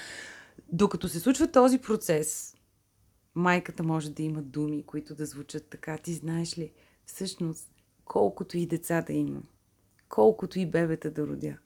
Докато 0.72 1.08
се 1.08 1.20
случва 1.20 1.48
този 1.48 1.78
процес, 1.78 2.56
майката 3.36 3.84
може 3.84 4.12
да 4.12 4.24
има 4.24 4.42
думи, 4.42 4.84
които 4.84 5.16
да 5.16 5.26
звучат 5.26 5.70
така. 5.70 5.98
Ти 5.98 6.14
знаеш 6.14 6.58
ли, 6.58 6.72
всъщност, 7.06 7.72
колкото 8.06 8.58
и 8.58 8.66
деца 8.66 9.02
да 9.02 9.14
има, 9.14 9.42
колкото 10.10 10.60
и 10.60 10.66
бебета 10.66 11.12
да 11.12 11.28
родя, 11.28 11.58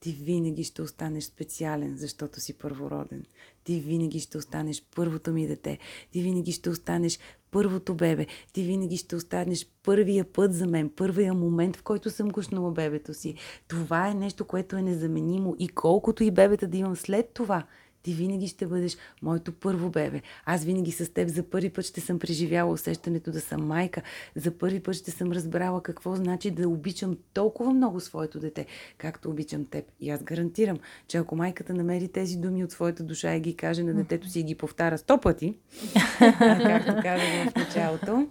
ти 0.00 0.12
винаги 0.12 0.64
ще 0.64 0.82
останеш 0.82 1.24
специален, 1.24 1.96
защото 1.96 2.40
си 2.40 2.58
първороден. 2.58 3.24
Ти 3.64 3.80
винаги 3.80 4.20
ще 4.20 4.38
останеш 4.38 4.84
първото 4.96 5.32
ми 5.32 5.46
дете. 5.46 5.78
Ти 6.12 6.22
винаги 6.22 6.52
ще 6.52 6.70
останеш 6.70 7.18
първото 7.50 7.94
бебе. 7.94 8.26
Ти 8.52 8.62
винаги 8.62 8.96
ще 8.96 9.16
останеш 9.16 9.66
първия 9.82 10.32
път 10.32 10.54
за 10.54 10.66
мен, 10.66 10.90
първия 10.96 11.34
момент, 11.34 11.76
в 11.76 11.82
който 11.82 12.10
съм 12.10 12.28
гушнала 12.28 12.70
бебето 12.70 13.14
си. 13.14 13.34
Това 13.68 14.08
е 14.08 14.14
нещо, 14.14 14.44
което 14.44 14.76
е 14.76 14.82
незаменимо. 14.82 15.56
И 15.58 15.68
колкото 15.68 16.24
и 16.24 16.30
бебета 16.30 16.66
да 16.68 16.76
имам 16.76 16.96
след 16.96 17.30
това, 17.34 17.66
ти 18.06 18.12
винаги 18.12 18.48
ще 18.48 18.66
бъдеш 18.66 18.96
моето 19.22 19.52
първо 19.52 19.90
бебе. 19.90 20.22
Аз 20.44 20.64
винаги 20.64 20.92
с 20.92 21.12
теб 21.12 21.28
за 21.28 21.42
първи 21.42 21.70
път 21.70 21.84
ще 21.84 22.00
съм 22.00 22.18
преживяла 22.18 22.72
усещането 22.72 23.30
да 23.30 23.40
съм 23.40 23.66
майка. 23.66 24.02
За 24.36 24.50
първи 24.50 24.80
път 24.80 24.94
ще 24.94 25.10
съм 25.10 25.32
разбрала 25.32 25.82
какво 25.82 26.16
значи 26.16 26.50
да 26.50 26.68
обичам 26.68 27.18
толкова 27.32 27.74
много 27.74 28.00
своето 28.00 28.40
дете, 28.40 28.66
както 28.98 29.30
обичам 29.30 29.64
теб. 29.64 29.84
И 30.00 30.10
аз 30.10 30.22
гарантирам, 30.22 30.78
че 31.08 31.18
ако 31.18 31.36
майката 31.36 31.74
намери 31.74 32.08
тези 32.08 32.36
думи 32.36 32.64
от 32.64 32.70
своята 32.70 33.02
душа 33.02 33.34
и 33.34 33.40
ги 33.40 33.56
каже 33.56 33.82
на 33.82 33.94
детето 33.94 34.28
си 34.28 34.40
и 34.40 34.44
ги 34.44 34.54
повтаря 34.54 34.98
сто 34.98 35.20
пъти, 35.20 35.56
както 36.18 36.94
казах 37.02 37.50
в 37.50 37.56
началото, 37.56 38.28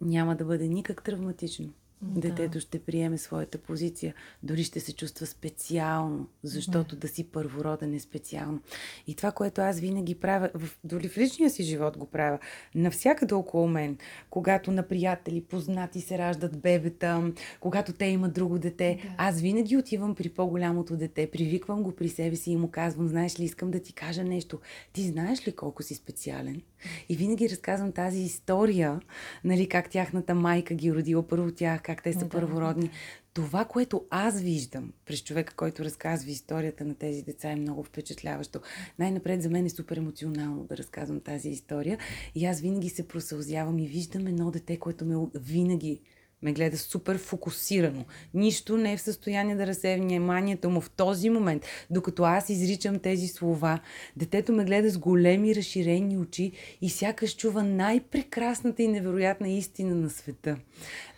няма 0.00 0.36
да 0.36 0.44
бъде 0.44 0.68
никак 0.68 1.02
травматично. 1.04 1.68
Да. 2.04 2.20
Детето 2.20 2.60
ще 2.60 2.78
приеме 2.78 3.18
своята 3.18 3.58
позиция, 3.58 4.14
дори 4.42 4.64
ще 4.64 4.80
се 4.80 4.92
чувства 4.92 5.26
специално, 5.26 6.28
защото 6.42 6.94
да, 6.94 7.00
да 7.00 7.08
си 7.08 7.24
първороден 7.24 7.94
е 7.94 8.00
специално. 8.00 8.60
И 9.06 9.14
това, 9.14 9.32
което 9.32 9.60
аз 9.60 9.80
винаги 9.80 10.14
правя, 10.14 10.50
в, 10.54 10.78
дори 10.84 11.08
в 11.08 11.18
личния 11.18 11.50
си 11.50 11.62
живот 11.62 11.96
го 11.96 12.06
правя, 12.06 12.38
навсякъде 12.74 13.34
около 13.34 13.68
мен, 13.68 13.98
когато 14.30 14.70
на 14.70 14.82
приятели, 14.82 15.40
познати 15.40 16.00
се 16.00 16.18
раждат 16.18 16.60
бебета, 16.60 17.32
когато 17.60 17.92
те 17.92 18.04
имат 18.04 18.32
друго 18.32 18.58
дете, 18.58 18.98
да. 19.02 19.14
аз 19.18 19.40
винаги 19.40 19.76
отивам 19.76 20.14
при 20.14 20.28
по-голямото 20.28 20.96
дете, 20.96 21.30
привиквам 21.30 21.82
го 21.82 21.92
при 21.92 22.08
себе 22.08 22.36
си 22.36 22.50
и 22.50 22.56
му 22.56 22.70
казвам, 22.70 23.08
знаеш 23.08 23.40
ли, 23.40 23.44
искам 23.44 23.70
да 23.70 23.80
ти 23.80 23.92
кажа 23.92 24.24
нещо. 24.24 24.60
Ти 24.92 25.02
знаеш 25.02 25.48
ли 25.48 25.52
колко 25.52 25.82
си 25.82 25.94
специален? 25.94 26.62
И 27.08 27.16
винаги 27.16 27.50
разказвам 27.50 27.92
тази 27.92 28.20
история, 28.20 29.00
нали, 29.44 29.68
как 29.68 29.90
тяхната 29.90 30.34
майка 30.34 30.74
ги 30.74 30.92
родила 30.92 31.22
първо 31.22 31.50
тях, 31.50 31.82
как 31.82 31.93
те 32.02 32.12
са 32.12 32.18
да, 32.18 32.28
първородни. 32.28 32.90
Това, 33.34 33.64
което 33.64 34.04
аз 34.10 34.40
виждам 34.40 34.92
през 35.06 35.22
човека, 35.22 35.54
който 35.54 35.84
разказва 35.84 36.30
историята 36.30 36.84
на 36.84 36.94
тези 36.94 37.22
деца 37.22 37.50
е 37.50 37.56
много 37.56 37.82
впечатляващо. 37.82 38.60
Най-напред 38.98 39.42
за 39.42 39.50
мен 39.50 39.66
е 39.66 39.70
супер 39.70 39.96
емоционално 39.96 40.64
да 40.64 40.76
разказвам 40.76 41.20
тази 41.20 41.48
история. 41.48 41.98
И 42.34 42.46
аз 42.46 42.60
винаги 42.60 42.88
се 42.88 43.08
просълзявам 43.08 43.78
и 43.78 43.86
виждам 43.86 44.26
едно 44.26 44.50
дете, 44.50 44.78
което 44.78 45.04
ме 45.04 45.26
винаги 45.34 46.00
ме 46.44 46.52
гледа 46.52 46.78
супер 46.78 47.18
фокусирано. 47.18 48.04
Нищо 48.34 48.76
не 48.76 48.92
е 48.92 48.96
в 48.96 49.00
състояние 49.00 49.56
да 49.56 49.66
разсее 49.66 49.96
вниманието 49.96 50.70
му 50.70 50.80
в 50.80 50.90
този 50.90 51.30
момент, 51.30 51.66
докато 51.90 52.22
аз 52.22 52.48
изричам 52.48 52.98
тези 52.98 53.28
слова. 53.28 53.80
Детето 54.16 54.52
ме 54.52 54.64
гледа 54.64 54.90
с 54.90 54.98
големи 54.98 55.54
разширени 55.54 56.18
очи 56.18 56.52
и 56.80 56.90
сякаш 56.90 57.36
чува 57.36 57.62
най-прекрасната 57.62 58.82
и 58.82 58.88
невероятна 58.88 59.48
истина 59.48 59.94
на 59.94 60.10
света. 60.10 60.56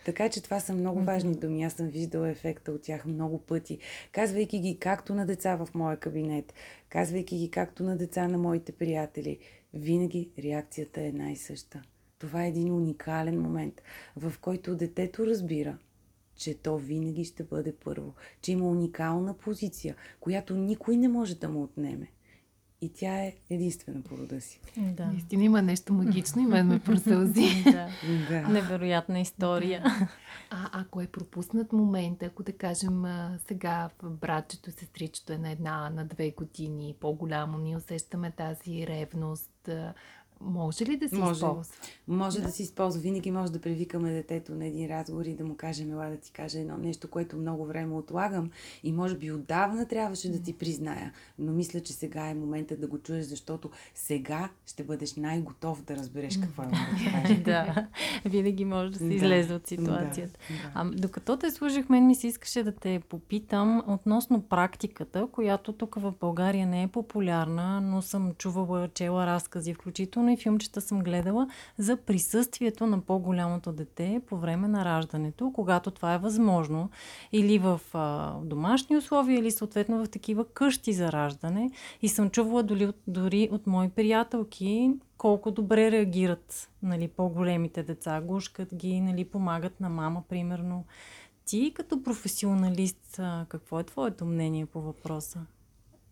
Така 0.05 0.29
че 0.29 0.43
това 0.43 0.59
са 0.59 0.73
много 0.73 1.01
важни 1.01 1.35
думи. 1.35 1.63
Аз 1.63 1.73
съм 1.73 1.87
виждала 1.87 2.29
ефекта 2.29 2.71
от 2.71 2.81
тях 2.81 3.05
много 3.05 3.37
пъти. 3.37 3.77
Казвайки 4.11 4.59
ги 4.59 4.77
както 4.79 5.15
на 5.15 5.25
деца 5.25 5.55
в 5.55 5.67
моя 5.73 5.97
кабинет, 5.97 6.53
казвайки 6.89 7.37
ги 7.37 7.51
както 7.51 7.83
на 7.83 7.97
деца 7.97 8.27
на 8.27 8.37
моите 8.37 8.71
приятели, 8.71 9.37
винаги 9.73 10.29
реакцията 10.43 11.01
е 11.01 11.11
най-съща. 11.11 11.81
Това 12.19 12.43
е 12.45 12.47
един 12.47 12.73
уникален 12.73 13.41
момент, 13.41 13.81
в 14.15 14.33
който 14.41 14.75
детето 14.75 15.27
разбира, 15.27 15.77
че 16.35 16.53
то 16.53 16.77
винаги 16.77 17.25
ще 17.25 17.43
бъде 17.43 17.75
първо, 17.75 18.13
че 18.41 18.51
има 18.51 18.67
уникална 18.67 19.33
позиция, 19.33 19.95
която 20.19 20.55
никой 20.55 20.97
не 20.97 21.07
може 21.07 21.35
да 21.35 21.49
му 21.49 21.63
отнеме. 21.63 22.07
И 22.81 22.93
тя 22.93 23.23
е 23.23 23.35
единствена 23.49 24.01
по 24.01 24.17
рода 24.17 24.41
си. 24.41 24.59
Да. 24.77 25.05
Наистина 25.05 25.43
има 25.43 25.61
нещо 25.61 25.93
магично 25.93 26.41
и 26.41 26.45
мен 26.45 26.67
ме 26.67 26.79
просълзи. 26.79 27.63
да. 27.63 27.89
да. 28.29 28.47
Невероятна 28.47 29.19
история. 29.19 29.83
А 30.49 30.69
ако 30.81 31.01
е 31.01 31.07
пропуснат 31.07 31.73
момент, 31.73 32.23
ако 32.23 32.43
да 32.43 32.53
кажем 32.53 33.03
сега 33.47 33.89
в 34.01 34.09
братчето, 34.09 34.71
сестричето 34.71 35.33
е 35.33 35.37
на 35.37 35.51
една, 35.51 35.89
на 35.89 36.05
две 36.05 36.31
години, 36.31 36.95
по-голямо, 36.99 37.57
ние 37.57 37.77
усещаме 37.77 38.31
тази 38.31 38.87
ревност, 38.87 39.69
може 40.41 40.85
ли 40.85 40.97
да 40.97 41.09
се 41.09 41.15
може. 41.15 41.31
използва? 41.31 41.75
Може 42.07 42.37
да. 42.37 42.45
да 42.45 42.51
се 42.51 42.63
използва. 42.63 43.01
Винаги 43.01 43.31
може 43.31 43.51
да 43.51 43.61
привикаме 43.61 44.13
детето 44.13 44.55
на 44.55 44.65
един 44.65 44.89
разговор 44.89 45.25
и 45.25 45.35
да 45.35 45.45
му 45.45 45.55
кажем, 45.55 45.91
ела 45.91 46.09
да 46.09 46.17
ти 46.17 46.31
кажа 46.31 46.59
едно 46.59 46.77
нещо, 46.77 47.09
което 47.09 47.37
много 47.37 47.65
време 47.65 47.95
отлагам 47.95 48.49
и 48.83 48.91
може 48.91 49.17
би 49.17 49.31
отдавна 49.31 49.87
трябваше 49.87 50.31
да 50.31 50.43
ти 50.43 50.53
призная. 50.53 51.13
Но 51.39 51.51
мисля, 51.51 51.79
че 51.79 51.93
сега 51.93 52.27
е 52.27 52.33
момента 52.33 52.77
да 52.77 52.87
го 52.87 52.97
чуеш, 52.97 53.25
защото 53.25 53.69
сега 53.95 54.49
ще 54.65 54.83
бъдеш 54.83 55.15
най-готов 55.15 55.83
да 55.83 55.95
разбереш 55.95 56.39
какво 56.39 56.63
е 56.63 56.65
да 56.65 57.35
да, 57.43 57.87
винаги 58.25 58.65
може 58.65 58.91
да 58.91 58.97
се 58.97 59.07
да. 59.07 59.13
излезе 59.13 59.53
от 59.53 59.67
ситуацията. 59.67 60.39
Да. 60.49 60.55
Да. 60.55 60.71
А, 60.73 60.91
докато 61.01 61.37
те 61.37 61.51
служих, 61.51 61.89
мен 61.89 62.07
ми 62.07 62.15
се 62.15 62.27
искаше 62.27 62.63
да 62.63 62.71
те 62.71 63.01
попитам 63.09 63.83
относно 63.87 64.41
практиката, 64.41 65.27
която 65.31 65.73
тук 65.73 65.95
в 65.95 66.13
България 66.19 66.67
не 66.67 66.83
е 66.83 66.87
популярна, 66.87 67.81
но 67.81 68.01
съм 68.01 68.33
чувала, 68.37 68.89
чела 68.93 69.25
разкази, 69.25 69.73
включително 69.73 70.26
включително 70.27 70.31
и 70.33 70.37
филмчета 70.37 70.81
съм 70.81 70.99
гледала 70.99 71.47
за 71.77 71.97
присъствието 71.97 72.87
на 72.87 73.01
по-голямото 73.01 73.71
дете 73.71 74.21
по 74.27 74.37
време 74.37 74.67
на 74.67 74.85
раждането, 74.85 75.51
когато 75.53 75.91
това 75.91 76.13
е 76.13 76.17
възможно. 76.17 76.89
Или 77.31 77.59
в 77.59 77.81
а, 77.93 78.33
домашни 78.43 78.97
условия, 78.97 79.39
или 79.39 79.51
съответно 79.51 80.05
в 80.05 80.09
такива 80.09 80.45
къщи 80.45 80.93
за 80.93 81.11
раждане. 81.11 81.71
И 82.01 82.09
съм 82.09 82.29
чувала 82.29 82.63
дори 82.63 82.85
от, 82.85 82.95
дори 83.07 83.49
от 83.51 83.67
мои 83.67 83.89
приятелки 83.89 84.91
колко 85.17 85.51
добре 85.51 85.91
реагират 85.91 86.69
нали, 86.83 87.07
по-големите 87.07 87.83
деца, 87.83 88.21
гушкат 88.21 88.75
ги, 88.75 89.01
нали, 89.01 89.25
помагат 89.25 89.79
на 89.79 89.89
мама, 89.89 90.23
примерно. 90.29 90.85
Ти 91.45 91.71
като 91.75 92.03
професионалист, 92.03 93.19
какво 93.49 93.79
е 93.79 93.83
твоето 93.83 94.25
мнение 94.25 94.65
по 94.65 94.81
въпроса? 94.81 95.39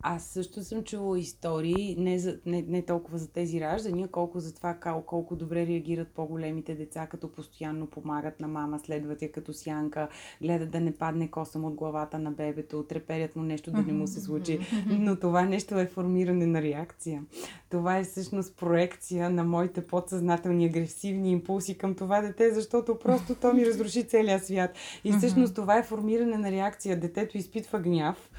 Аз 0.07 0.23
също 0.23 0.63
съм 0.63 0.83
чувала 0.83 1.19
истории, 1.19 1.95
не, 1.99 2.19
за, 2.19 2.37
не, 2.45 2.61
не 2.61 2.81
толкова 2.81 3.17
за 3.17 3.31
тези 3.31 3.61
раждания, 3.61 4.07
колко 4.07 4.39
за 4.39 4.53
това 4.53 4.73
колко 5.05 5.35
добре 5.35 5.67
реагират 5.67 6.07
по-големите 6.07 6.75
деца, 6.75 7.07
като 7.07 7.31
постоянно 7.31 7.87
помагат 7.87 8.39
на 8.39 8.47
мама, 8.47 8.79
следват 8.79 9.21
я 9.21 9.31
като 9.31 9.53
сянка, 9.53 10.07
гледат 10.41 10.71
да 10.71 10.79
не 10.79 10.91
падне 10.91 11.31
косъм 11.31 11.65
от 11.65 11.73
главата 11.73 12.19
на 12.19 12.31
бебето, 12.31 12.83
треперят 12.83 13.35
му 13.35 13.43
нещо 13.43 13.71
да 13.71 13.81
не 13.81 13.93
му 13.93 14.07
се 14.07 14.21
случи. 14.21 14.59
Но 14.89 15.15
това 15.19 15.45
нещо 15.45 15.79
е 15.79 15.85
формиране 15.85 16.45
на 16.45 16.61
реакция. 16.61 17.23
Това 17.69 17.97
е 17.97 18.03
всъщност 18.03 18.57
проекция 18.57 19.29
на 19.29 19.43
моите 19.43 19.87
подсъзнателни 19.87 20.65
агресивни 20.65 21.31
импулси 21.31 21.77
към 21.77 21.95
това 21.95 22.21
дете, 22.21 22.53
защото 22.53 22.99
просто 22.99 23.35
то 23.35 23.53
ми 23.53 23.65
разруши 23.65 24.03
целия 24.03 24.39
свят. 24.39 24.71
И 25.03 25.11
всъщност 25.11 25.55
това 25.55 25.77
е 25.77 25.83
формиране 25.83 26.37
на 26.37 26.51
реакция. 26.51 26.99
Детето 26.99 27.37
изпитва 27.37 27.79
гняв, 27.79 28.29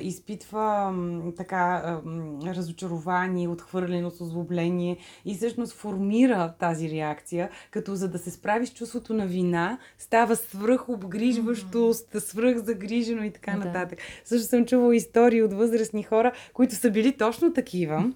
изпитва 0.00 0.92
така 1.36 2.00
разочарование, 2.46 3.48
отхвърленост, 3.48 4.20
озлобление 4.20 4.96
и 5.24 5.34
всъщност 5.34 5.72
формира 5.72 6.54
тази 6.58 6.90
реакция, 6.90 7.50
като 7.70 7.94
за 7.94 8.08
да 8.08 8.18
се 8.18 8.30
справи 8.30 8.66
с 8.66 8.74
чувството 8.74 9.14
на 9.14 9.26
вина, 9.26 9.78
става 9.98 10.36
свръх 10.36 10.88
обгрижващост, 10.88 12.16
свръх 12.18 12.58
загрижено 12.58 13.24
и 13.24 13.30
така 13.30 13.52
да. 13.52 13.58
нататък. 13.58 13.98
Също 14.24 14.48
съм 14.48 14.66
чувала 14.66 14.96
истории 14.96 15.42
от 15.42 15.52
възрастни 15.52 16.02
хора, 16.02 16.32
които 16.52 16.74
са 16.74 16.90
били 16.90 17.16
точно 17.16 17.52
такива 17.52 18.12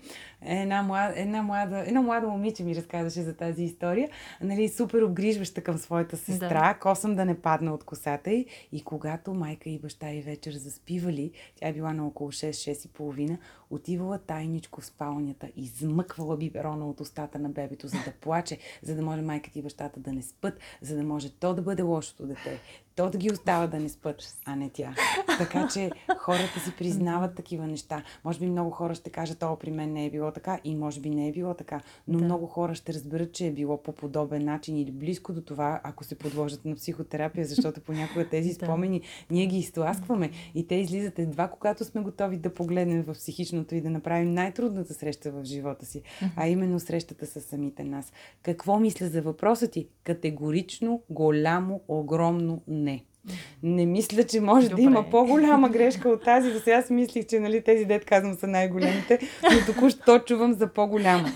една 0.47 0.82
млада, 0.82 1.14
една 1.16 1.42
млада, 1.42 1.84
едно 1.86 2.03
младо 2.03 2.28
момиче 2.28 2.64
ми 2.64 2.76
разказваше 2.76 3.22
за 3.22 3.36
тази 3.36 3.62
история. 3.62 4.09
Нали, 4.40 4.68
супер 4.68 5.03
обгрижваща 5.03 5.61
към 5.61 5.78
своята 5.78 6.16
сестра, 6.16 6.72
да. 6.72 6.78
косъм 6.80 7.14
да 7.14 7.24
не 7.24 7.40
падна 7.40 7.74
от 7.74 7.84
косата 7.84 8.30
й. 8.30 8.47
И 8.72 8.84
когато 8.84 9.34
майка 9.34 9.70
и 9.70 9.78
баща 9.78 10.11
и 10.11 10.22
вечер 10.22 10.53
заспивали, 10.53 11.30
тя 11.57 11.68
е 11.68 11.72
била 11.72 11.92
на 11.92 12.07
около 12.07 12.32
6-6 12.32 12.86
и 12.86 12.88
половина, 12.88 13.38
отивала 13.74 14.18
тайничко 14.18 14.80
в 14.80 14.86
спалнята, 14.86 15.48
измъквала 15.56 16.36
биберона 16.36 16.88
от 16.88 17.00
устата 17.00 17.38
на 17.38 17.48
бебето, 17.48 17.88
за 17.88 17.96
да 18.04 18.12
плаче, 18.20 18.58
за 18.82 18.94
да 18.94 19.02
може 19.02 19.22
майката 19.22 19.58
и 19.58 19.62
бащата 19.62 20.00
да 20.00 20.12
не 20.12 20.22
спът, 20.22 20.58
за 20.80 20.96
да 20.96 21.02
може 21.02 21.30
то 21.30 21.54
да 21.54 21.62
бъде 21.62 21.82
лошото 21.82 22.26
дете, 22.26 22.60
то 22.96 23.10
да 23.10 23.18
ги 23.18 23.32
остава 23.32 23.66
да 23.66 23.80
не 23.80 23.88
спът, 23.88 24.22
а 24.44 24.56
не 24.56 24.70
тя. 24.70 24.94
Така 25.38 25.68
че 25.68 25.90
хората 26.18 26.60
си 26.60 26.72
признават 26.78 27.34
такива 27.34 27.66
неща. 27.66 28.02
Може 28.24 28.38
би 28.38 28.46
много 28.46 28.70
хора 28.70 28.94
ще 28.94 29.10
кажат, 29.10 29.42
о, 29.42 29.56
при 29.56 29.70
мен 29.70 29.92
не 29.92 30.06
е 30.06 30.10
било 30.10 30.30
така 30.30 30.60
и 30.64 30.76
може 30.76 31.00
би 31.00 31.10
не 31.10 31.28
е 31.28 31.32
било 31.32 31.54
така, 31.54 31.80
но 32.08 32.18
да. 32.18 32.24
много 32.24 32.46
хора 32.46 32.74
ще 32.74 32.94
разберат, 32.94 33.32
че 33.32 33.46
е 33.46 33.52
било 33.52 33.82
по 33.82 33.92
подобен 33.92 34.44
начин 34.44 34.76
или 34.76 34.90
близко 34.90 35.32
до 35.32 35.42
това, 35.42 35.80
ако 35.84 36.04
се 36.04 36.18
подложат 36.18 36.64
на 36.64 36.74
психотерапия, 36.74 37.46
защото 37.46 37.80
понякога 37.80 38.28
тези 38.28 38.52
спомени 38.54 39.02
ние 39.30 39.46
ги 39.46 39.58
изтласкваме 39.58 40.30
и 40.54 40.66
те 40.66 40.74
излизат 40.74 41.18
едва 41.18 41.48
когато 41.48 41.84
сме 41.84 42.00
готови 42.00 42.36
да 42.36 42.54
погледнем 42.54 43.02
в 43.02 43.14
психичното 43.64 43.74
и 43.74 43.80
да 43.80 43.90
направим 43.90 44.30
най-трудната 44.30 44.94
среща 44.94 45.30
в 45.30 45.44
живота 45.44 45.86
си, 45.86 46.02
а 46.36 46.48
именно 46.48 46.80
срещата 46.80 47.26
с 47.26 47.40
самите 47.40 47.84
нас. 47.84 48.12
Какво 48.42 48.78
мисля 48.78 49.06
за 49.06 49.22
въпроса 49.22 49.68
ти? 49.68 49.88
Категорично, 50.04 51.02
голямо, 51.10 51.80
огромно 51.88 52.62
не. 52.68 53.04
Не 53.62 53.86
мисля, 53.86 54.24
че 54.24 54.40
може 54.40 54.68
Добре. 54.68 54.82
да 54.82 54.82
има 54.82 55.10
по-голяма 55.10 55.68
грешка 55.72 56.08
от 56.08 56.24
тази. 56.24 56.52
До 56.52 56.60
сега 56.60 56.82
си 56.82 56.92
мислих, 56.92 57.26
че 57.26 57.40
нали, 57.40 57.62
тези 57.62 57.84
дет 57.84 58.04
казвам 58.04 58.34
са 58.34 58.46
най-големите, 58.46 59.18
но 59.42 59.74
току-що 59.74 60.18
чувам 60.18 60.52
за 60.52 60.66
по-голяма, 60.66 61.28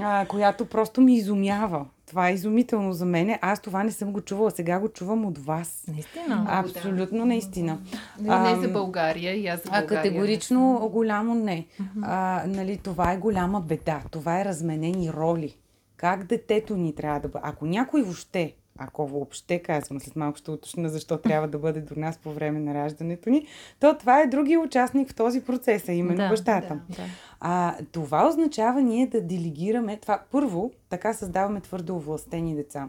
а, 0.00 0.26
която 0.26 0.66
просто 0.66 1.00
ми 1.00 1.14
изумява. 1.14 1.86
Това 2.12 2.28
е 2.28 2.32
изумително 2.32 2.92
за 2.92 3.04
мен. 3.04 3.38
Аз 3.40 3.60
това 3.60 3.84
не 3.84 3.92
съм 3.92 4.12
го 4.12 4.20
чувала. 4.20 4.50
Сега 4.50 4.78
го 4.78 4.88
чувам 4.88 5.24
от 5.24 5.38
вас. 5.38 5.84
Наистина? 5.88 6.46
Абсолютно 6.48 7.18
да. 7.18 7.24
наистина. 7.24 7.78
Не, 8.20 8.38
не 8.38 8.60
за 8.60 8.68
България 8.68 9.34
и 9.34 9.46
аз 9.46 9.62
за 9.62 9.70
България. 9.70 10.00
А 10.00 10.02
категорично 10.02 10.90
голямо 10.92 11.34
не. 11.34 11.66
А, 12.02 12.42
нали, 12.46 12.76
това 12.76 13.12
е 13.12 13.16
голяма 13.16 13.60
беда. 13.60 14.02
Това 14.10 14.40
е 14.40 14.44
разменени 14.44 15.12
роли. 15.12 15.56
Как 15.96 16.24
детето 16.24 16.76
ни 16.76 16.94
трябва 16.94 17.20
да 17.20 17.28
бъде. 17.28 17.44
Ако 17.44 17.66
някой 17.66 18.02
въобще 18.02 18.54
ако 18.88 19.06
въобще 19.06 19.58
казвам, 19.58 20.00
след 20.00 20.16
малко 20.16 20.38
ще 20.38 20.50
уточня 20.50 20.88
защо 20.88 21.18
трябва 21.18 21.48
да 21.48 21.58
бъде 21.58 21.80
до 21.80 21.94
нас 21.96 22.18
по 22.18 22.32
време 22.32 22.58
на 22.58 22.74
раждането 22.74 23.30
ни, 23.30 23.46
то 23.80 23.98
това 23.98 24.20
е 24.20 24.26
другия 24.26 24.60
участник 24.60 25.10
в 25.10 25.14
този 25.14 25.40
процес, 25.44 25.88
а 25.88 25.92
именно 25.92 26.16
да, 26.16 26.28
бащата. 26.28 26.80
Да, 26.88 26.96
да. 26.96 27.02
А, 27.40 27.76
това 27.92 28.28
означава 28.28 28.82
ние 28.82 29.06
да 29.06 29.20
делегираме 29.20 29.96
това. 29.96 30.22
Първо, 30.30 30.70
така 30.88 31.12
създаваме 31.12 31.60
твърдо 31.60 31.96
овластени 31.96 32.54
деца. 32.54 32.88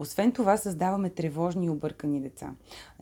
Освен 0.00 0.32
това, 0.32 0.56
създаваме 0.56 1.10
тревожни 1.10 1.66
и 1.66 1.70
объркани 1.70 2.20
деца. 2.20 2.50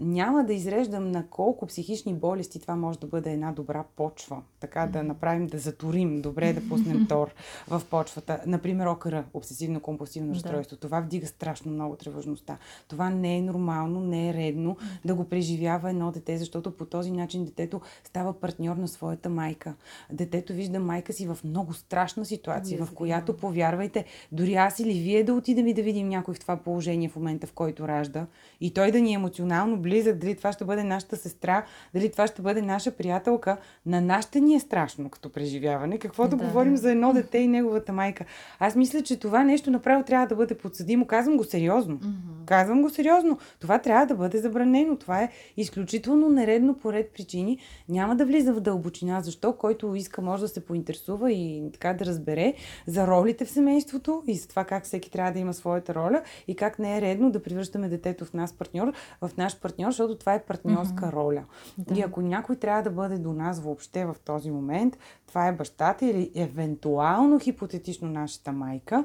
Няма 0.00 0.44
да 0.44 0.52
изреждам 0.52 1.10
на 1.10 1.26
колко 1.26 1.66
психични 1.66 2.14
болести 2.14 2.60
това 2.60 2.76
може 2.76 2.98
да 2.98 3.06
бъде 3.06 3.32
една 3.32 3.52
добра 3.52 3.84
почва. 3.96 4.42
Така 4.60 4.86
да 4.86 5.02
направим, 5.02 5.46
да 5.46 5.58
заторим, 5.58 6.22
добре 6.22 6.52
да 6.52 6.68
пуснем 6.68 7.06
тор 7.08 7.34
в 7.68 7.82
почвата. 7.90 8.40
Например, 8.46 8.86
окъра, 8.86 9.24
обсесивно-компулсивно 9.34 10.34
разстройство. 10.34 10.76
Да. 10.76 10.80
Това 10.80 11.00
вдига 11.00 11.26
страшно 11.26 11.72
много 11.72 11.96
тревожността. 11.96 12.58
Това 12.88 13.10
не 13.10 13.36
е 13.36 13.42
нормално, 13.42 14.00
не 14.00 14.28
е 14.28 14.34
редно 14.34 14.76
да 15.04 15.14
го 15.14 15.24
преживява 15.24 15.90
едно 15.90 16.12
дете, 16.12 16.38
защото 16.38 16.70
по 16.70 16.84
този 16.84 17.10
начин 17.10 17.44
детето 17.44 17.80
става 18.04 18.32
партньор 18.32 18.76
на 18.76 18.88
своята 18.88 19.28
майка. 19.28 19.74
Детето 20.12 20.52
вижда 20.52 20.80
майка 20.80 21.12
си 21.12 21.26
в 21.26 21.38
много 21.44 21.74
страшна 21.74 22.24
ситуация, 22.24 22.84
в 22.84 22.94
която, 22.94 23.36
повярвайте, 23.36 24.04
дори 24.32 24.54
аз 24.54 24.78
или 24.78 25.00
вие 25.00 25.24
да 25.24 25.34
отидем 25.34 25.66
и 25.66 25.74
да 25.74 25.82
видим 25.82 26.08
някой 26.08 26.34
в 26.34 26.40
това 26.40 26.56
положение, 26.56 26.87
положение 26.88 27.08
в 27.08 27.16
момента, 27.16 27.46
в 27.46 27.52
който 27.52 27.88
ражда, 27.88 28.26
и 28.60 28.74
той 28.74 28.90
да 28.90 29.00
ни 29.00 29.10
е 29.10 29.14
емоционално 29.14 29.76
близък, 29.76 30.16
дали 30.16 30.34
това 30.34 30.52
ще 30.52 30.64
бъде 30.64 30.84
нашата 30.84 31.16
сестра, 31.16 31.64
дали 31.94 32.12
това 32.12 32.26
ще 32.26 32.42
бъде 32.42 32.62
наша 32.62 32.90
приятелка, 32.90 33.56
на 33.86 34.00
нас 34.00 34.24
ще 34.24 34.40
ни 34.40 34.54
е 34.54 34.60
страшно 34.60 35.10
като 35.10 35.32
преживяване. 35.32 35.98
Какво 35.98 36.28
да, 36.28 36.36
да 36.36 36.44
говорим 36.44 36.74
да. 36.74 36.80
за 36.80 36.90
едно 36.90 37.12
дете 37.12 37.38
и 37.38 37.46
неговата 37.46 37.92
майка? 37.92 38.24
Аз 38.58 38.76
мисля, 38.76 39.02
че 39.02 39.18
това 39.18 39.44
нещо 39.44 39.70
направо 39.70 40.04
трябва 40.04 40.26
да 40.26 40.36
бъде 40.36 40.54
подсъдимо. 40.54 41.06
Казвам 41.06 41.36
го 41.36 41.44
сериозно. 41.44 41.98
Mm-hmm. 41.98 42.44
Казвам 42.46 42.82
го 42.82 42.90
сериозно. 42.90 43.38
Това 43.60 43.78
трябва 43.78 44.06
да 44.06 44.14
бъде 44.14 44.38
забранено. 44.38 44.96
Това 44.96 45.22
е 45.22 45.30
изключително 45.56 46.28
нередно 46.28 46.74
по 46.74 46.92
ред 46.92 47.10
причини. 47.10 47.58
Няма 47.88 48.16
да 48.16 48.26
влиза 48.26 48.52
в 48.52 48.60
дълбочина. 48.60 49.20
Защо? 49.20 49.52
Който 49.52 49.94
иска 49.94 50.22
може 50.22 50.42
да 50.42 50.48
се 50.48 50.64
поинтересува 50.64 51.32
и 51.32 51.70
така 51.72 51.92
да 51.92 52.04
разбере 52.04 52.54
за 52.86 53.06
ролите 53.06 53.44
в 53.44 53.50
семейството 53.50 54.22
и 54.26 54.34
за 54.34 54.48
това 54.48 54.64
как 54.64 54.84
всеки 54.84 55.10
трябва 55.10 55.32
да 55.32 55.38
има 55.38 55.54
своята 55.54 55.94
роля 55.94 56.22
и 56.48 56.56
как 56.56 56.77
не 56.78 56.98
е 56.98 57.00
редно 57.00 57.30
да 57.30 57.42
превръщаме 57.42 57.88
детето 57.88 58.24
в 58.24 58.32
нас 58.32 58.52
партньор, 58.52 58.92
в 59.20 59.30
наш 59.36 59.60
партньор, 59.60 59.90
защото 59.90 60.18
това 60.18 60.34
е 60.34 60.44
партньорска 60.44 61.06
mm-hmm. 61.06 61.12
роля. 61.12 61.44
Да. 61.78 61.94
И 61.94 62.02
ако 62.02 62.20
някой 62.20 62.56
трябва 62.56 62.82
да 62.82 62.90
бъде 62.90 63.18
до 63.18 63.32
нас 63.32 63.60
въобще 63.60 64.04
в 64.04 64.16
този 64.24 64.50
момент, 64.50 64.98
това 65.26 65.46
е 65.46 65.52
бащата 65.52 66.06
или 66.06 66.30
евентуално 66.34 67.38
хипотетично 67.38 68.08
нашата 68.08 68.52
майка. 68.52 69.04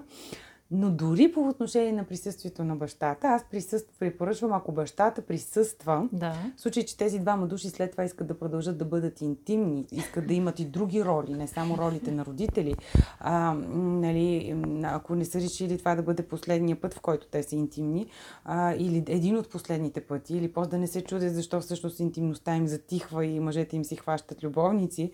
Но 0.76 0.90
дори 0.90 1.32
по 1.32 1.48
отношение 1.48 1.92
на 1.92 2.04
присъствието 2.04 2.64
на 2.64 2.76
бащата, 2.76 3.28
аз 3.28 3.44
присъств, 3.52 3.94
препоръчвам, 4.00 4.54
ако 4.54 4.72
бащата 4.72 5.22
присъства, 5.22 6.10
да. 6.14 6.36
в 6.58 6.62
случай, 6.62 6.86
че 6.86 6.98
тези 6.98 7.20
двама 7.20 7.48
души 7.48 7.70
след 7.70 7.92
това 7.92 8.04
искат 8.04 8.28
да 8.28 8.40
продължат 8.40 8.78
да 8.78 8.86
бъдат 8.86 9.22
интимни, 9.22 9.86
искат 9.92 10.28
да 10.28 10.34
имат 10.34 10.60
и 10.60 10.66
други 10.66 11.06
роли, 11.06 11.34
не 11.34 11.48
само 11.48 11.78
ролите 11.78 12.12
на 12.12 12.26
родители, 12.26 12.76
а, 13.20 13.54
нали, 13.76 14.56
ако 14.84 15.16
не 15.16 15.26
са 15.26 15.42
решили 15.42 15.78
това 15.78 15.96
да 15.96 16.04
бъде 16.04 16.28
последния 16.28 16.82
път, 16.82 16.94
в 16.94 17.02
който 17.02 17.28
те 17.28 17.44
са 17.44 17.56
интимни, 17.56 18.08
а, 18.46 18.74
или 18.74 19.04
един 19.08 19.38
от 19.38 19.50
последните 19.50 20.02
пъти, 20.02 20.38
или 20.38 20.54
после 20.54 20.70
да 20.70 20.78
не 20.78 20.88
се 20.88 21.04
чудят 21.04 21.36
защо 21.36 21.62
всъщност 21.62 22.00
интимността 22.00 22.56
им 22.56 22.68
затихва 22.68 23.26
и 23.26 23.40
мъжете 23.40 23.76
им 23.76 23.86
си 23.86 23.96
хващат 23.96 24.44
любовници, 24.44 25.12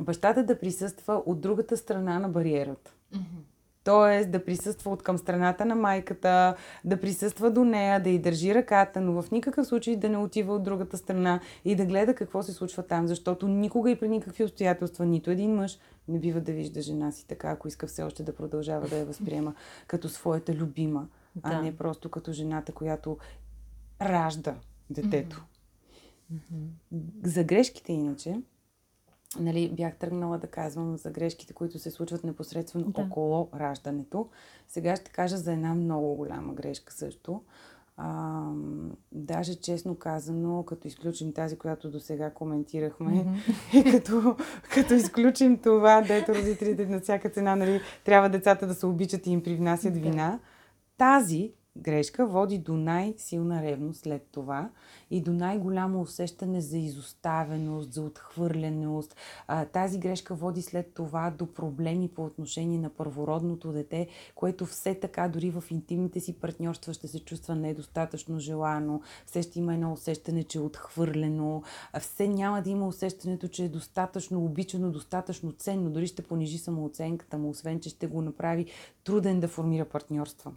бащата 0.00 0.44
да 0.44 0.58
присъства 0.58 1.22
от 1.26 1.40
другата 1.40 1.76
страна 1.76 2.18
на 2.18 2.28
бариерата. 2.28 2.92
Mm-hmm. 3.14 3.51
Тоест 3.84 4.30
да 4.30 4.44
присъства 4.44 4.90
от 4.90 5.02
към 5.02 5.18
страната 5.18 5.64
на 5.64 5.74
майката, 5.74 6.54
да 6.84 7.00
присъства 7.00 7.50
до 7.50 7.64
нея, 7.64 8.02
да 8.02 8.10
й 8.10 8.18
държи 8.18 8.54
ръката, 8.54 9.00
но 9.00 9.22
в 9.22 9.30
никакъв 9.30 9.66
случай 9.66 9.96
да 9.96 10.08
не 10.08 10.18
отива 10.18 10.54
от 10.54 10.62
другата 10.62 10.96
страна 10.96 11.40
и 11.64 11.76
да 11.76 11.86
гледа 11.86 12.14
какво 12.14 12.42
се 12.42 12.52
случва 12.52 12.82
там, 12.82 13.08
защото 13.08 13.48
никога 13.48 13.90
и 13.90 13.96
при 13.96 14.08
никакви 14.08 14.44
обстоятелства 14.44 15.06
нито 15.06 15.30
един 15.30 15.54
мъж 15.54 15.78
не 16.08 16.18
бива 16.18 16.40
да 16.40 16.52
вижда 16.52 16.80
жена 16.80 17.12
си 17.12 17.26
така, 17.26 17.50
ако 17.50 17.68
иска 17.68 17.86
все 17.86 18.02
още 18.02 18.22
да 18.22 18.34
продължава 18.34 18.88
да 18.88 18.96
я 18.96 19.04
възприема 19.04 19.54
като 19.86 20.08
своята 20.08 20.54
любима, 20.54 21.06
да. 21.36 21.50
а 21.50 21.62
не 21.62 21.76
просто 21.76 22.08
като 22.08 22.32
жената, 22.32 22.72
която 22.72 23.18
ражда 24.02 24.54
детето. 24.90 25.44
Mm-hmm. 26.34 26.68
За 27.24 27.44
грешките 27.44 27.92
иначе, 27.92 28.40
нали, 29.40 29.72
бях 29.72 29.96
тръгнала 29.96 30.38
да 30.38 30.46
казвам 30.46 30.96
за 30.96 31.10
грешките, 31.10 31.52
които 31.52 31.78
се 31.78 31.90
случват 31.90 32.24
непосредствено 32.24 32.90
да. 32.90 33.02
около 33.02 33.48
раждането. 33.54 34.28
Сега 34.68 34.96
ще 34.96 35.10
кажа 35.10 35.36
за 35.36 35.52
една 35.52 35.74
много 35.74 36.14
голяма 36.14 36.54
грешка 36.54 36.92
също. 36.92 37.42
А, 37.96 38.42
даже 39.12 39.54
честно 39.54 39.94
казано, 39.94 40.62
като 40.62 40.88
изключим 40.88 41.32
тази, 41.32 41.58
която 41.58 41.90
до 41.90 42.00
сега 42.00 42.30
коментирахме, 42.30 43.24
mm-hmm. 43.24 43.74
и 43.88 43.90
като, 43.90 44.36
като 44.74 44.94
изключим 44.94 45.58
това, 45.58 46.00
дето 46.00 46.34
родителите 46.34 46.86
на 46.86 47.00
всяка 47.00 47.30
цена, 47.30 47.56
нали, 47.56 47.80
трябва 48.04 48.28
децата 48.28 48.66
да 48.66 48.74
се 48.74 48.86
обичат 48.86 49.26
и 49.26 49.30
им 49.30 49.42
привнасят 49.42 49.96
вина, 49.96 50.38
тази 50.98 51.52
грешка 51.76 52.26
води 52.26 52.58
до 52.58 52.76
най-силна 52.76 53.62
ревност 53.62 54.00
след 54.00 54.26
това 54.32 54.70
и 55.10 55.20
до 55.20 55.32
най-голямо 55.32 56.00
усещане 56.00 56.60
за 56.60 56.78
изоставеност, 56.78 57.92
за 57.92 58.02
отхвърленост. 58.02 59.16
Тази 59.72 59.98
грешка 59.98 60.34
води 60.34 60.62
след 60.62 60.94
това 60.94 61.30
до 61.38 61.46
проблеми 61.46 62.08
по 62.08 62.24
отношение 62.24 62.78
на 62.78 62.90
първородното 62.90 63.72
дете, 63.72 64.08
което 64.34 64.66
все 64.66 64.94
така 64.94 65.28
дори 65.28 65.50
в 65.50 65.64
интимните 65.70 66.20
си 66.20 66.32
партньорства 66.32 66.92
ще 66.92 67.08
се 67.08 67.24
чувства 67.24 67.54
недостатъчно 67.54 68.38
желано, 68.38 69.00
все 69.26 69.42
ще 69.42 69.58
има 69.58 69.74
едно 69.74 69.92
усещане, 69.92 70.44
че 70.44 70.58
е 70.58 70.60
отхвърлено, 70.60 71.62
все 72.00 72.28
няма 72.28 72.62
да 72.62 72.70
има 72.70 72.86
усещането, 72.86 73.48
че 73.48 73.64
е 73.64 73.68
достатъчно 73.68 74.44
обичано, 74.44 74.90
достатъчно 74.90 75.52
ценно, 75.52 75.90
дори 75.90 76.06
ще 76.06 76.22
понижи 76.22 76.58
самооценката 76.58 77.38
му, 77.38 77.50
освен 77.50 77.80
че 77.80 77.88
ще 77.88 78.06
го 78.06 78.22
направи 78.22 78.66
труден 79.04 79.40
да 79.40 79.48
формира 79.48 79.84
партньорства. 79.84 80.52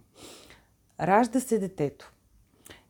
Ражда 1.00 1.40
се 1.40 1.58
детето 1.58 2.12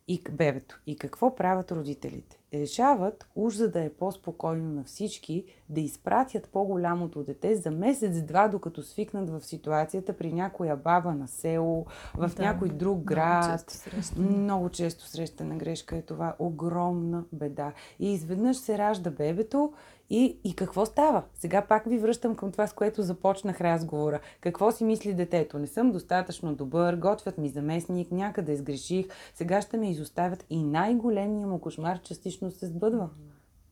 и 0.09 0.23
бебето. 0.31 0.81
И 0.87 0.97
какво 0.97 1.35
правят 1.35 1.73
родителите? 1.73 2.39
Решават, 2.55 3.27
уж 3.35 3.55
за 3.55 3.71
да 3.71 3.81
е 3.81 3.91
по-спокойно 3.91 4.75
на 4.75 4.85
всички, 4.85 5.45
да 5.69 5.81
изпратят 5.81 6.49
по-голямото 6.53 7.23
дете 7.23 7.57
за 7.57 7.71
месец-два, 7.71 8.49
докато 8.49 8.83
свикнат 8.83 9.31
в 9.31 9.41
ситуацията 9.41 10.13
при 10.13 10.33
някоя 10.33 10.77
баба 10.77 11.15
на 11.15 11.29
село, 11.29 11.87
в 12.15 12.31
да, 12.37 12.43
някой 12.43 12.69
друг 12.69 12.99
град. 12.99 13.47
Много 13.47 13.59
често. 13.97 14.21
Много 14.21 14.69
често 14.69 15.05
срещана 15.07 15.57
грешка 15.57 15.97
е 15.97 16.03
това. 16.03 16.35
Огромна 16.39 17.25
беда. 17.33 17.73
И 17.99 18.13
изведнъж 18.13 18.57
се 18.57 18.79
ражда 18.79 19.11
бебето 19.11 19.73
и, 20.11 20.39
и 20.45 20.55
какво 20.57 20.87
става? 20.87 21.23
Сега 21.35 21.63
пак 21.63 21.85
ви 21.85 21.99
връщам 21.99 22.37
към 22.37 22.53
това, 22.53 22.67
с 22.67 22.73
което 22.73 23.03
започнах 23.03 23.61
разговора. 23.61 24.21
Какво 24.41 24.73
си 24.73 24.85
мисли 24.85 25.15
детето? 25.15 25.59
Не 25.59 25.67
съм 25.67 25.93
достатъчно 25.93 26.55
добър, 26.55 26.97
готвят 26.97 27.39
ми 27.39 27.49
заместник, 27.49 28.13
някъде 28.13 28.57
сгреших, 28.57 29.07
сега 29.35 29.63
ще 29.63 29.77
ме 29.77 29.91
изоставят 29.91 30.45
и 30.51 30.63
най-големия 30.63 31.47
му 31.47 31.61
кошмар 31.61 32.01
частично 32.03 32.36
се 32.51 32.67
сбъдва. 32.67 33.09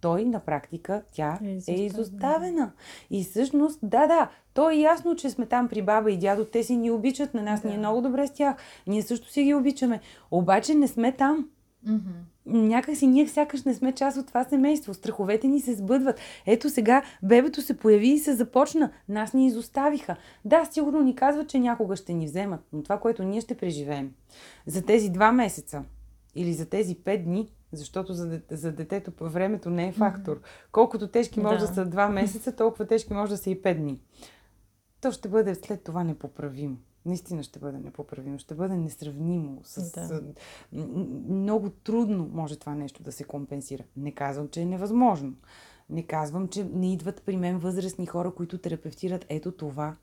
Той 0.00 0.24
на 0.24 0.40
практика, 0.40 1.02
тя 1.12 1.38
е, 1.44 1.72
е 1.72 1.84
изоставена. 1.84 2.72
И 3.10 3.24
всъщност, 3.24 3.78
да, 3.82 4.06
да, 4.06 4.30
то 4.54 4.70
е 4.70 4.74
ясно, 4.74 5.16
че 5.16 5.30
сме 5.30 5.46
там 5.46 5.68
при 5.68 5.82
баба 5.82 6.10
и 6.10 6.18
дядо, 6.18 6.44
те 6.44 6.62
си 6.62 6.76
ни 6.76 6.90
обичат 6.90 7.34
на 7.34 7.42
нас, 7.42 7.62
да. 7.62 7.68
ние 7.68 7.78
много 7.78 8.00
добре 8.00 8.26
с 8.26 8.30
тях, 8.30 8.56
ние 8.86 9.02
също 9.02 9.28
си 9.30 9.42
ги 9.42 9.54
обичаме, 9.54 10.00
обаче 10.30 10.74
не 10.74 10.88
сме 10.88 11.12
там. 11.12 11.48
Mm-hmm. 11.88 12.34
Някакси 12.46 13.06
ние 13.06 13.28
сякаш 13.28 13.62
не 13.62 13.74
сме 13.74 13.92
част 13.92 14.16
от 14.16 14.26
това 14.26 14.44
семейство. 14.44 14.94
Страховете 14.94 15.48
ни 15.48 15.60
се 15.60 15.74
сбъдват. 15.74 16.20
Ето 16.46 16.70
сега 16.70 17.02
бебето 17.22 17.62
се 17.62 17.76
появи 17.76 18.08
и 18.08 18.18
се 18.18 18.34
започна. 18.34 18.90
Нас 19.08 19.32
ни 19.34 19.46
изоставиха. 19.46 20.16
Да, 20.44 20.64
сигурно 20.64 21.02
ни 21.02 21.14
казват, 21.14 21.48
че 21.48 21.58
някога 21.58 21.96
ще 21.96 22.12
ни 22.12 22.26
вземат, 22.26 22.60
но 22.72 22.82
това, 22.82 22.98
което 22.98 23.24
ние 23.24 23.40
ще 23.40 23.56
преживеем 23.56 24.12
за 24.66 24.82
тези 24.82 25.10
два 25.10 25.32
месеца 25.32 25.82
или 26.34 26.52
за 26.52 26.66
тези 26.66 26.94
пет 26.94 27.24
дни, 27.24 27.48
защото 27.76 28.12
за, 28.12 28.40
за 28.50 28.72
детето 28.72 29.12
времето 29.20 29.70
не 29.70 29.88
е 29.88 29.92
фактор. 29.92 30.40
Колкото 30.72 31.08
тежки 31.08 31.40
може 31.40 31.58
да. 31.58 31.66
да 31.66 31.74
са 31.74 31.86
два 31.86 32.08
месеца, 32.08 32.56
толкова 32.56 32.86
тежки 32.86 33.12
може 33.12 33.30
да 33.30 33.38
са 33.38 33.50
и 33.50 33.62
пет 33.62 33.78
дни. 33.78 34.00
То 35.00 35.12
ще 35.12 35.28
бъде 35.28 35.54
след 35.54 35.84
това 35.84 36.04
непоправимо 36.04 36.76
наистина 37.06 37.42
ще 37.42 37.58
бъде 37.58 37.78
непоправимо, 37.78 38.38
ще 38.38 38.54
бъде 38.54 38.76
несравнимо. 38.76 39.60
С, 39.64 39.92
да. 39.92 40.22
много 41.28 41.70
трудно 41.70 42.30
може 42.32 42.58
това 42.58 42.74
нещо 42.74 43.02
да 43.02 43.12
се 43.12 43.24
компенсира. 43.24 43.84
Не 43.96 44.12
казвам, 44.12 44.48
че 44.48 44.60
е 44.60 44.66
невъзможно. 44.66 45.34
Не 45.90 46.02
казвам, 46.02 46.48
че 46.48 46.64
не 46.64 46.92
идват 46.92 47.22
при 47.22 47.36
мен 47.36 47.58
възрастни 47.58 48.06
хора, 48.06 48.34
които 48.34 48.58
терапевтират 48.58 49.26
ето 49.28 49.52
това. 49.52 49.96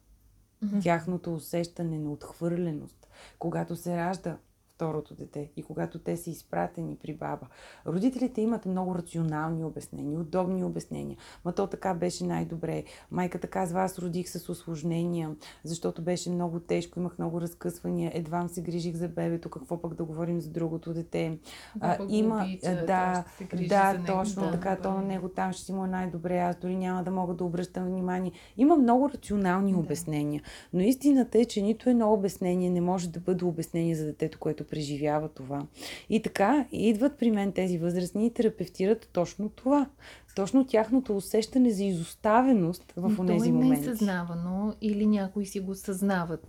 Mm-hmm. 0.63 0.83
Тяхното 0.83 1.35
усещане 1.35 1.99
на 1.99 2.11
отхвърленост. 2.11 3.07
Когато 3.39 3.75
се 3.75 3.97
ражда 3.97 4.37
второто 4.81 5.15
дете 5.15 5.49
и 5.57 5.63
когато 5.63 5.99
те 5.99 6.17
са 6.17 6.29
изпратени 6.29 6.97
при 7.03 7.13
баба. 7.13 7.47
Родителите 7.87 8.41
имат 8.41 8.65
много 8.65 8.95
рационални 8.95 9.63
обяснения, 9.63 10.19
удобни 10.19 10.63
обяснения. 10.63 11.17
Ма 11.45 11.51
то 11.51 11.67
така 11.67 11.93
беше 11.93 12.23
най-добре. 12.23 12.83
Майката 13.11 13.47
казва, 13.47 13.81
аз 13.81 13.99
родих 13.99 14.29
с 14.29 14.49
осложнения, 14.49 15.35
защото 15.63 16.01
беше 16.01 16.29
много 16.29 16.59
тежко, 16.59 16.99
имах 16.99 17.17
много 17.17 17.41
разкъсвания, 17.41 18.11
едва 18.13 18.47
се 18.47 18.61
грижих 18.61 18.95
за 18.95 19.07
бебето, 19.07 19.49
какво 19.49 19.81
пък 19.81 19.93
да 19.93 20.03
говорим 20.03 20.41
за 20.41 20.49
другото 20.49 20.93
дете. 20.93 21.37
А, 21.79 21.97
има, 22.09 22.43
обича, 22.43 22.85
да, 22.85 23.23
да, 23.67 24.03
точно 24.07 24.43
да, 24.43 24.51
така, 24.51 24.75
да, 24.75 24.81
то 24.81 24.91
на 24.91 25.01
него 25.01 25.29
там 25.29 25.53
ще 25.53 25.63
си 25.63 25.73
му 25.73 25.85
е 25.85 25.87
най-добре, 25.87 26.37
аз 26.37 26.55
дори 26.55 26.75
няма 26.75 27.03
да 27.03 27.11
мога 27.11 27.33
да 27.33 27.43
обръщам 27.43 27.85
внимание. 27.85 28.31
Има 28.57 28.75
много 28.75 29.09
рационални 29.09 29.71
да. 29.71 29.77
обяснения, 29.77 30.41
но 30.73 30.81
истината 30.81 31.39
е, 31.39 31.45
че 31.45 31.61
нито 31.61 31.89
едно 31.89 32.13
обяснение 32.13 32.69
не 32.69 32.81
може 32.81 33.09
да 33.09 33.19
бъде 33.19 33.45
обяснение 33.45 33.95
за 33.95 34.05
детето, 34.05 34.39
което 34.39 34.63
преживява 34.71 35.29
това. 35.29 35.65
И 36.09 36.21
така, 36.21 36.65
идват 36.71 37.17
при 37.17 37.31
мен 37.31 37.51
тези 37.51 37.77
възрастни 37.77 38.25
и 38.25 38.33
терапевтират 38.33 39.09
точно 39.13 39.49
това. 39.49 39.89
Точно 40.35 40.67
тяхното 40.67 41.17
усещане 41.17 41.71
за 41.71 41.83
изоставеност 41.83 42.93
в 42.97 43.25
тези 43.27 43.51
моменти. 43.51 43.79
Не 43.79 43.91
е 43.91 43.95
съзнавано 43.95 44.75
или 44.81 45.05
някои 45.05 45.45
си 45.45 45.59
го 45.59 45.75
съзнават 45.75 46.47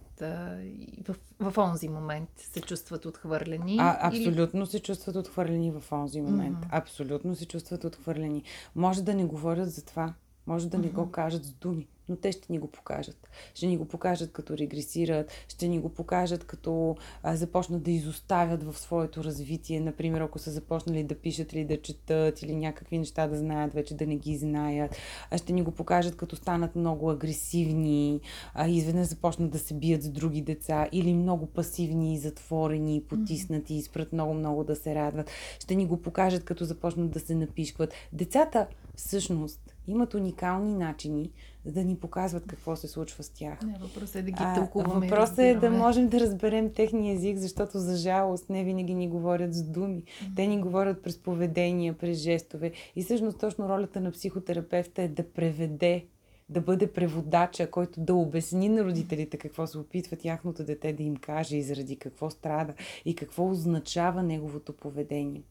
в, 1.04 1.16
в 1.40 1.58
онзи 1.58 1.88
момент 1.88 2.28
се 2.36 2.60
чувстват 2.60 3.06
отхвърлени. 3.06 3.76
А, 3.80 4.08
абсолютно 4.08 4.60
или... 4.60 4.66
се 4.66 4.80
чувстват 4.80 5.16
отхвърлени 5.16 5.70
в 5.70 5.92
онзи 5.92 6.20
момент. 6.20 6.58
Mm-hmm. 6.58 6.68
Абсолютно 6.78 7.36
се 7.36 7.46
чувстват 7.46 7.84
отхвърлени. 7.84 8.42
Може 8.74 9.02
да 9.02 9.14
не 9.14 9.24
говорят 9.24 9.70
за 9.70 9.84
това. 9.84 10.14
Може 10.46 10.68
да 10.68 10.78
mm-hmm. 10.78 10.84
не 10.84 10.90
го 10.90 11.10
кажат 11.10 11.44
с 11.44 11.52
думи 11.52 11.88
но 12.09 12.16
те 12.16 12.32
ще 12.32 12.53
ни 12.53 12.59
го 12.59 12.66
покажат. 12.66 13.28
Ще 13.55 13.66
ни 13.66 13.76
го 13.76 13.84
покажат 13.84 14.32
като 14.32 14.59
регресират, 14.59 15.32
ще 15.48 15.68
ни 15.68 15.78
го 15.78 15.88
покажат 15.88 16.44
като 16.44 16.96
а, 17.22 17.36
започнат 17.36 17.82
да 17.82 17.90
изоставят 17.90 18.62
в 18.62 18.78
своето 18.78 19.24
развитие. 19.24 19.80
Например, 19.80 20.20
ако 20.20 20.38
са 20.38 20.50
започнали 20.50 21.05
да 21.05 21.14
пишат 21.14 21.53
или 21.53 21.64
да 21.64 21.82
четат 21.82 22.42
или 22.42 22.57
някакви 22.57 22.98
неща 22.98 23.26
да 23.26 23.36
знаят, 23.36 23.74
вече 23.74 23.94
да 23.94 24.07
не 24.07 24.16
ги 24.16 24.36
знаят. 24.36 24.96
А 25.30 25.38
ще 25.38 25.53
ни 25.53 25.62
го 25.62 25.70
покажат 25.70 26.16
като 26.16 26.36
станат 26.36 26.76
много 26.76 27.11
агресивни, 27.11 28.20
а, 28.55 28.68
изведнъж 28.68 29.07
започнат 29.07 29.50
да 29.50 29.59
се 29.59 29.74
бият 29.74 30.03
с 30.03 30.09
други 30.09 30.42
деца 30.42 30.88
или 30.92 31.14
много 31.14 31.46
пасивни, 31.46 32.18
затворени, 32.18 33.03
потиснати, 33.09 33.74
и 33.74 33.82
спрат 33.82 34.12
много-много 34.12 34.64
да 34.64 34.76
се 34.76 34.94
радват. 34.94 35.30
Ще 35.61 35.74
ни 35.74 35.86
го 35.86 36.03
покажат 36.03 36.44
като 36.44 36.64
започнат 36.64 37.11
да 37.11 37.20
се 37.20 37.34
напишкват. 37.34 37.94
Децата 38.12 38.66
всъщност 38.96 39.74
имат 39.86 40.14
уникални 40.14 40.74
начини 40.74 41.30
за 41.64 41.72
да 41.72 41.84
ни 41.84 41.96
показват 41.96 42.46
какво 42.46 42.76
се 42.76 42.88
случва 42.88 43.22
с 43.22 43.30
тях. 43.30 43.62
Не, 43.62 43.78
въпросът 43.80 44.16
е 44.16 44.22
да 44.22 44.30
ги 44.30 44.44
тълкуваме. 44.54 45.06
Въпросът 45.06 45.38
е 45.38 45.54
да 45.54 45.70
можем 45.70 46.08
да 46.08 46.20
разберем 46.20 46.72
техния 46.72 47.14
език, 47.14 47.38
защото 47.38 47.78
за 47.78 47.96
жалост 47.96 48.50
не 48.50 48.64
винаги 48.64 48.94
ни 48.94 49.08
говорят 49.08 49.54
с 49.54 49.62
думи. 49.62 50.02
Mm-hmm. 50.02 50.36
Те 50.36 50.46
ни 50.46 50.60
говорят 50.60 51.02
през 51.02 51.18
поведения, 51.18 51.98
през 51.98 52.18
жестове. 52.18 52.72
И 52.96 53.02
всъщност 53.02 53.38
точно 53.38 53.68
ролята 53.68 54.00
на 54.00 54.10
психотерапевта 54.10 55.02
е 55.02 55.08
да 55.08 55.32
преведе 55.32 56.06
да 56.53 56.61
бъде 56.61 56.92
преводача, 56.92 57.70
който 57.70 58.00
да 58.00 58.14
обясни 58.14 58.68
на 58.68 58.84
родителите 58.84 59.36
какво 59.36 59.66
се 59.66 59.78
опитва 59.78 60.16
тяхното 60.16 60.64
дете 60.64 60.92
да 60.92 61.03
им 61.03 61.16
каже 61.16 61.57
и 61.57 61.62
заради 61.62 61.96
какво 61.96 62.30
страда 62.30 62.74
и 63.05 63.14
какво 63.14 63.50
означава 63.50 64.22
неговото 64.22 64.72
поведение. 64.72 65.42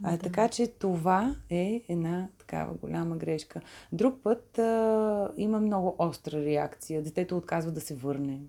Да. 0.00 0.08
А, 0.08 0.18
така 0.18 0.48
че 0.48 0.66
това 0.66 1.36
е 1.50 1.82
една 1.88 2.28
такава 2.38 2.74
голяма 2.74 3.16
грешка. 3.16 3.60
Друг 3.92 4.14
път 4.22 4.58
а, 4.58 5.30
има 5.36 5.60
много 5.60 5.96
остра 5.98 6.44
реакция. 6.44 7.02
Детето 7.02 7.36
отказва 7.36 7.72
да 7.72 7.80
се 7.80 7.94
върне. 7.94 8.40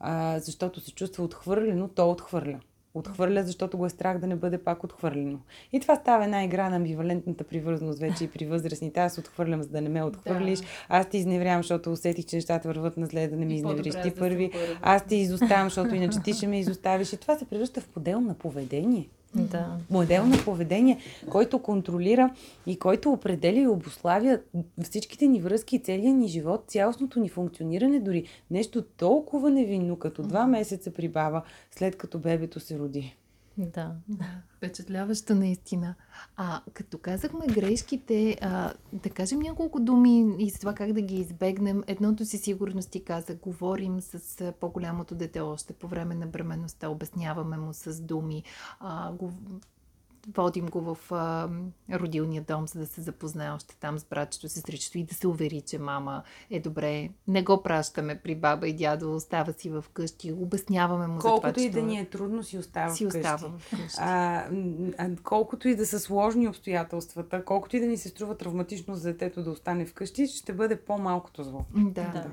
А, 0.00 0.38
защото 0.38 0.80
се 0.80 0.94
чувства 0.94 1.24
отхвърлено, 1.24 1.88
то 1.88 2.10
отхвърля 2.10 2.60
отхвърля, 2.94 3.42
защото 3.42 3.78
го 3.78 3.86
е 3.86 3.90
страх 3.90 4.18
да 4.18 4.26
не 4.26 4.36
бъде 4.36 4.58
пак 4.58 4.84
отхвърлено. 4.84 5.38
И 5.72 5.80
това 5.80 5.96
става 5.96 6.24
една 6.24 6.44
игра 6.44 6.70
на 6.70 6.76
амбивалентната 6.76 7.44
привързаност 7.44 8.00
вече 8.00 8.24
и 8.24 8.28
при 8.28 8.46
възрастните. 8.46 9.00
Аз 9.00 9.18
отхвърлям, 9.18 9.62
за 9.62 9.68
да 9.68 9.80
не 9.80 9.88
ме 9.88 10.04
отхвърлиш. 10.04 10.58
Да. 10.58 10.66
Аз 10.88 11.08
ти 11.08 11.18
изневрявам, 11.18 11.62
защото 11.62 11.92
усетих, 11.92 12.26
че 12.26 12.36
нещата 12.36 12.68
върват 12.68 12.96
на 12.96 13.06
зле, 13.06 13.28
да 13.28 13.36
не 13.36 13.44
ми 13.44 13.54
изневриш 13.54 13.94
ти 14.02 14.14
първи. 14.14 14.50
Аз 14.82 15.06
ти 15.06 15.16
изоставям, 15.16 15.66
защото 15.66 15.94
иначе 15.94 16.18
ти 16.24 16.32
ще 16.32 16.46
ме 16.46 16.58
изоставиш. 16.58 17.12
И 17.12 17.16
това 17.16 17.38
се 17.38 17.44
превръща 17.44 17.80
в 17.80 17.88
подел 17.88 18.20
на 18.20 18.34
поведение. 18.34 19.08
Да. 19.34 19.76
Модел 19.90 20.26
на 20.26 20.36
поведение, 20.44 20.98
който 21.30 21.58
контролира 21.58 22.34
и 22.66 22.78
който 22.78 23.12
определя 23.12 23.60
и 23.60 23.66
обославя 23.66 24.40
всичките 24.82 25.26
ни 25.26 25.40
връзки, 25.40 25.82
целия 25.82 26.14
ни 26.14 26.28
живот, 26.28 26.64
цялостното 26.68 27.20
ни 27.20 27.28
функциониране, 27.28 28.00
дори 28.00 28.24
нещо 28.50 28.82
толкова 28.82 29.50
невинно, 29.50 29.96
като 29.96 30.22
два 30.22 30.46
месеца 30.46 30.90
прибава, 30.90 31.42
след 31.70 31.96
като 31.96 32.18
бебето 32.18 32.60
се 32.60 32.78
роди. 32.78 33.16
Да. 33.58 33.96
Впечатляваща 34.56 35.34
наистина. 35.34 35.94
А 36.36 36.62
като 36.72 36.98
казахме 36.98 37.46
грешките, 37.46 38.36
а, 38.40 38.72
да 38.92 39.10
кажем 39.10 39.38
няколко 39.38 39.80
думи 39.80 40.36
и 40.38 40.50
за 40.50 40.58
това 40.58 40.74
как 40.74 40.92
да 40.92 41.00
ги 41.00 41.16
избегнем. 41.16 41.82
Едното 41.86 42.24
си 42.24 42.38
сигурност 42.38 42.90
ти 42.90 43.04
каза, 43.04 43.34
говорим 43.34 44.00
с 44.00 44.52
по-голямото 44.60 45.14
дете 45.14 45.40
още 45.40 45.72
по 45.72 45.88
време 45.88 46.14
на 46.14 46.26
бременността, 46.26 46.88
обясняваме 46.88 47.56
му 47.56 47.72
с 47.72 48.00
думи, 48.00 48.42
а, 48.80 49.12
го, 49.12 49.32
водим 50.28 50.66
го 50.66 50.94
в 50.94 51.12
а, 51.12 51.48
родилния 51.92 52.42
дом, 52.42 52.68
за 52.68 52.78
да 52.78 52.86
се 52.86 53.00
запознае 53.00 53.50
още 53.50 53.76
там 53.76 53.98
с 53.98 54.04
братчето, 54.04 54.48
сестричето 54.48 54.98
и 54.98 55.04
да 55.04 55.14
се 55.14 55.28
увери, 55.28 55.60
че 55.60 55.78
мама 55.78 56.22
е 56.50 56.60
добре. 56.60 57.10
Не 57.28 57.42
го 57.42 57.62
пращаме 57.62 58.20
при 58.24 58.34
баба 58.34 58.68
и 58.68 58.72
дядо, 58.72 59.14
остава 59.14 59.52
си 59.52 59.70
в 59.70 59.84
къщи, 59.92 60.32
обясняваме 60.32 61.06
му 61.06 61.18
колкото 61.18 61.46
за 61.46 61.52
това, 61.52 61.62
и 61.66 61.70
да 61.70 61.82
ни 61.82 61.98
е 61.98 62.04
трудно, 62.04 62.42
си 62.42 62.58
остава 62.58 62.94
си 62.94 63.04
вкъщи. 63.04 63.18
Остава 63.18 63.58
вкъщи. 63.58 63.98
А, 63.98 64.44
а, 64.98 65.10
колкото 65.22 65.68
и 65.68 65.76
да 65.76 65.86
са 65.86 66.00
сложни 66.00 66.48
обстоятелствата, 66.48 67.44
колкото 67.44 67.76
и 67.76 67.80
да 67.80 67.86
ни 67.86 67.96
се 67.96 68.08
струва 68.08 68.36
травматично 68.36 68.94
за 68.94 69.12
детето 69.12 69.42
да 69.42 69.50
остане 69.50 69.86
вкъщи, 69.86 70.26
ще 70.26 70.52
бъде 70.52 70.76
по-малкото 70.76 71.44
зло. 71.44 71.64
Да. 71.74 72.02
да. 72.02 72.30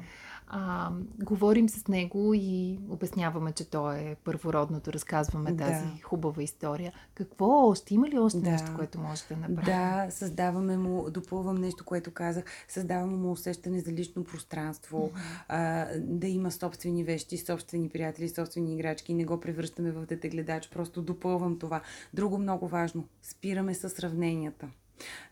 А, 0.54 0.92
говорим 1.24 1.70
с 1.70 1.88
него 1.88 2.34
и 2.34 2.80
обясняваме, 2.90 3.52
че 3.52 3.70
то 3.70 3.92
е 3.92 4.16
първородното, 4.24 4.94
разказваме 4.94 5.52
да. 5.52 5.66
тази 5.66 6.02
хубава 6.02 6.44
история. 6.44 6.94
Какво 7.14 7.46
още? 7.70 7.94
Има 7.94 8.10
ли 8.10 8.20
още 8.20 8.40
да. 8.40 8.52
нещо, 8.52 8.68
което 8.76 9.00
може 9.00 9.22
да 9.30 9.38
направи? 9.38 9.66
Да, 9.66 10.08
създаваме 10.10 10.78
му, 10.78 11.10
допълвам 11.10 11.58
нещо, 11.58 11.86
което 11.86 12.12
казах, 12.12 12.44
създаваме 12.68 13.18
му 13.18 13.32
усещане 13.32 13.80
за 13.80 13.92
лично 13.92 14.24
пространство, 14.24 15.12
mm-hmm. 15.14 15.44
а, 15.48 15.88
да 16.00 16.28
има 16.28 16.52
собствени 16.52 17.04
вещи, 17.04 17.38
собствени 17.38 17.90
приятели, 17.90 18.30
собствени 18.30 18.74
играчки, 18.74 19.14
не 19.14 19.26
го 19.26 19.40
превръщаме 19.40 19.92
в 19.92 20.06
детегледач, 20.06 20.70
просто 20.70 21.02
допълвам 21.02 21.60
това. 21.60 21.82
Друго 22.14 22.38
много 22.38 22.68
важно, 22.68 23.08
спираме 23.22 23.74
с 23.74 23.90
сравненията. 23.90 24.68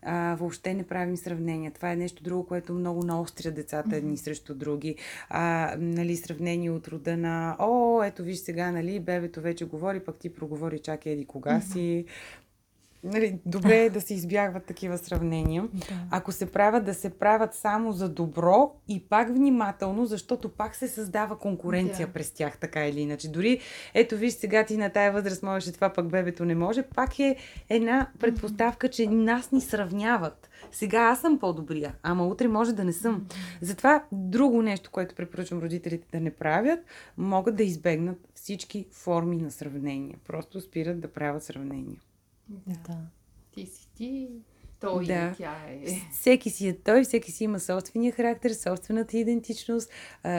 А, 0.01 0.35
въобще 0.39 0.73
не 0.73 0.83
правим 0.83 1.17
сравнения. 1.17 1.71
Това 1.71 1.91
е 1.91 1.95
нещо 1.95 2.23
друго, 2.23 2.47
което 2.47 2.73
много 2.73 3.05
наостря 3.05 3.51
децата 3.51 3.95
едни 3.95 4.17
срещу 4.17 4.53
други. 4.53 4.95
А, 5.29 5.75
нали, 5.79 6.15
сравнение 6.17 6.71
от 6.71 6.87
рода 6.87 7.17
на 7.17 7.55
О, 7.59 8.03
ето 8.03 8.23
виж 8.23 8.37
сега, 8.37 8.71
нали, 8.71 8.99
бебето 8.99 9.41
вече 9.41 9.65
говори, 9.65 9.99
пък 9.99 10.17
ти 10.17 10.33
проговори, 10.33 10.79
чакай 10.79 11.11
еди 11.11 11.25
кога 11.25 11.61
си. 11.61 12.05
Нали, 13.03 13.39
добре 13.45 13.83
е 13.83 13.89
да 13.89 14.01
се 14.01 14.13
избягват 14.13 14.65
такива 14.65 14.97
сравнения. 14.97 15.67
Да. 15.73 15.85
Ако 16.11 16.31
се 16.31 16.51
правят, 16.51 16.85
да 16.85 16.93
се 16.93 17.09
правят 17.09 17.53
само 17.53 17.91
за 17.91 18.09
добро 18.09 18.75
и 18.87 19.03
пак 19.03 19.29
внимателно, 19.29 20.05
защото 20.05 20.49
пак 20.49 20.75
се 20.75 20.87
създава 20.87 21.37
конкуренция 21.37 22.07
да. 22.07 22.13
през 22.13 22.31
тях, 22.31 22.57
така 22.57 22.87
или 22.87 22.99
иначе. 22.99 23.31
Дори, 23.31 23.59
ето 23.93 24.17
виж, 24.17 24.33
сега 24.33 24.65
ти 24.65 24.77
на 24.77 24.89
тая 24.89 25.11
възраст 25.11 25.43
можеш, 25.43 25.73
това 25.73 25.89
пък 25.93 26.09
бебето 26.09 26.45
не 26.45 26.55
може, 26.55 26.83
пак 26.83 27.19
е 27.19 27.35
една 27.69 28.07
предпоставка, 28.19 28.89
че 28.89 29.07
нас 29.07 29.51
ни 29.51 29.61
сравняват. 29.61 30.49
Сега 30.71 30.99
аз 30.99 31.21
съм 31.21 31.39
по-добрия, 31.39 31.95
ама 32.03 32.27
утре 32.27 32.47
може 32.47 32.73
да 32.73 32.83
не 32.83 32.93
съм. 32.93 33.27
Затова 33.61 34.03
друго 34.11 34.61
нещо, 34.61 34.91
което 34.91 35.15
препоръчвам 35.15 35.59
родителите 35.59 36.07
да 36.11 36.19
не 36.19 36.31
правят, 36.31 36.79
могат 37.17 37.55
да 37.55 37.63
избегнат 37.63 38.17
всички 38.35 38.87
форми 38.91 39.37
на 39.37 39.51
сравнение. 39.51 40.15
Просто 40.27 40.61
спират 40.61 40.99
да 40.99 41.07
правят 41.07 41.43
сравнения. 41.43 41.99
Да. 42.49 42.73
да. 42.87 43.07
Ти 43.51 43.65
си 43.65 43.87
ти, 43.95 44.29
той 44.79 45.05
да. 45.05 45.13
и 45.13 45.37
тя 45.37 45.55
е. 45.69 46.01
Всеки 46.11 46.49
си 46.49 46.67
е 46.67 46.77
той, 46.77 47.03
всеки 47.03 47.31
си 47.31 47.43
има 47.43 47.59
собствения 47.59 48.11
характер, 48.11 48.51
собствената 48.51 49.17
идентичност, 49.17 49.89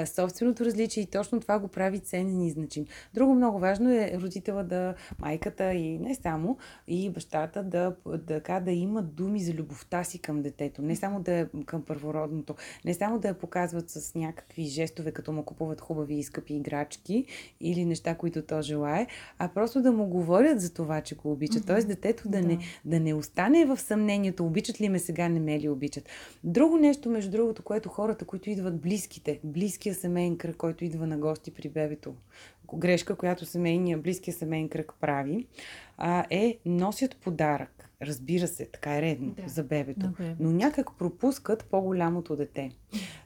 собственото 0.05 0.65
различие 0.65 1.03
и 1.03 1.07
точно 1.07 1.41
това 1.41 1.59
го 1.59 1.69
прави 1.69 1.99
ценен 1.99 2.43
и 2.43 2.51
значим. 2.51 2.87
Друго 3.15 3.35
много 3.35 3.59
важно 3.59 3.91
е 3.91 4.13
родителя 4.21 4.65
да, 4.65 4.95
майката 5.19 5.73
и 5.73 5.99
не 5.99 6.15
само, 6.15 6.59
и 6.87 7.11
бащата 7.11 7.63
да, 7.63 7.97
да, 8.19 8.61
да 8.61 8.71
имат 8.71 9.15
думи 9.15 9.41
за 9.41 9.53
любовта 9.53 10.05
си 10.05 10.19
към 10.19 10.43
детето. 10.43 10.83
Не 10.83 10.97
само 10.97 11.21
да 11.21 11.33
е 11.33 11.47
към 11.67 11.83
първородното, 11.83 12.55
не 12.85 12.95
само 12.95 13.19
да 13.19 13.29
я 13.29 13.35
показват 13.35 13.91
с 13.91 14.15
някакви 14.15 14.65
жестове, 14.65 15.13
като 15.13 15.33
му 15.33 15.43
купуват 15.43 15.81
хубави 15.81 16.15
и 16.15 16.23
скъпи 16.23 16.55
играчки 16.55 17.25
или 17.61 17.85
неща, 17.85 18.15
които 18.15 18.43
то 18.43 18.63
желае, 18.63 19.07
а 19.39 19.49
просто 19.49 19.83
да 19.83 19.93
му 19.93 20.07
говорят 20.07 20.61
за 20.61 20.75
това, 20.75 21.01
че 21.01 21.15
го 21.15 21.33
обичат. 21.33 21.63
Mm-hmm. 21.63 21.67
Тоест 21.67 21.89
детето 21.89 22.29
да, 22.29 22.41
да. 22.41 22.49
Не, 22.49 22.59
да 22.85 23.01
не 23.01 23.15
остане 23.15 23.65
в 23.65 23.79
съмнение 23.79 24.30
отношението, 24.31 24.47
обичат 24.47 24.81
ли 24.81 24.89
ме 24.89 24.99
сега, 24.99 25.29
не 25.29 25.41
ме 25.41 25.61
ли 25.61 25.69
обичат. 25.69 26.09
Друго 26.45 26.77
нещо, 26.77 27.11
между 27.11 27.31
другото, 27.31 27.63
което 27.63 27.89
хората, 27.89 28.25
които 28.25 28.51
идват 28.51 28.81
близките, 28.81 29.41
близкия 29.45 29.95
семейен 29.95 30.37
кръг, 30.37 30.57
който 30.57 30.85
идва 30.85 31.07
на 31.07 31.19
гости 31.19 31.51
при 31.51 31.69
бебето, 31.69 32.15
грешка, 32.75 33.17
която 33.17 33.47
семейния, 33.47 33.99
близкия 33.99 34.35
семейен 34.35 34.69
кръг 34.69 34.93
прави, 35.01 35.47
а, 35.99 36.25
е 36.31 36.59
носят 36.65 37.17
подарък. 37.17 37.91
Разбира 38.03 38.47
се, 38.47 38.67
така 38.67 38.97
е 38.97 39.03
редно 39.03 39.31
да. 39.31 39.49
за 39.49 39.65
бебето. 39.65 40.07
Okay. 40.07 40.35
Но 40.41 40.51
някак 40.51 40.99
пропускат 40.99 41.65
по-голямото 41.65 42.37
дете. 42.37 42.71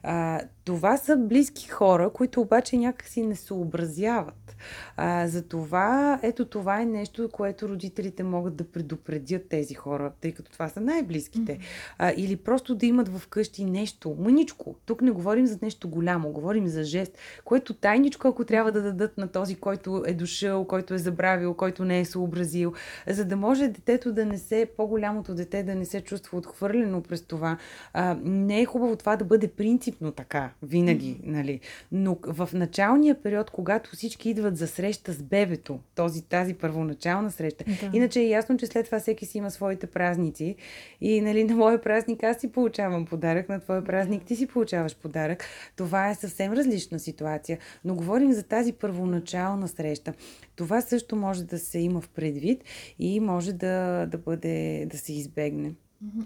А, 0.02 0.40
това 0.64 0.96
са 0.96 1.16
близки 1.16 1.68
хора, 1.68 2.10
които 2.10 2.40
обаче 2.40 2.76
някакси 2.76 3.22
не 3.22 3.36
съобразяват. 3.36 4.56
А, 4.96 5.28
затова, 5.28 6.18
ето 6.22 6.44
това 6.44 6.80
е 6.80 6.86
нещо, 6.86 7.28
което 7.32 7.68
родителите 7.68 8.22
могат 8.22 8.56
да 8.56 8.64
предупредят 8.64 9.48
тези 9.48 9.74
хора, 9.74 10.12
тъй 10.20 10.32
като 10.32 10.52
това 10.52 10.68
са 10.68 10.80
най-близките. 10.80 11.58
А, 11.98 12.12
или 12.16 12.36
просто 12.36 12.74
да 12.74 12.86
имат 12.86 13.08
вкъщи 13.18 13.64
нещо, 13.64 14.16
мъничко. 14.18 14.76
Тук 14.86 15.02
не 15.02 15.10
говорим 15.10 15.46
за 15.46 15.58
нещо 15.62 15.88
голямо, 15.88 16.32
говорим 16.32 16.66
за 16.66 16.84
жест, 16.84 17.18
което 17.44 17.74
тайничко, 17.74 18.28
ако 18.28 18.44
трябва 18.44 18.72
да 18.72 18.82
дадат 18.82 19.18
на 19.18 19.28
този, 19.28 19.54
който 19.54 20.02
е 20.06 20.14
дошъл, 20.14 20.64
който 20.64 20.94
е 20.94 20.98
забравил, 20.98 21.54
който 21.54 21.84
не 21.84 22.00
е 22.00 22.04
съобразил, 22.04 22.72
за 23.06 23.24
да 23.24 23.36
може 23.36 23.68
детето 23.68 24.12
да 24.12 24.26
не 24.26 24.38
се, 24.38 24.68
по-голямото 24.76 25.34
дете 25.34 25.62
да 25.62 25.74
не 25.74 25.84
се 25.84 26.00
чувства 26.00 26.38
отхвърлено 26.38 27.02
през 27.02 27.22
това. 27.22 27.58
А, 27.92 28.16
не 28.24 28.60
е 28.60 28.64
хубаво 28.64 28.96
това 28.96 29.16
да 29.16 29.24
бъде 29.24 29.48
принципно 29.56 30.12
така, 30.12 30.50
винаги, 30.62 31.16
mm-hmm. 31.16 31.26
нали. 31.26 31.60
Но 31.92 32.18
в 32.22 32.48
началния 32.54 33.22
период, 33.22 33.50
когато 33.50 33.90
всички 33.90 34.30
идват 34.30 34.56
за 34.56 34.66
среща 34.66 35.12
с 35.12 35.22
бебето, 35.22 35.80
този, 35.94 36.22
тази 36.22 36.54
първоначална 36.54 37.30
среща, 37.30 37.64
да. 37.64 37.90
иначе 37.96 38.20
е 38.20 38.28
ясно, 38.28 38.56
че 38.56 38.66
след 38.66 38.86
това 38.86 39.00
всеки 39.00 39.26
си 39.26 39.38
има 39.38 39.50
своите 39.50 39.86
празници 39.86 40.56
и, 41.00 41.20
нали, 41.20 41.44
на 41.44 41.54
моя 41.54 41.80
празник 41.80 42.22
аз 42.22 42.36
си 42.36 42.52
получавам 42.52 43.06
подарък, 43.06 43.48
на 43.48 43.60
твоя 43.60 43.84
празник 43.84 44.24
ти 44.24 44.36
си 44.36 44.46
получаваш 44.46 44.96
подарък. 44.96 45.44
Това 45.76 46.10
е 46.10 46.14
съвсем 46.14 46.52
различна 46.52 46.98
ситуация, 46.98 47.58
но 47.84 47.94
говорим 47.94 48.32
за 48.32 48.42
тази 48.42 48.72
първоначална 48.72 49.68
среща. 49.68 50.12
Това 50.56 50.80
също 50.80 51.16
може 51.16 51.44
да 51.44 51.58
се 51.58 51.78
има 51.78 52.00
в 52.00 52.08
предвид 52.08 52.64
и 52.98 53.20
може 53.20 53.52
да, 53.52 54.06
да 54.06 54.18
бъде, 54.18 54.86
да 54.90 54.98
се 54.98 55.12
избегне. 55.12 55.72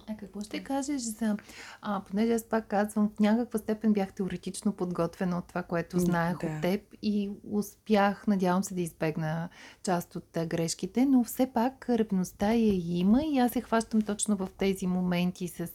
А 0.06 0.16
какво 0.16 0.40
ще 0.40 0.64
кажеш 0.64 1.02
за... 1.02 1.36
А, 1.82 2.02
понеже 2.10 2.32
аз 2.32 2.44
пак 2.44 2.66
казвам, 2.66 3.10
в 3.16 3.20
някаква 3.20 3.58
степен 3.58 3.92
бях 3.92 4.12
теоретично 4.12 4.72
подготвена 4.72 5.38
от 5.38 5.46
това, 5.46 5.62
което 5.62 5.98
знаех 5.98 6.38
да. 6.38 6.46
от 6.46 6.62
теб 6.62 6.80
и 7.02 7.30
успях, 7.50 8.26
надявам 8.26 8.64
се 8.64 8.74
да 8.74 8.80
избегна 8.80 9.48
част 9.82 10.16
от 10.16 10.38
грешките, 10.46 11.06
но 11.06 11.24
все 11.24 11.46
пак 11.46 11.88
ревността 11.88 12.52
я 12.52 12.98
има 12.98 13.22
и 13.22 13.38
аз 13.38 13.52
се 13.52 13.60
хващам 13.60 14.02
точно 14.02 14.36
в 14.36 14.48
тези 14.58 14.86
моменти 14.86 15.48
с 15.48 15.68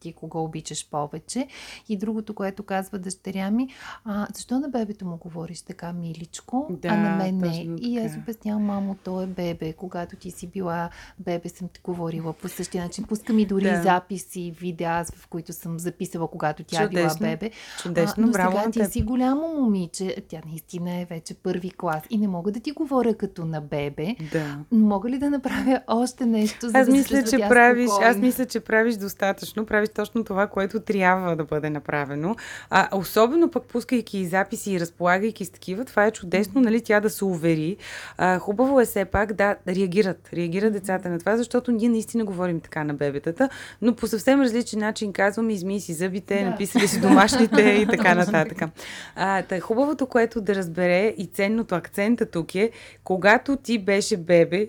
ти 0.00 0.12
кого 0.12 0.44
обичаш 0.44 0.90
повече. 0.90 1.48
И 1.88 1.98
другото, 1.98 2.34
което 2.34 2.62
казва 2.62 2.98
дъщеря 2.98 3.50
ми, 3.50 3.68
а, 4.04 4.26
защо 4.34 4.60
на 4.60 4.68
бебето 4.68 5.06
му 5.06 5.16
говориш 5.16 5.62
така 5.62 5.92
миличко, 5.92 6.66
да, 6.70 6.88
а 6.88 6.96
на 6.96 7.16
мен 7.16 7.38
не? 7.38 7.76
И 7.80 7.98
аз 7.98 8.16
обяснявам, 8.16 8.64
мамо, 8.64 8.96
то 9.04 9.22
е 9.22 9.26
бебе. 9.26 9.72
Когато 9.72 10.16
ти 10.16 10.30
си 10.30 10.46
била 10.46 10.90
бебе, 11.18 11.48
съм 11.48 11.68
ти 11.68 11.80
говорила 11.84 12.32
по 12.32 12.48
същия 12.48 12.84
начин. 12.84 13.04
Пуска 13.26 13.32
ми 13.32 13.46
дори 13.46 13.64
да. 13.64 13.82
записи, 13.82 14.54
видеа, 14.60 15.04
в 15.16 15.28
които 15.28 15.52
съм 15.52 15.78
записала, 15.78 16.28
когато 16.28 16.64
тя 16.64 16.82
Чудесно. 16.82 17.18
била 17.18 17.30
бебе. 17.30 17.50
Чудесно, 17.82 18.22
а, 18.22 18.26
но 18.26 18.32
браво 18.32 18.58
сега 18.72 18.86
ти 18.86 18.92
си 18.92 19.02
голямо 19.02 19.48
момиче. 19.48 20.16
Тя 20.28 20.40
наистина 20.46 21.00
е 21.00 21.04
вече 21.04 21.34
първи 21.34 21.70
клас. 21.70 22.02
И 22.10 22.18
не 22.18 22.28
мога 22.28 22.52
да 22.52 22.60
ти 22.60 22.72
говоря 22.72 23.14
като 23.14 23.44
на 23.44 23.60
бебе. 23.60 24.16
Да. 24.32 24.58
Мога 24.72 25.10
ли 25.10 25.18
да 25.18 25.30
направя 25.30 25.80
още 25.86 26.26
нещо, 26.26 26.68
за 26.68 26.78
аз 26.78 26.86
да 26.86 26.92
мисля, 26.92 27.24
че 27.24 27.38
правиш, 27.38 27.90
Аз 28.02 28.16
мисля, 28.16 28.46
че 28.46 28.60
правиш 28.60 28.96
достатъчно. 28.96 29.66
Правиш 29.66 29.88
точно 29.88 30.24
това, 30.24 30.46
което 30.46 30.80
трябва 30.80 31.36
да 31.36 31.44
бъде 31.44 31.70
направено. 31.70 32.36
А, 32.70 32.96
особено 32.96 33.50
пък 33.50 33.64
пускайки 33.64 34.18
и 34.18 34.26
записи 34.26 34.72
и 34.72 34.80
разполагайки 34.80 35.44
с 35.44 35.50
такива, 35.50 35.84
това 35.84 36.06
е 36.06 36.10
чудесно, 36.10 36.60
нали, 36.60 36.80
тя 36.80 37.00
да 37.00 37.10
се 37.10 37.24
увери. 37.24 37.76
А, 38.18 38.38
хубаво 38.38 38.80
е 38.80 38.84
все 38.84 39.04
пак 39.04 39.32
да 39.32 39.56
реагират. 39.68 40.28
Реагират 40.32 40.72
децата 40.72 41.08
на 41.08 41.18
това, 41.18 41.36
защото 41.36 41.72
ние 41.72 41.88
наистина 41.88 42.24
говорим 42.24 42.60
така 42.60 42.84
на 42.84 42.94
бебе 42.94 43.15
бебетата, 43.16 43.48
но 43.82 43.94
по 43.94 44.06
съвсем 44.06 44.40
различен 44.40 44.80
начин 44.80 45.12
казваме, 45.12 45.52
измий 45.52 45.80
си 45.80 45.92
зъбите, 45.92 46.38
да. 46.38 46.50
написали 46.50 46.88
си 46.88 47.00
домашните 47.00 47.62
и 47.62 47.86
така 47.90 48.14
нататък. 48.14 48.70
А, 49.16 49.42
тъй, 49.42 49.60
хубавото, 49.60 50.06
което 50.06 50.40
да 50.40 50.54
разбере 50.54 51.14
и 51.18 51.26
ценното 51.26 51.74
акцента 51.74 52.26
тук 52.26 52.54
е, 52.54 52.70
когато 53.04 53.56
ти 53.56 53.78
беше 53.78 54.16
бебе, 54.16 54.68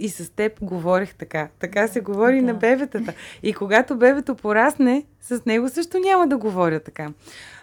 и 0.00 0.08
с 0.08 0.30
теб 0.30 0.52
говорех 0.62 1.14
така. 1.14 1.48
Така 1.58 1.88
се 1.88 2.00
говори 2.00 2.40
да. 2.40 2.46
на 2.46 2.54
бебетата. 2.54 3.12
И 3.42 3.54
когато 3.54 3.96
бебето 3.96 4.34
порасне, 4.34 5.04
с 5.28 5.44
него 5.46 5.68
също 5.68 5.98
няма 5.98 6.28
да 6.28 6.36
говоря 6.36 6.80
така. 6.80 7.08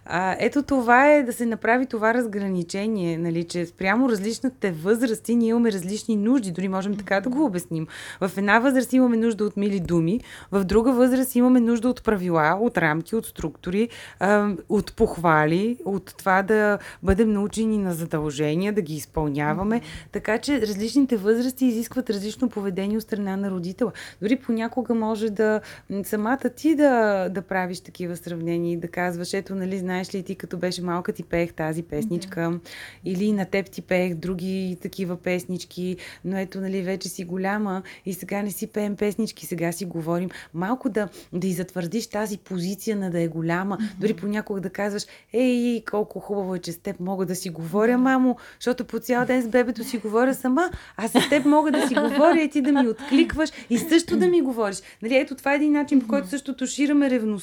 А, 0.05 0.35
ето 0.39 0.63
това 0.63 1.11
е 1.11 1.23
да 1.23 1.33
се 1.33 1.45
направи 1.45 1.85
това 1.85 2.13
разграничение, 2.13 3.17
нали, 3.17 3.43
че 3.43 3.65
спрямо 3.65 4.09
различните 4.09 4.71
възрасти 4.71 5.35
ние 5.35 5.49
имаме 5.49 5.71
различни 5.71 6.15
нужди, 6.15 6.51
дори 6.51 6.67
можем 6.67 6.97
така 6.97 7.19
да 7.19 7.29
го 7.29 7.45
обясним. 7.45 7.87
В 8.21 8.31
една 8.37 8.59
възраст 8.59 8.93
имаме 8.93 9.17
нужда 9.17 9.43
от 9.43 9.57
мили 9.57 9.79
думи, 9.79 10.19
в 10.51 10.63
друга 10.63 10.91
възраст 10.91 11.35
имаме 11.35 11.59
нужда 11.59 11.89
от 11.89 12.03
правила, 12.03 12.57
от 12.61 12.77
рамки, 12.77 13.15
от 13.15 13.25
структури, 13.25 13.89
а, 14.19 14.49
от 14.69 14.95
похвали, 14.95 15.77
от 15.85 16.13
това 16.17 16.43
да 16.43 16.79
бъдем 17.03 17.33
научени 17.33 17.77
на 17.77 17.93
задължения, 17.93 18.73
да 18.73 18.81
ги 18.81 18.95
изпълняваме. 18.95 19.81
Така 20.11 20.37
че 20.37 20.61
различните 20.61 21.17
възрасти 21.17 21.65
изискват 21.65 22.09
различно 22.09 22.49
поведение 22.49 22.97
от 22.97 23.03
страна 23.03 23.37
на 23.37 23.51
родителя. 23.51 23.91
Дори 24.21 24.35
понякога 24.35 24.93
може 24.93 25.29
да 25.29 25.61
самата 26.03 26.49
ти 26.55 26.75
да, 26.75 27.29
да 27.29 27.41
правиш 27.55 27.79
такива 27.79 28.17
сравнения 28.17 28.73
и 28.73 28.77
да 28.77 28.87
казваш, 28.87 29.33
ето, 29.33 29.55
нали, 29.55 29.77
знаеш 29.77 30.15
ли, 30.15 30.23
ти 30.23 30.35
като 30.35 30.57
беше 30.57 30.81
малка 30.81 31.13
ти 31.13 31.23
пеех 31.23 31.53
тази 31.53 31.83
песничка 31.83 32.41
да. 32.41 32.59
или 33.05 33.31
на 33.31 33.45
теб 33.45 33.69
ти 33.69 33.81
пеех 33.81 34.13
други 34.13 34.77
такива 34.81 35.17
песнички, 35.17 35.97
но 36.25 36.37
ето, 36.37 36.61
нали, 36.61 36.81
вече 36.81 37.09
си 37.09 37.23
голяма 37.23 37.83
и 38.05 38.13
сега 38.13 38.41
не 38.41 38.51
си 38.51 38.67
пеем 38.67 38.95
песнички, 38.95 39.45
сега 39.45 39.71
си 39.71 39.85
говорим. 39.85 40.29
Малко 40.53 40.89
да, 40.89 41.07
да 41.33 41.47
и 41.47 41.53
затвърдиш 41.53 42.07
тази 42.07 42.37
позиция 42.37 42.97
на 42.97 43.11
да 43.11 43.21
е 43.21 43.27
голяма, 43.27 43.77
mm-hmm. 43.77 43.99
дори 43.99 44.13
понякога 44.13 44.61
да 44.61 44.69
казваш, 44.69 45.03
ей, 45.33 45.83
колко 45.91 46.19
хубаво 46.19 46.55
е, 46.55 46.59
че 46.59 46.71
с 46.71 46.77
теб 46.77 46.99
мога 46.99 47.25
да 47.25 47.35
си 47.35 47.49
говоря, 47.49 47.97
мамо, 47.97 48.37
защото 48.59 48.85
по 48.85 48.99
цял 48.99 49.25
ден 49.25 49.41
с 49.41 49.47
бебето 49.47 49.83
си 49.83 49.97
говоря 49.97 50.33
сама, 50.33 50.71
а 50.97 51.07
с 51.07 51.29
теб 51.29 51.45
мога 51.45 51.71
да 51.71 51.87
си 51.87 51.95
говоря 51.95 52.41
и 52.41 52.49
ти 52.49 52.61
да 52.61 52.71
ми 52.71 52.87
откликваш 52.87 53.49
и 53.69 53.77
също 53.77 54.17
да 54.17 54.27
ми 54.27 54.41
говориш. 54.41 54.81
Нали, 55.01 55.15
ето 55.15 55.35
това 55.35 55.53
е 55.53 55.55
един 55.55 55.71
начин, 55.71 56.01
по 56.01 56.07
който 56.07 56.29
също 56.29 56.55
тушираме 56.55 57.09
ревността. 57.09 57.34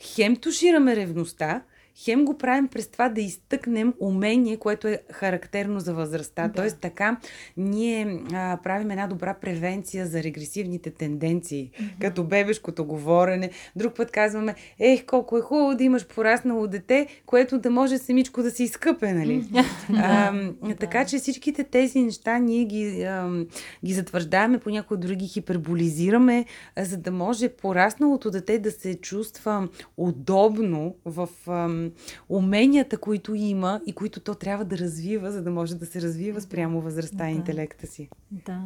Хем 0.00 0.36
тушираме 0.36 0.94
ревността, 0.94 1.62
хем 2.04 2.24
го 2.24 2.38
правим 2.38 2.68
през 2.68 2.88
това 2.88 3.08
да 3.08 3.20
изтъкнем 3.20 3.94
умение, 4.00 4.56
което 4.56 4.88
е 4.88 4.98
характерно 5.12 5.80
за 5.80 5.94
възрастта. 5.94 6.48
Да. 6.48 6.54
Тоест 6.54 6.78
така 6.80 7.16
ние 7.56 8.20
а, 8.32 8.58
правим 8.62 8.90
една 8.90 9.06
добра 9.06 9.34
превенция 9.34 10.06
за 10.06 10.22
регресивните 10.22 10.90
тенденции, 10.90 11.70
mm-hmm. 11.70 12.00
като 12.00 12.24
бебешкото 12.24 12.84
говорене. 12.84 13.50
Друг 13.76 13.96
път 13.96 14.10
казваме, 14.10 14.54
ех, 14.78 15.06
колко 15.06 15.38
е 15.38 15.40
хубаво 15.40 15.74
да 15.74 15.84
имаш 15.84 16.06
пораснало 16.06 16.66
дете, 16.66 17.06
което 17.26 17.58
да 17.58 17.70
може 17.70 17.98
самичко 17.98 18.42
да 18.42 18.50
се 18.50 18.62
изкъпе, 18.62 19.12
нали? 19.12 19.48
а, 19.96 20.32
да. 20.62 20.74
Така 20.74 21.04
че 21.04 21.18
всичките 21.18 21.64
тези 21.64 22.00
неща 22.00 22.38
ние 22.38 22.64
ги, 22.64 23.02
а, 23.02 23.44
ги 23.84 23.92
затвърждаваме, 23.92 24.58
понякога 24.58 25.00
други 25.00 25.28
хиперболизираме, 25.28 26.44
а, 26.76 26.84
за 26.84 26.96
да 26.96 27.10
може 27.10 27.48
порасналото 27.48 28.30
дете 28.30 28.58
да 28.58 28.70
се 28.70 28.94
чувства 28.94 29.68
удобно 29.96 30.94
в 31.04 31.28
а, 31.46 31.89
уменията, 32.28 32.98
които 32.98 33.34
има 33.34 33.80
и 33.86 33.92
които 33.92 34.20
то 34.20 34.34
трябва 34.34 34.64
да 34.64 34.78
развива, 34.78 35.32
за 35.32 35.42
да 35.42 35.50
може 35.50 35.74
да 35.74 35.86
се 35.86 36.02
развива 36.02 36.40
спрямо 36.40 36.80
възрастта 36.80 37.24
да. 37.24 37.30
и 37.30 37.34
интелекта 37.34 37.86
си. 37.86 38.08
Да. 38.30 38.60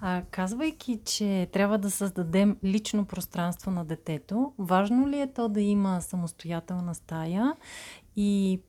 А 0.00 0.22
казвайки, 0.30 1.00
че 1.04 1.48
трябва 1.52 1.78
да 1.78 1.90
създадем 1.90 2.56
лично 2.64 3.04
пространство 3.04 3.70
на 3.70 3.84
детето, 3.84 4.52
важно 4.58 5.08
ли 5.08 5.20
е 5.20 5.32
то 5.32 5.48
да 5.48 5.60
има 5.60 6.00
самостоятелна 6.00 6.94
стая 6.94 7.54
и 8.16 8.60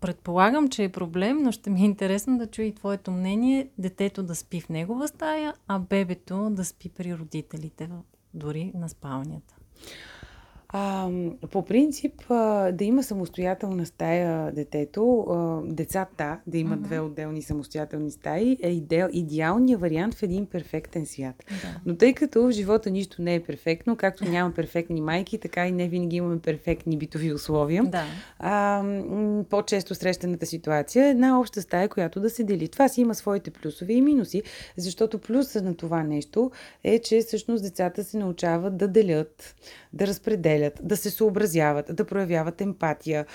Предполагам, 0.00 0.68
че 0.68 0.84
е 0.84 0.88
проблем, 0.88 1.42
но 1.42 1.52
ще 1.52 1.70
ми 1.70 1.80
е 1.80 1.84
интересно 1.84 2.38
да 2.38 2.46
чуя 2.46 2.66
и 2.66 2.74
твоето 2.74 3.10
мнение. 3.10 3.68
Детето 3.78 4.22
да 4.22 4.34
спи 4.34 4.60
в 4.60 4.68
негова 4.68 5.08
стая, 5.08 5.54
а 5.68 5.78
бебето 5.78 6.50
да 6.50 6.64
спи 6.64 6.88
при 6.88 7.18
родителите, 7.18 7.90
дори 8.34 8.72
на 8.74 8.88
спалнята. 8.88 9.54
А, 10.72 11.10
по 11.50 11.64
принцип, 11.64 12.12
а, 12.28 12.72
да 12.72 12.84
има 12.84 13.02
самостоятелна 13.02 13.86
стая 13.86 14.52
детето, 14.52 15.20
а, 15.20 15.60
децата 15.64 16.38
да 16.46 16.58
имат 16.58 16.80
uh-huh. 16.80 16.82
две 16.82 17.00
отделни 17.00 17.42
самостоятелни 17.42 18.10
стаи 18.10 18.58
е 18.62 18.70
идеал, 18.70 19.08
идеалният 19.12 19.80
вариант 19.80 20.14
в 20.14 20.22
един 20.22 20.46
перфектен 20.46 21.06
свят. 21.06 21.44
Да. 21.50 21.80
Но 21.86 21.96
тъй 21.96 22.14
като 22.14 22.42
в 22.42 22.50
живота 22.50 22.90
нищо 22.90 23.22
не 23.22 23.34
е 23.34 23.42
перфектно, 23.42 23.96
както 23.96 24.24
няма 24.24 24.52
перфектни 24.52 25.00
майки, 25.00 25.38
така 25.38 25.66
и 25.66 25.72
не 25.72 25.88
винаги 25.88 26.16
имаме 26.16 26.38
перфектни 26.38 26.96
битови 26.96 27.32
условия, 27.32 27.84
да. 27.84 28.04
а, 28.38 28.84
по-често 29.50 29.94
срещаната 29.94 30.46
ситуация 30.46 31.06
е 31.06 31.10
една 31.10 31.40
обща 31.40 31.62
стая, 31.62 31.88
която 31.88 32.20
да 32.20 32.30
се 32.30 32.44
дели. 32.44 32.68
Това 32.68 32.88
си 32.88 33.00
има 33.00 33.14
своите 33.14 33.50
плюсове 33.50 33.92
и 33.92 34.02
минуси, 34.02 34.42
защото 34.76 35.18
плюсът 35.18 35.64
на 35.64 35.74
това 35.74 36.02
нещо 36.02 36.50
е, 36.84 36.98
че 36.98 37.20
всъщност 37.20 37.64
децата 37.64 38.04
се 38.04 38.18
научават 38.18 38.76
да 38.76 38.88
делят, 38.88 39.54
да 39.98 40.06
разпределят 40.06 40.80
да 40.82 40.96
се 40.96 41.10
съобразяват, 41.10 41.96
да 41.96 42.04
проявяват 42.04 42.60
емпатия, 42.60 43.26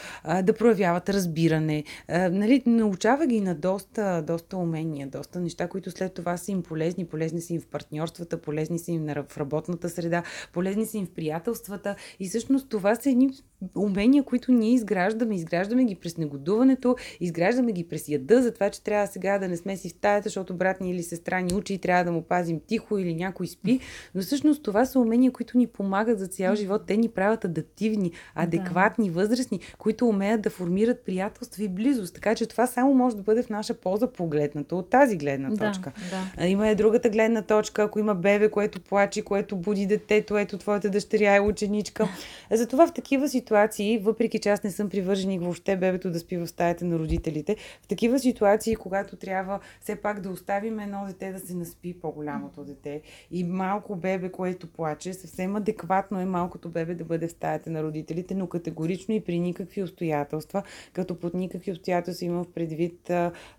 да 0.43 0.53
проявяват 0.53 1.09
разбиране. 1.09 1.83
Нали, 2.09 2.63
научава 2.65 3.27
ги 3.27 3.41
на 3.41 3.55
доста, 3.55 4.23
доста 4.27 4.57
умения, 4.57 5.07
доста 5.07 5.39
неща, 5.39 5.67
които 5.67 5.91
след 5.91 6.13
това 6.13 6.37
са 6.37 6.51
им 6.51 6.63
полезни. 6.63 7.05
Полезни 7.05 7.41
са 7.41 7.53
им 7.53 7.61
в 7.61 7.67
партньорствата, 7.67 8.41
полезни 8.41 8.79
са 8.79 8.91
им 8.91 9.07
в 9.29 9.37
работната 9.37 9.89
среда, 9.89 10.23
полезни 10.53 10.85
са 10.85 10.97
им 10.97 11.05
в 11.05 11.11
приятелствата. 11.11 11.95
И 12.19 12.29
всъщност 12.29 12.69
това 12.69 12.95
са 12.95 13.09
едни 13.09 13.29
умения, 13.75 14.23
които 14.23 14.51
ние 14.51 14.73
изграждаме. 14.73 15.35
Изграждаме 15.35 15.83
ги 15.83 15.95
през 15.95 16.17
негодуването, 16.17 16.95
изграждаме 17.19 17.71
ги 17.71 17.83
през 17.87 18.09
яда, 18.09 18.41
за 18.41 18.53
това, 18.53 18.69
че 18.69 18.83
трябва 18.83 19.07
сега 19.07 19.39
да 19.39 19.47
не 19.47 19.57
сме 19.57 19.77
си 19.77 19.89
в 19.89 19.91
стаята, 19.91 20.29
защото 20.29 20.53
брат 20.53 20.81
ни 20.81 20.91
или 20.91 21.03
сестра 21.03 21.39
ни 21.39 21.53
учи 21.53 21.73
и 21.73 21.77
трябва 21.77 22.03
да 22.03 22.11
му 22.11 22.21
пазим 22.21 22.59
тихо 22.67 22.97
или 22.97 23.15
някой 23.15 23.47
спи. 23.47 23.79
Но 24.15 24.21
всъщност 24.21 24.63
това 24.63 24.85
са 24.85 24.99
умения, 24.99 25.31
които 25.31 25.57
ни 25.57 25.67
помагат 25.67 26.19
за 26.19 26.27
цял 26.27 26.55
живот. 26.55 26.81
Те 26.87 26.97
ни 26.97 27.09
правят 27.09 27.45
адаптивни, 27.45 28.11
адекватни, 28.35 29.09
възрастни, 29.09 29.59
които 29.77 30.07
умеят 30.07 30.41
да 30.41 30.49
формират 30.49 31.05
приятелство 31.05 31.63
и 31.63 31.67
близост. 31.67 32.15
Така 32.15 32.35
че 32.35 32.45
това 32.45 32.67
само 32.67 32.93
може 32.93 33.15
да 33.15 33.21
бъде 33.21 33.43
в 33.43 33.49
наша 33.49 33.73
полза 33.73 34.07
погледнато 34.07 34.77
от 34.77 34.89
тази 34.89 35.17
гледна 35.17 35.49
точка. 35.49 35.91
Да, 36.11 36.41
да. 36.41 36.47
Има 36.47 36.69
и 36.69 36.75
другата 36.75 37.09
гледна 37.09 37.41
точка, 37.41 37.83
ако 37.83 37.99
има 37.99 38.15
бебе, 38.15 38.49
което 38.49 38.79
плаче, 38.79 39.21
което 39.21 39.55
буди 39.55 39.85
детето, 39.85 40.37
ето 40.37 40.57
твоята 40.57 40.89
дъщеря 40.89 41.35
е 41.35 41.39
ученичка. 41.39 42.07
Затова 42.51 42.87
в 42.87 42.93
такива 42.93 43.29
ситуации, 43.29 43.52
въпреки 44.01 44.39
че 44.39 44.49
аз 44.49 44.63
не 44.63 44.71
съм 44.71 44.89
привърженик 44.89 45.41
въобще 45.41 45.77
бебето 45.77 46.11
да 46.11 46.19
спи 46.19 46.37
в 46.37 46.47
стаята 46.47 46.85
на 46.85 46.99
родителите, 46.99 47.55
в 47.81 47.87
такива 47.87 48.19
ситуации, 48.19 48.75
когато 48.75 49.15
трябва 49.15 49.59
все 49.81 49.95
пак 49.95 50.21
да 50.21 50.29
оставим 50.29 50.79
едно 50.79 51.05
дете 51.07 51.31
да 51.31 51.39
се 51.39 51.55
наспи 51.55 51.99
по-голямото 51.99 52.63
дете 52.63 53.01
и 53.31 53.43
малко 53.43 53.95
бебе, 53.95 54.31
което 54.31 54.67
плаче, 54.67 55.13
съвсем 55.13 55.55
адекватно 55.55 56.19
е 56.19 56.25
малкото 56.25 56.69
бебе 56.69 56.95
да 56.95 57.03
бъде 57.03 57.27
в 57.27 57.31
стаята 57.31 57.69
на 57.69 57.83
родителите, 57.83 58.35
но 58.35 58.47
категорично 58.47 59.13
и 59.13 59.23
при 59.23 59.39
никакви 59.39 59.83
обстоятелства, 59.83 60.63
като 60.93 61.19
под 61.19 61.33
никакви 61.33 61.71
обстоятелства 61.71 62.25
имам 62.25 62.43
в 62.43 62.51
предвид 62.51 63.11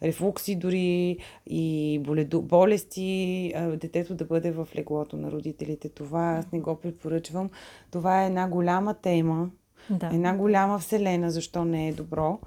рефлукси 0.03 0.57
дори 0.57 1.19
и 1.47 2.01
болести, 2.25 3.53
детето 3.81 4.15
да 4.15 4.25
бъде 4.25 4.51
в 4.51 4.69
леглото 4.77 5.17
на 5.17 5.31
родителите. 5.31 5.89
Това 5.89 6.37
аз 6.39 6.53
не 6.53 6.61
го 6.61 6.77
препоръчвам. 6.77 7.51
Това 7.91 8.23
е 8.23 8.27
една 8.27 8.49
голяма 8.49 8.95
тема, 8.95 9.51
да. 9.91 10.07
една 10.07 10.37
голяма 10.37 10.79
вселена, 10.79 11.31
защо 11.31 11.65
не 11.65 11.89
е 11.89 11.93
добро 11.93 12.39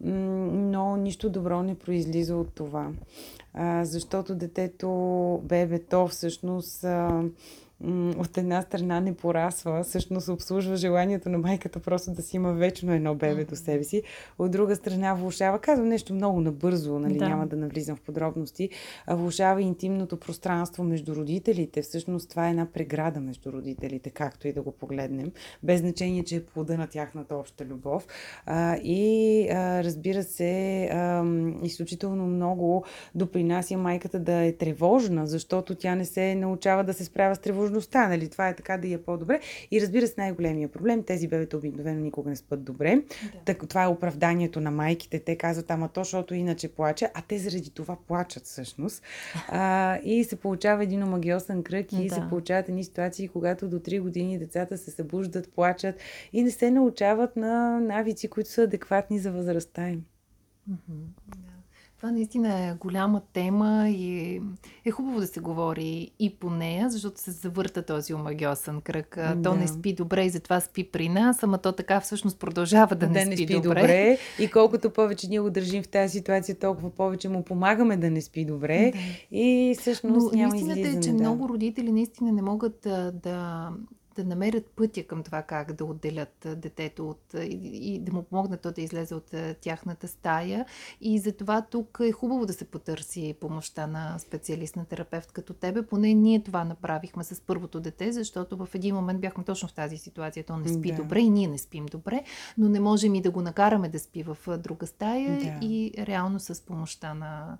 но 0.00 0.96
нищо 0.96 1.30
добро 1.30 1.62
не 1.62 1.74
произлиза 1.74 2.36
от 2.36 2.54
това. 2.54 2.90
Защото 3.82 4.34
детето, 4.34 5.40
бебето 5.44 6.06
всъщност 6.06 6.84
от 8.18 8.38
една 8.38 8.62
страна 8.62 9.00
не 9.00 9.14
порасва, 9.14 9.82
всъщност 9.82 10.28
обслужва 10.28 10.76
желанието 10.76 11.28
на 11.28 11.38
майката 11.38 11.80
просто 11.80 12.10
да 12.10 12.22
си 12.22 12.36
има 12.36 12.52
вечно 12.52 12.92
едно 12.92 13.14
бебе 13.14 13.44
до 13.44 13.56
себе 13.56 13.84
си. 13.84 14.02
От 14.38 14.50
друга 14.50 14.76
страна 14.76 15.14
влушава, 15.14 15.58
казвам 15.58 15.88
нещо 15.88 16.14
много 16.14 16.40
набързо, 16.40 16.98
нали, 16.98 17.18
да. 17.18 17.28
няма 17.28 17.46
да 17.46 17.56
навлизам 17.56 17.96
в 17.96 18.00
подробности, 18.00 18.70
влушава 19.08 19.62
интимното 19.62 20.16
пространство 20.16 20.84
между 20.84 21.14
родителите. 21.14 21.82
Всъщност 21.82 22.30
това 22.30 22.46
е 22.46 22.50
една 22.50 22.66
преграда 22.66 23.20
между 23.20 23.52
родителите, 23.52 24.10
както 24.10 24.48
и 24.48 24.52
да 24.52 24.62
го 24.62 24.72
погледнем, 24.72 25.32
без 25.62 25.80
значение, 25.80 26.24
че 26.24 26.36
е 26.36 26.44
плода 26.44 26.76
на 26.76 26.86
тяхната 26.86 27.36
обща 27.36 27.64
любов. 27.64 28.06
А, 28.46 28.76
и 28.76 29.48
а, 29.50 29.84
разбира 29.84 30.22
се, 30.22 30.84
а, 30.92 31.24
изключително 31.62 32.26
много 32.26 32.84
допринася 33.14 33.78
майката 33.78 34.18
да 34.18 34.32
е 34.32 34.52
тревожна, 34.52 35.26
защото 35.26 35.74
тя 35.74 35.94
не 35.94 36.04
се 36.04 36.34
научава 36.34 36.84
да 36.84 36.94
се 36.94 37.04
справя 37.04 37.34
с 37.34 37.38
тревожността 37.38 37.65
възможността, 37.66 38.08
нали, 38.08 38.28
това 38.28 38.48
е 38.48 38.56
така 38.56 38.76
да 38.76 38.92
е 38.92 38.98
по-добре. 38.98 39.40
И 39.70 39.80
разбира 39.80 40.06
се, 40.06 40.14
най-големия 40.18 40.68
проблем, 40.68 41.02
тези 41.02 41.28
бебета 41.28 41.56
обикновено 41.56 42.00
никога 42.00 42.30
не 42.30 42.36
спят 42.36 42.64
добре. 42.64 42.96
Да. 42.96 43.38
Так, 43.44 43.68
това 43.68 43.84
е 43.84 43.86
оправданието 43.86 44.60
на 44.60 44.70
майките. 44.70 45.18
Те 45.18 45.36
казват, 45.36 45.70
ама 45.70 45.88
то, 45.88 46.04
защото 46.04 46.34
иначе 46.34 46.68
плаче, 46.68 47.10
а 47.14 47.22
те 47.28 47.38
заради 47.38 47.70
това 47.70 47.96
плачат 48.08 48.44
всъщност. 48.44 49.02
А, 49.48 49.98
и 50.04 50.24
се 50.24 50.36
получава 50.36 50.82
един 50.82 51.02
омагиосен 51.02 51.62
кръг 51.62 51.92
и 51.92 52.08
да. 52.08 52.14
се 52.14 52.20
получават 52.28 52.68
едни 52.68 52.84
ситуации, 52.84 53.28
когато 53.28 53.68
до 53.68 53.78
3 53.78 54.00
години 54.00 54.38
децата 54.38 54.78
се 54.78 54.90
събуждат, 54.90 55.52
плачат 55.54 55.96
и 56.32 56.42
не 56.42 56.50
се 56.50 56.70
научават 56.70 57.36
на 57.36 57.80
навици, 57.80 58.28
които 58.28 58.50
са 58.50 58.62
адекватни 58.62 59.18
за 59.18 59.32
възрастта 59.32 59.88
им. 59.88 60.04
Mm-hmm. 60.70 61.45
Това 61.96 62.10
наистина 62.10 62.68
е 62.68 62.74
голяма 62.74 63.22
тема 63.32 63.88
и 63.88 64.40
е 64.84 64.90
хубаво 64.90 65.20
да 65.20 65.26
се 65.26 65.40
говори 65.40 66.10
и 66.18 66.36
по 66.38 66.50
нея, 66.50 66.90
защото 66.90 67.20
се 67.20 67.30
завърта 67.30 67.82
този 67.82 68.14
омагиосен 68.14 68.80
кръг. 68.80 69.16
Да. 69.16 69.42
То 69.42 69.54
не 69.54 69.68
спи 69.68 69.92
добре 69.92 70.24
и 70.24 70.30
затова 70.30 70.60
спи 70.60 70.90
при 70.90 71.08
нас, 71.08 71.42
ама 71.42 71.58
то 71.58 71.72
така 71.72 72.00
всъщност 72.00 72.38
продължава 72.38 72.96
да, 72.96 73.06
да 73.06 73.12
не, 73.12 73.20
спи, 73.20 73.30
не 73.30 73.36
спи 73.36 73.54
добре. 73.54 73.80
добре. 73.80 74.18
И 74.38 74.50
колкото 74.50 74.90
повече 74.90 75.28
ние 75.28 75.40
го 75.40 75.50
държим 75.50 75.82
в 75.82 75.88
тази 75.88 76.18
ситуация, 76.18 76.58
толкова 76.58 76.90
повече 76.90 77.28
му 77.28 77.44
помагаме 77.44 77.96
да 77.96 78.10
не 78.10 78.22
спи 78.22 78.44
добре. 78.44 78.92
Да. 78.94 78.98
И 79.36 79.76
всъщност 79.80 80.32
Но, 80.32 80.38
няма 80.38 80.56
истината 80.56 80.88
е, 80.88 81.00
че 81.00 81.10
да. 81.10 81.14
много 81.14 81.48
родители 81.48 81.92
наистина 81.92 82.32
не 82.32 82.42
могат 82.42 82.80
да, 82.82 83.12
да 83.12 83.70
да 84.16 84.24
намерят 84.24 84.66
пътя 84.66 85.06
към 85.06 85.22
това 85.22 85.42
как 85.42 85.72
да 85.72 85.84
отделят 85.84 86.46
детето 86.56 87.10
от, 87.10 87.34
и, 87.34 87.94
и 87.94 87.98
да 87.98 88.12
му 88.12 88.22
помогнат 88.22 88.60
то 88.60 88.72
да 88.72 88.80
излезе 88.80 89.14
от 89.14 89.34
тяхната 89.60 90.08
стая. 90.08 90.66
И 91.00 91.18
затова 91.18 91.62
тук 91.62 91.98
е 92.02 92.12
хубаво 92.12 92.46
да 92.46 92.52
се 92.52 92.64
потърси 92.64 93.34
помощта 93.40 93.86
на 93.86 94.18
специалист, 94.18 94.76
на 94.76 94.84
терапевт 94.84 95.32
като 95.32 95.54
тебе. 95.54 95.86
Поне 95.86 96.14
ние 96.14 96.42
това 96.42 96.64
направихме 96.64 97.24
с 97.24 97.40
първото 97.40 97.80
дете, 97.80 98.12
защото 98.12 98.56
в 98.56 98.68
един 98.74 98.94
момент 98.94 99.20
бяхме 99.20 99.44
точно 99.44 99.68
в 99.68 99.74
тази 99.74 99.98
ситуация. 99.98 100.44
То 100.44 100.56
не 100.56 100.68
спи 100.68 100.90
да. 100.90 100.96
добре 100.96 101.20
и 101.20 101.30
ние 101.30 101.48
не 101.48 101.58
спим 101.58 101.86
добре, 101.86 102.24
но 102.58 102.68
не 102.68 102.80
можем 102.80 103.14
и 103.14 103.22
да 103.22 103.30
го 103.30 103.42
накараме 103.42 103.88
да 103.88 103.98
спи 103.98 104.22
в 104.22 104.58
друга 104.58 104.86
стая 104.86 105.38
да. 105.38 105.66
и 105.66 105.92
реално 105.98 106.40
с 106.40 106.66
помощта 106.66 107.14
на, 107.14 107.58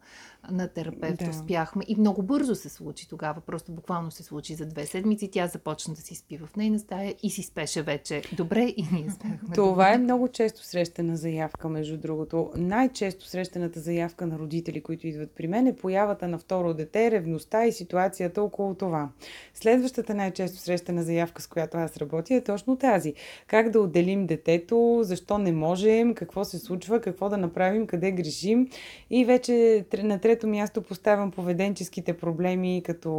на 0.51 0.69
терапевт 0.69 1.19
да. 1.19 1.31
успяхме. 1.31 1.85
И 1.89 1.97
много 1.97 2.23
бързо 2.23 2.55
се 2.55 2.69
случи 2.69 3.09
тогава. 3.09 3.41
Просто 3.41 3.73
буквално 3.73 4.11
се 4.11 4.23
случи 4.23 4.55
за 4.55 4.67
две 4.67 4.87
седмици. 4.87 5.31
Тя 5.31 5.47
започна 5.47 5.95
да 5.95 6.01
си 6.01 6.15
спи 6.15 6.37
в 6.37 6.46
нейна 6.57 6.79
стая 6.79 7.15
и 7.23 7.31
си 7.31 7.43
спеше 7.43 7.83
вече 7.83 8.23
добре 8.37 8.63
и 8.77 8.87
ние 8.93 9.11
спяхме. 9.11 9.55
Това 9.55 9.93
е 9.93 9.99
много 9.99 10.29
често 10.29 10.65
срещана 10.65 11.17
заявка, 11.17 11.69
между 11.69 11.97
другото. 11.97 12.51
Най-често 12.57 13.27
срещаната 13.27 13.81
заявка 13.81 14.27
на 14.27 14.39
родители, 14.39 14.81
които 14.81 15.07
идват 15.07 15.31
при 15.31 15.47
мен 15.47 15.67
е 15.67 15.77
появата 15.77 16.29
на 16.29 16.39
второ 16.39 16.75
дете, 16.75 17.11
ревността 17.11 17.67
и 17.67 17.73
ситуацията 17.73 18.43
около 18.43 18.75
това. 18.75 19.09
Следващата 19.55 20.15
най-често 20.15 20.59
срещана 20.59 21.03
заявка, 21.03 21.43
с 21.43 21.47
която 21.47 21.77
аз 21.77 21.97
работя, 21.97 22.35
е 22.35 22.41
точно 22.41 22.77
тази. 22.77 23.15
Как 23.47 23.71
да 23.71 23.81
отделим 23.81 24.27
детето, 24.27 25.01
защо 25.03 25.39
не 25.39 25.53
можем, 25.53 26.15
какво 26.15 26.45
се 26.45 26.59
случва, 26.59 27.01
какво 27.01 27.29
да 27.29 27.37
направим, 27.37 27.87
къде 27.87 28.13
грешим. 28.13 28.69
И 29.11 29.25
вече 29.25 29.85
на 30.03 30.19
трето 30.19 30.47
място 30.47 30.83
поставям 30.83 31.31
поведенческите 31.31 32.17
проблеми, 32.17 32.83
като 32.87 33.11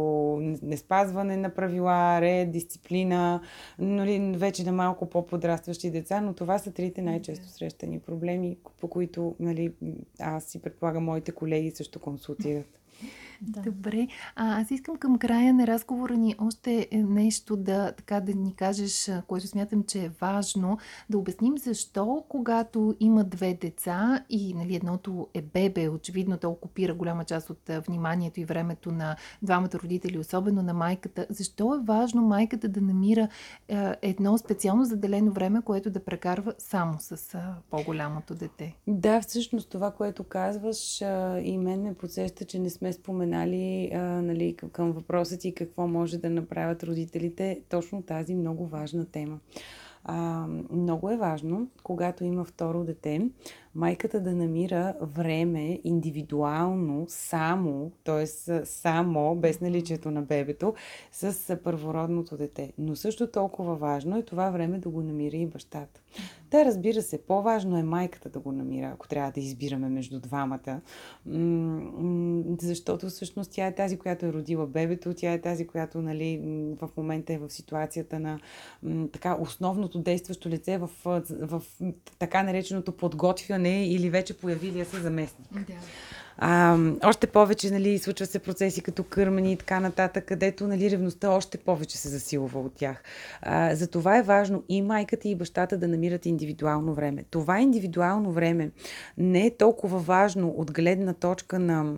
неспазване 0.62 1.36
на 1.36 1.50
правила, 1.50 2.20
ред, 2.20 2.50
дисциплина, 2.50 3.17
нали, 3.78 4.32
вече 4.36 4.64
на 4.64 4.72
малко 4.72 5.10
по-подрастващи 5.10 5.90
деца, 5.90 6.20
но 6.20 6.32
това 6.32 6.58
са 6.58 6.72
трите 6.72 7.02
най-често 7.02 7.48
срещани 7.48 7.98
проблеми, 7.98 8.56
по 8.80 8.88
които 8.88 9.34
нали, 9.40 9.72
аз 10.20 10.44
си 10.44 10.62
предполагам 10.62 11.04
моите 11.04 11.32
колеги 11.32 11.70
също 11.70 12.00
консултират. 12.00 12.78
Да. 13.42 13.60
Добре. 13.60 14.08
А, 14.36 14.60
аз 14.60 14.70
искам 14.70 14.96
към 14.96 15.18
края 15.18 15.54
на 15.54 15.66
разговора 15.66 16.16
ни 16.16 16.34
още 16.38 16.88
нещо 16.92 17.56
да, 17.56 17.92
така, 17.92 18.20
да 18.20 18.34
ни 18.34 18.54
кажеш, 18.54 19.10
което 19.26 19.46
смятам, 19.46 19.84
че 19.84 20.04
е 20.04 20.10
важно, 20.20 20.78
да 21.10 21.18
обясним 21.18 21.58
защо, 21.58 22.24
когато 22.28 22.94
има 23.00 23.24
две 23.24 23.54
деца 23.54 24.24
и 24.30 24.54
нали, 24.54 24.76
едното 24.76 25.28
е 25.34 25.42
бебе, 25.42 25.88
очевидно 25.88 26.38
то 26.38 26.50
окупира 26.50 26.94
голяма 26.94 27.24
част 27.24 27.50
от 27.50 27.70
вниманието 27.86 28.40
и 28.40 28.44
времето 28.44 28.92
на 28.92 29.16
двамата 29.42 29.70
родители, 29.74 30.18
особено 30.18 30.62
на 30.62 30.74
майката, 30.74 31.26
защо 31.30 31.74
е 31.74 31.84
важно 31.84 32.22
майката 32.22 32.68
да 32.68 32.80
намира 32.80 33.28
е, 33.68 33.94
едно 34.02 34.38
специално 34.38 34.84
заделено 34.84 35.32
време, 35.32 35.62
което 35.62 35.90
да 35.90 36.04
прекарва 36.04 36.54
само 36.58 36.96
с 36.98 37.34
е, 37.34 37.38
по-голямото 37.70 38.34
дете? 38.34 38.76
Да, 38.86 39.20
всъщност 39.20 39.70
това, 39.70 39.90
което 39.90 40.24
казваш, 40.24 41.00
е, 41.00 41.40
и 41.44 41.58
мен 41.58 41.82
ме 41.82 41.94
подсеща, 41.94 42.44
че 42.44 42.58
не 42.58 42.70
сме 42.70 42.92
споменали 42.92 43.27
споменали 43.28 43.90
а, 43.94 43.98
нали, 43.98 44.56
към, 44.72 44.92
въпроса 44.92 45.38
ти 45.38 45.54
какво 45.54 45.86
може 45.86 46.18
да 46.18 46.30
направят 46.30 46.84
родителите, 46.84 47.60
точно 47.68 48.02
тази 48.02 48.34
много 48.34 48.66
важна 48.66 49.04
тема. 49.04 49.38
А, 50.04 50.46
много 50.70 51.10
е 51.10 51.16
важно, 51.16 51.68
когато 51.82 52.24
има 52.24 52.44
второ 52.44 52.84
дете, 52.84 53.30
майката 53.78 54.20
да 54.20 54.34
намира 54.34 54.94
време 55.00 55.80
индивидуално, 55.84 57.04
само, 57.08 57.92
т.е. 58.04 58.26
само, 58.64 59.36
без 59.36 59.60
наличието 59.60 60.10
на 60.10 60.22
бебето, 60.22 60.74
с 61.12 61.56
първородното 61.64 62.36
дете. 62.36 62.72
Но 62.78 62.96
също 62.96 63.26
толкова 63.26 63.76
важно 63.76 64.18
е 64.18 64.22
това 64.22 64.50
време 64.50 64.78
да 64.78 64.88
го 64.88 65.02
намира 65.02 65.36
и 65.36 65.46
бащата. 65.46 66.00
Да, 66.50 66.64
разбира 66.64 67.02
се, 67.02 67.22
по-важно 67.22 67.78
е 67.78 67.82
майката 67.82 68.28
да 68.28 68.38
го 68.38 68.52
намира, 68.52 68.86
ако 68.86 69.08
трябва 69.08 69.32
да 69.32 69.40
избираме 69.40 69.88
между 69.88 70.20
двамата. 70.20 70.80
Защото 72.60 73.08
всъщност 73.08 73.50
тя 73.50 73.66
е 73.66 73.74
тази, 73.74 73.98
която 73.98 74.26
е 74.26 74.32
родила 74.32 74.66
бебето, 74.66 75.14
тя 75.14 75.32
е 75.32 75.40
тази, 75.40 75.66
която 75.66 76.02
нали, 76.02 76.40
в 76.80 76.88
момента 76.96 77.32
е 77.32 77.38
в 77.38 77.50
ситуацията 77.50 78.20
на 78.20 78.40
така 79.12 79.36
основното 79.40 79.98
действащо 79.98 80.48
лице 80.48 80.78
в, 80.78 80.90
в 81.30 81.62
така 82.18 82.42
нареченото 82.42 82.92
подготвяне 82.92 83.67
или 83.68 84.10
вече 84.10 84.34
появилия 84.34 84.84
се 84.84 85.00
заместник. 85.00 85.48
Да. 85.52 85.74
А, 86.40 86.78
още 87.04 87.26
повече, 87.26 87.70
нали, 87.70 87.98
случва 87.98 88.26
се 88.26 88.38
процеси 88.38 88.82
като 88.82 89.02
кърмани 89.02 89.52
и 89.52 89.56
така 89.56 89.80
нататък, 89.80 90.24
където, 90.24 90.66
нали, 90.66 90.90
ревността 90.90 91.30
още 91.30 91.58
повече 91.58 91.98
се 91.98 92.08
засилва 92.08 92.60
от 92.60 92.74
тях. 92.74 93.02
А, 93.42 93.74
затова 93.74 94.18
е 94.18 94.22
важно 94.22 94.62
и 94.68 94.82
майката 94.82 95.28
и 95.28 95.34
бащата 95.34 95.78
да 95.78 95.88
намират 95.88 96.26
индивидуално 96.26 96.94
време. 96.94 97.24
Това 97.30 97.60
индивидуално 97.60 98.32
време 98.32 98.70
не 99.18 99.46
е 99.46 99.56
толкова 99.56 99.98
важно 99.98 100.48
от 100.48 100.72
гледна 100.72 101.12
точка 101.12 101.58
на 101.58 101.94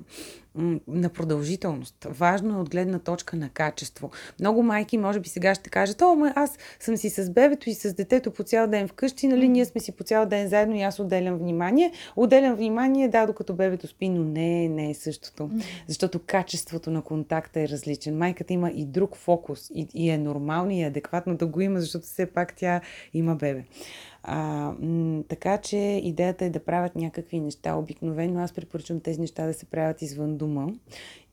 на 0.88 1.08
продължителност. 1.08 2.06
Важно 2.10 2.56
е 2.56 2.60
от 2.60 2.70
гледна 2.70 2.98
точка 2.98 3.36
на 3.36 3.48
качество. 3.48 4.10
Много 4.40 4.62
майки, 4.62 4.98
може 4.98 5.20
би 5.20 5.28
сега 5.28 5.54
ще 5.54 5.70
кажат, 5.70 6.02
о, 6.02 6.14
ма 6.14 6.32
аз 6.36 6.58
съм 6.80 6.96
си 6.96 7.10
с 7.10 7.30
бебето 7.30 7.70
и 7.70 7.74
с 7.74 7.94
детето 7.94 8.30
по 8.30 8.42
цял 8.42 8.66
ден 8.66 8.88
вкъщи, 8.88 9.28
нали, 9.28 9.48
ние 9.48 9.64
сме 9.64 9.80
си 9.80 9.92
по 9.92 10.04
цял 10.04 10.26
ден 10.26 10.48
заедно 10.48 10.76
и 10.76 10.82
аз 10.82 10.98
отделям 10.98 11.36
внимание. 11.36 11.92
Отделям 12.16 12.54
внимание, 12.54 13.08
да, 13.08 13.26
докато 13.26 13.54
бебето 13.54 13.86
спи, 13.86 14.08
но 14.08 14.24
не, 14.24 14.68
не 14.68 14.90
е 14.90 14.94
същото. 14.94 15.50
Защото 15.88 16.20
качеството 16.26 16.90
на 16.90 17.02
контакта 17.02 17.60
е 17.60 17.68
различен. 17.68 18.18
Майката 18.18 18.52
има 18.52 18.70
и 18.70 18.84
друг 18.84 19.16
фокус 19.16 19.70
и, 19.74 19.86
и 19.94 20.10
е 20.10 20.18
нормално 20.18 20.70
и 20.70 20.82
е 20.82 20.86
адекватно 20.86 21.36
да 21.36 21.46
го 21.46 21.60
има, 21.60 21.80
защото 21.80 22.04
все 22.04 22.26
пак 22.26 22.56
тя 22.56 22.80
има 23.14 23.34
бебе. 23.34 23.64
А, 24.22 24.72
м- 24.80 25.22
така 25.28 25.58
че 25.58 25.76
идеята 26.04 26.44
е 26.44 26.50
да 26.50 26.64
правят 26.64 26.96
някакви 26.96 27.40
неща. 27.40 27.74
Обикновено 27.74 28.40
аз 28.40 28.52
препоръчвам 28.52 29.00
тези 29.00 29.20
неща 29.20 29.46
да 29.46 29.54
се 29.54 29.66
правят 29.66 30.02
извън 30.02 30.36
дома 30.36 30.66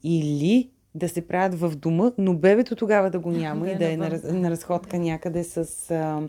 или 0.04 0.70
да 0.96 1.10
се 1.10 1.28
правят 1.28 1.60
в 1.60 1.76
дома, 1.76 2.12
но 2.18 2.34
бебето 2.34 2.76
тогава 2.76 3.10
да 3.10 3.20
го 3.20 3.32
няма 3.32 3.70
и 3.70 3.76
да 3.76 3.92
е 3.92 3.98
на, 3.98 4.20
на 4.24 4.52
разходка 4.52 5.00
някъде 5.00 5.44
с, 5.44 5.92
а, 5.92 6.22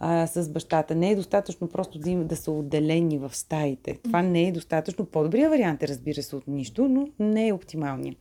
а, 0.00 0.26
с 0.26 0.48
бащата. 0.48 0.94
Не 0.94 1.10
е 1.10 1.16
достатъчно 1.16 1.68
просто 1.68 1.98
да, 1.98 2.10
има, 2.10 2.24
да 2.24 2.36
са 2.36 2.50
отделени 2.50 3.18
в 3.18 3.36
стаите. 3.36 3.98
Това 4.02 4.22
не 4.22 4.48
е 4.48 4.52
достатъчно. 4.52 5.04
По-добрия 5.04 5.50
вариант 5.50 5.82
е, 5.82 5.88
разбира 5.88 6.22
се, 6.22 6.36
от 6.36 6.48
нищо, 6.48 6.88
но 6.88 7.08
не 7.18 7.48
е 7.48 7.52
оптималният. 7.52 8.16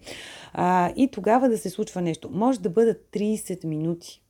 И 0.96 1.10
тогава 1.12 1.50
да 1.50 1.58
се 1.58 1.70
случва 1.70 2.02
нещо. 2.02 2.30
Може 2.34 2.60
да 2.60 2.70
бъдат 2.70 3.08
30 3.14 3.66
минути 3.66 4.23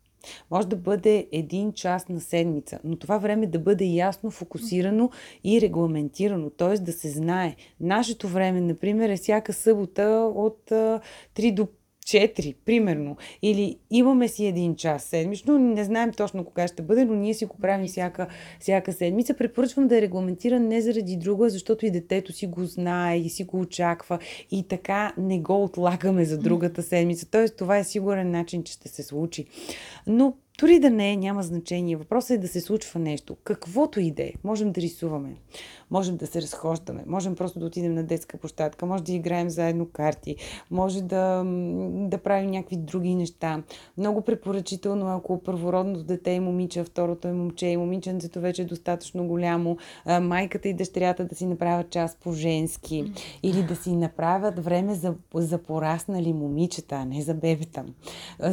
може 0.51 0.67
да 0.67 0.76
бъде 0.76 1.28
един 1.32 1.74
час 1.74 2.09
на 2.09 2.19
седмица, 2.19 2.80
но 2.84 2.95
това 2.95 3.17
време 3.17 3.47
да 3.47 3.59
бъде 3.59 3.86
ясно 3.86 4.32
фокусирано 4.32 5.09
и 5.43 5.61
регламентирано, 5.61 6.49
т.е. 6.49 6.78
да 6.78 6.91
се 6.91 7.09
знае. 7.09 7.55
Нашето 7.80 8.28
време, 8.28 8.61
например, 8.61 9.09
е 9.09 9.17
всяка 9.17 9.53
събота 9.53 10.32
от 10.36 10.59
3 10.69 11.53
до 11.53 11.67
4, 12.04 12.56
примерно. 12.66 13.18
Или 13.41 13.78
имаме 13.91 14.28
си 14.28 14.45
един 14.45 14.76
час 14.76 15.04
седмично, 15.04 15.60
не 15.60 15.84
знаем 15.84 16.12
точно 16.12 16.45
кога 16.45 16.68
ще 16.68 16.82
бъде, 16.82 17.06
но 17.06 17.16
ние 17.16 17.34
си 17.34 17.45
го 17.45 17.58
правим 17.62 17.88
всяка, 17.88 18.28
всяка 18.60 18.93
седмица. 18.93 19.34
Препоръчвам 19.34 19.88
да 19.88 19.97
е 19.97 20.01
регламентиран 20.01 20.68
не 20.68 20.82
заради 20.82 21.18
друго, 21.18 21.49
защото 21.49 21.86
и 21.86 21.91
детето 21.91 22.34
си 22.34 22.47
го 22.47 22.66
знае 22.66 23.18
и 23.18 23.30
си 23.30 23.43
го 23.43 23.60
очаква 23.60 24.20
и 24.51 24.68
така 24.68 25.14
не 25.18 25.39
го 25.39 25.64
отлагаме 25.64 26.26
за 26.26 26.38
другата 26.38 26.84
седмица. 26.84 27.32
Тоест, 27.32 27.58
това 27.58 27.78
е 27.78 27.84
сигурен 27.84 28.32
начин, 28.32 28.64
че 28.64 28.74
ще 28.74 28.89
се 28.89 29.04
случи. 29.04 29.45
Но 30.08 30.34
дори 30.60 30.80
да 30.80 30.89
не 30.89 31.12
е, 31.12 31.18
няма 31.18 31.43
значение. 31.43 31.95
Въпросът 31.95 32.32
е 32.32 32.38
да 32.38 32.47
се 32.47 32.62
случва 32.62 32.99
нещо. 32.99 33.38
Каквото 33.43 33.99
и 33.99 34.12
да 34.12 34.24
е. 34.24 34.32
Можем 34.43 34.72
да 34.72 34.82
рисуваме, 34.82 35.36
можем 35.94 36.18
да 36.18 36.28
се 36.28 36.41
разхождаме, 36.41 37.04
можем 37.08 37.36
просто 37.36 37.60
да 37.60 37.66
отидем 37.66 37.94
на 37.94 38.04
детска 38.04 38.38
площадка, 38.38 38.86
може 38.86 39.04
да 39.04 39.14
играем 39.14 39.50
заедно 39.50 39.88
карти, 39.94 40.36
може 40.72 41.02
да, 41.02 41.44
да 41.91 42.18
правим 42.18 42.52
някакви 42.52 42.78
други 42.78 43.16
неща. 43.16 43.64
Много 43.98 44.22
препоръчително, 44.22 45.08
ако 45.08 45.44
първородното 45.44 46.04
дете 46.04 46.36
е 46.36 46.39
момиче, 46.39 46.84
второто 46.84 47.28
е 47.28 47.34
момче 47.34 47.68
и 47.68 47.78
момиченцето 47.78 48.41
вече 48.41 48.62
е 48.62 48.66
достатъчно 48.66 49.28
голямо, 49.28 49.78
майката 50.22 50.70
и 50.70 50.74
дъщерята 50.74 51.26
да 51.26 51.36
си 51.36 51.46
направят 51.46 51.89
час 51.89 52.18
по-женски. 52.24 53.12
Или 53.44 53.64
да 53.64 53.76
си 53.76 53.96
направят 53.96 54.66
време 54.66 54.96
за, 54.96 55.14
за 55.36 55.58
пораснали 55.58 56.34
момичета, 56.34 56.96
а 56.96 57.06
не 57.06 57.22
за 57.22 57.34
бебета. 57.34 57.86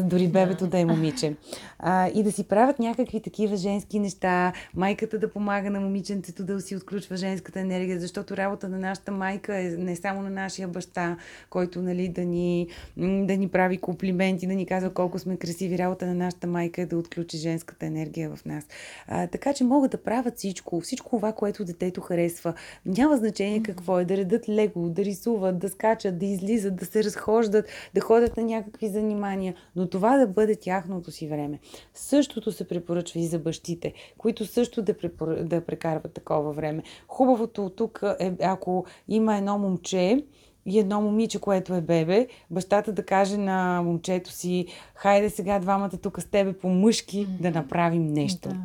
Дори 0.04 0.28
бебето 0.28 0.66
да 0.66 0.78
е 0.78 0.84
момиче. 0.84 1.36
А, 1.78 2.08
и 2.08 2.22
да 2.22 2.32
си 2.32 2.44
правят 2.44 2.78
някакви 2.78 3.20
такива 3.20 3.56
женски 3.56 3.98
неща, 3.98 4.52
майката 4.74 5.18
да 5.18 5.32
помага 5.32 5.70
на 5.70 5.80
момиченцето 5.80 6.44
да 6.44 6.60
си 6.60 6.76
отключва 6.76 7.16
женската 7.30 7.60
енергия, 7.60 8.00
защото 8.00 8.36
работа 8.36 8.68
на 8.68 8.78
нашата 8.78 9.12
майка 9.12 9.56
е 9.56 9.62
не 9.62 9.96
само 9.96 10.22
на 10.22 10.30
нашия 10.30 10.68
баща, 10.68 11.16
който 11.50 11.82
нали, 11.82 12.08
да, 12.08 12.24
ни, 12.24 12.68
да 12.96 13.36
ни 13.36 13.48
прави 13.48 13.78
комплименти, 13.78 14.46
да 14.46 14.54
ни 14.54 14.66
казва 14.66 14.94
колко 14.94 15.18
сме 15.18 15.36
красиви. 15.36 15.78
Работа 15.78 16.06
на 16.06 16.14
нашата 16.14 16.46
майка 16.46 16.82
е 16.82 16.86
да 16.86 16.96
отключи 16.96 17.36
женската 17.36 17.86
енергия 17.86 18.30
в 18.36 18.44
нас. 18.44 18.64
А, 19.06 19.26
така 19.26 19.52
че 19.52 19.64
могат 19.64 19.90
да 19.90 20.02
правят 20.02 20.36
всичко, 20.36 20.80
всичко 20.80 21.20
това, 21.20 21.32
което 21.32 21.64
детето 21.64 22.00
харесва. 22.00 22.54
Няма 22.86 23.16
значение 23.16 23.62
какво 23.62 23.98
е, 23.98 24.04
да 24.04 24.16
редат 24.16 24.48
лего, 24.48 24.88
да 24.88 25.04
рисуват, 25.04 25.58
да 25.58 25.68
скачат, 25.68 26.18
да 26.18 26.26
излизат, 26.26 26.76
да 26.76 26.84
се 26.84 27.04
разхождат, 27.04 27.66
да 27.94 28.00
ходят 28.00 28.36
на 28.36 28.42
някакви 28.42 28.88
занимания, 28.88 29.54
но 29.76 29.88
това 29.88 30.16
да 30.16 30.26
бъде 30.26 30.56
тяхното 30.56 31.10
си 31.10 31.28
време. 31.28 31.58
Същото 31.94 32.52
се 32.52 32.68
препоръчва 32.68 33.20
и 33.20 33.26
за 33.26 33.38
бащите, 33.38 33.92
които 34.18 34.46
също 34.46 34.82
да, 34.82 34.94
препор... 34.94 35.34
да 35.34 35.60
прекарват 35.60 36.12
такова 36.12 36.52
време. 36.52 36.82
Хубавото 37.20 37.66
от 37.66 37.76
тук 37.76 38.02
е, 38.20 38.32
ако 38.42 38.84
има 39.08 39.36
едно 39.36 39.58
момче, 39.58 40.24
и 40.66 40.78
едно 40.78 41.00
момиче, 41.00 41.40
което 41.40 41.74
е 41.74 41.80
бебе, 41.80 42.26
бащата 42.50 42.92
да 42.92 43.02
каже 43.02 43.36
на 43.36 43.82
момчето 43.82 44.30
си, 44.32 44.66
хайде 44.94 45.30
сега 45.30 45.58
двамата 45.58 45.90
тук 46.02 46.20
с 46.20 46.24
тебе 46.24 46.52
по 46.52 46.68
мъжки 46.68 47.26
mm-hmm. 47.26 47.40
да 47.40 47.50
направим 47.50 48.06
нещо. 48.06 48.48
Да. 48.48 48.56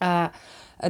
А, 0.00 0.30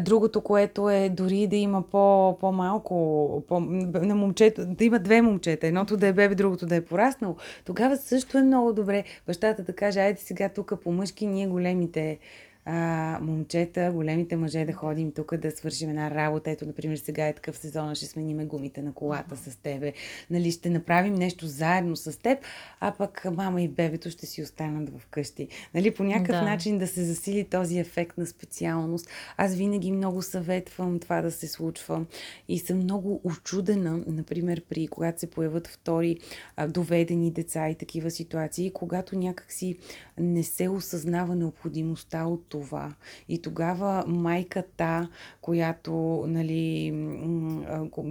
Другото, 0.01 0.41
което 0.41 0.91
е 0.91 1.09
дори 1.09 1.47
да 1.47 1.57
има 1.57 1.83
по, 1.83 2.37
по-малко, 2.41 3.43
по, 3.49 3.61
на 3.61 4.15
момчето, 4.15 4.67
да 4.67 4.85
има 4.85 4.99
две 4.99 5.23
момчета, 5.23 5.67
едното 5.67 5.97
да 5.97 6.07
е 6.07 6.13
бебе, 6.13 6.35
другото 6.35 6.67
да 6.67 6.77
е 6.77 6.85
пораснало, 6.85 7.37
тогава 7.65 7.97
също 7.97 8.39
е 8.39 8.43
много 8.43 8.73
добре 8.73 9.05
бащата 9.27 9.63
да 9.63 9.73
каже, 9.73 10.01
айде 10.01 10.21
сега 10.21 10.49
тук 10.49 10.73
по 10.85 10.93
мъжки, 10.93 11.27
ние 11.27 11.47
големите 11.47 12.19
а, 12.67 13.19
момчета, 13.23 13.91
големите 13.95 14.37
мъже 14.37 14.65
да 14.65 14.73
ходим 14.73 15.13
тук 15.13 15.37
да 15.37 15.51
свършим 15.51 15.91
една 15.91 16.11
работа. 16.11 16.51
Ето, 16.51 16.67
например, 16.67 16.97
сега 16.97 17.29
е 17.29 17.33
такъв 17.33 17.59
сезон, 17.59 17.95
ще 17.95 18.07
смениме 18.07 18.45
гумите 18.45 18.83
на 18.83 18.93
колата 18.93 19.37
с 19.37 19.57
тебе. 19.57 19.93
Нали, 20.31 20.51
ще 20.51 20.71
направим 20.71 21.15
нещо 21.15 21.47
заедно 21.47 21.97
с 21.97 22.19
теб, 22.19 22.39
а 22.81 22.93
пък 22.93 23.27
мама 23.33 23.63
и 23.63 23.69
бебето 23.69 24.11
ще 24.11 24.27
си 24.27 24.43
останат 24.43 25.01
вкъщи. 25.01 25.49
Нали, 25.75 25.95
по 25.95 26.05
някакъв 26.05 26.37
да. 26.37 26.43
начин 26.43 26.79
да 26.79 26.87
се 26.87 27.05
засили 27.05 27.45
този 27.45 27.79
ефект 27.79 28.19
на 28.19 28.27
специалност. 28.27 29.09
Аз 29.37 29.55
винаги 29.55 29.93
много 29.93 30.23
съветвам 30.23 30.99
това 30.99 31.21
да 31.21 31.31
се 31.31 31.49
случва 31.49 32.05
и 32.49 32.59
съм 32.59 32.79
много 32.79 33.21
очудена, 33.25 34.05
например, 34.07 34.63
при 34.69 34.89
когато 34.89 35.21
се 35.21 35.31
появят 35.31 35.67
втори 35.67 36.19
а, 36.57 36.69
доведени 36.69 37.31
деца 37.31 37.69
и 37.69 37.75
такива 37.75 38.11
ситуации, 38.11 38.73
когато 38.73 39.19
някакси 39.19 39.79
не 40.19 40.43
се 40.43 40.69
осъзнава 40.69 41.37
необходимостта 41.37 42.25
от 42.25 42.54
това. 42.55 42.95
И 43.29 43.43
тогава 43.43 44.05
майката, 44.07 45.09
която, 45.41 46.25
нали, 46.29 46.95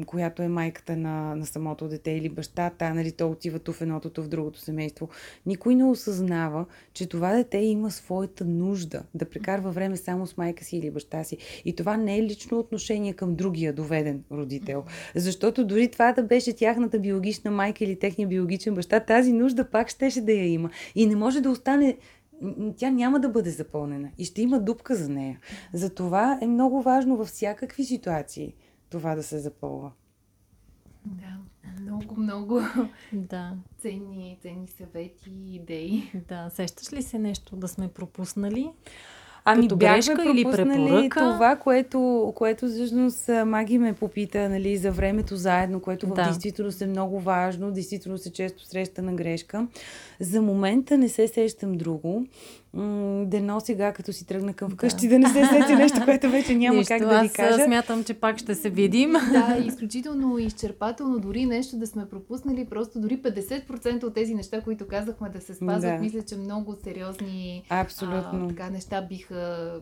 която 0.06 0.42
е 0.42 0.48
майката 0.48 0.98
на, 0.98 1.36
на 1.36 1.46
самото 1.46 1.88
дете 1.88 2.12
или 2.12 2.30
бащата, 2.30 2.94
нали, 2.94 3.12
то 3.12 3.30
отива 3.30 3.60
в 3.72 3.82
едното, 3.82 4.10
то 4.10 4.24
в 4.24 4.28
другото 4.28 4.60
семейство, 4.60 5.10
никой 5.46 5.76
не 5.76 5.84
осъзнава, 5.84 6.66
че 6.94 7.10
това 7.10 7.36
дете 7.36 7.58
има 7.58 7.92
своята 7.92 8.46
нужда 8.46 9.04
да 9.14 9.30
прекарва 9.30 9.72
време 9.72 9.98
само 9.98 10.28
с 10.28 10.38
майка 10.38 10.64
си 10.64 10.78
или 10.78 10.92
баща 10.92 11.24
си. 11.24 11.38
И 11.66 11.76
това 11.76 11.98
не 11.98 12.18
е 12.18 12.24
лично 12.24 12.60
отношение 12.60 13.14
към 13.14 13.36
другия 13.36 13.74
доведен 13.74 14.24
родител. 14.32 14.84
Защото 15.16 15.66
дори 15.66 15.92
това 15.92 16.12
да 16.12 16.24
беше 16.24 16.54
тяхната 16.54 17.00
биологична 17.00 17.52
майка 17.52 17.84
или 17.84 18.00
техния 18.00 18.28
биологичен 18.28 18.76
баща, 18.76 19.00
тази 19.00 19.34
нужда 19.34 19.70
пак 19.70 19.90
щеше 19.90 20.22
да 20.22 20.32
я 20.32 20.48
има. 20.48 20.70
И 20.96 21.06
не 21.06 21.16
може 21.16 21.42
да 21.42 21.50
остане 21.50 21.98
тя 22.78 22.90
няма 22.90 23.20
да 23.20 23.30
бъде 23.30 23.50
запълнена 23.50 24.10
и 24.18 24.26
ще 24.26 24.42
има 24.42 24.60
дупка 24.60 24.96
за 24.96 25.10
нея. 25.10 25.40
Затова 25.74 26.40
е 26.42 26.48
много 26.48 26.82
важно 26.82 27.18
във 27.18 27.28
всякакви 27.28 27.84
ситуации 27.84 28.56
това 28.90 29.16
да 29.16 29.24
се 29.24 29.40
запълва. 29.40 29.92
Да, 31.06 31.38
много, 31.82 32.20
много 32.20 32.60
да. 33.14 33.58
ценни, 33.78 34.38
ценни 34.42 34.68
съвети 34.68 35.30
и 35.30 35.56
идеи. 35.56 36.12
Да, 36.28 36.50
сещаш 36.50 36.94
ли 36.94 37.04
се 37.04 37.20
нещо 37.20 37.56
да 37.56 37.68
сме 37.68 37.88
пропуснали? 37.88 38.72
Ами 39.46 39.62
Като 39.62 39.78
грешка 39.78 40.24
или 40.26 40.44
препоръка? 40.44 41.20
това, 41.20 41.56
което, 41.56 42.32
което 42.36 42.68
всъщност 42.68 43.30
Маги 43.46 43.78
ме 43.78 43.94
попита 43.94 44.50
нали, 44.50 44.78
за 44.78 44.92
времето 44.92 45.36
заедно, 45.36 45.80
което 45.80 46.08
в 46.08 46.14
да. 46.14 46.24
действителност 46.24 46.82
е 46.82 46.88
много 46.88 47.20
важно, 47.20 47.72
действително 47.72 48.18
се 48.18 48.34
често 48.34 48.66
среща 48.66 49.02
на 49.02 49.14
грешка. 49.14 49.68
За 50.20 50.42
момента 50.42 50.98
не 50.98 51.10
се 51.10 51.28
сещам 51.28 51.78
друго 51.78 52.26
дено 53.26 53.60
сега, 53.60 53.94
като 53.94 54.14
си 54.14 54.28
тръгна 54.28 54.54
към 54.54 54.72
вкъщи, 54.72 55.08
да, 55.08 55.16
да 55.16 55.20
не 55.20 55.30
се 55.30 55.46
сети 55.46 55.76
нещо, 55.76 56.02
което 56.06 56.30
вече 56.30 56.56
няма 56.56 56.78
нещо, 56.78 56.94
как 56.94 57.02
да 57.02 57.22
ви 57.22 57.30
кажа. 57.30 57.62
Аз 57.62 57.66
смятам, 57.66 58.04
че 58.04 58.14
пак 58.14 58.38
ще 58.38 58.56
се 58.56 58.70
видим. 58.70 59.12
Да, 59.12 59.58
изключително 59.66 60.38
изчерпателно, 60.38 61.20
дори 61.20 61.46
нещо 61.46 61.78
да 61.78 61.88
сме 61.88 62.10
пропуснали, 62.10 62.66
просто 62.66 63.00
дори 63.00 63.22
50% 63.22 64.04
от 64.04 64.14
тези 64.14 64.36
неща, 64.36 64.62
които 64.62 64.88
казахме 64.88 65.30
да 65.30 65.42
се 65.42 65.54
спазват, 65.54 65.82
да. 65.82 66.00
мисля, 66.00 66.22
че 66.22 66.38
много 66.38 66.76
сериозни 66.84 67.64
Абсолютно. 67.70 68.46
А, 68.46 68.48
така, 68.48 68.70
неща 68.70 69.02
биха 69.02 69.74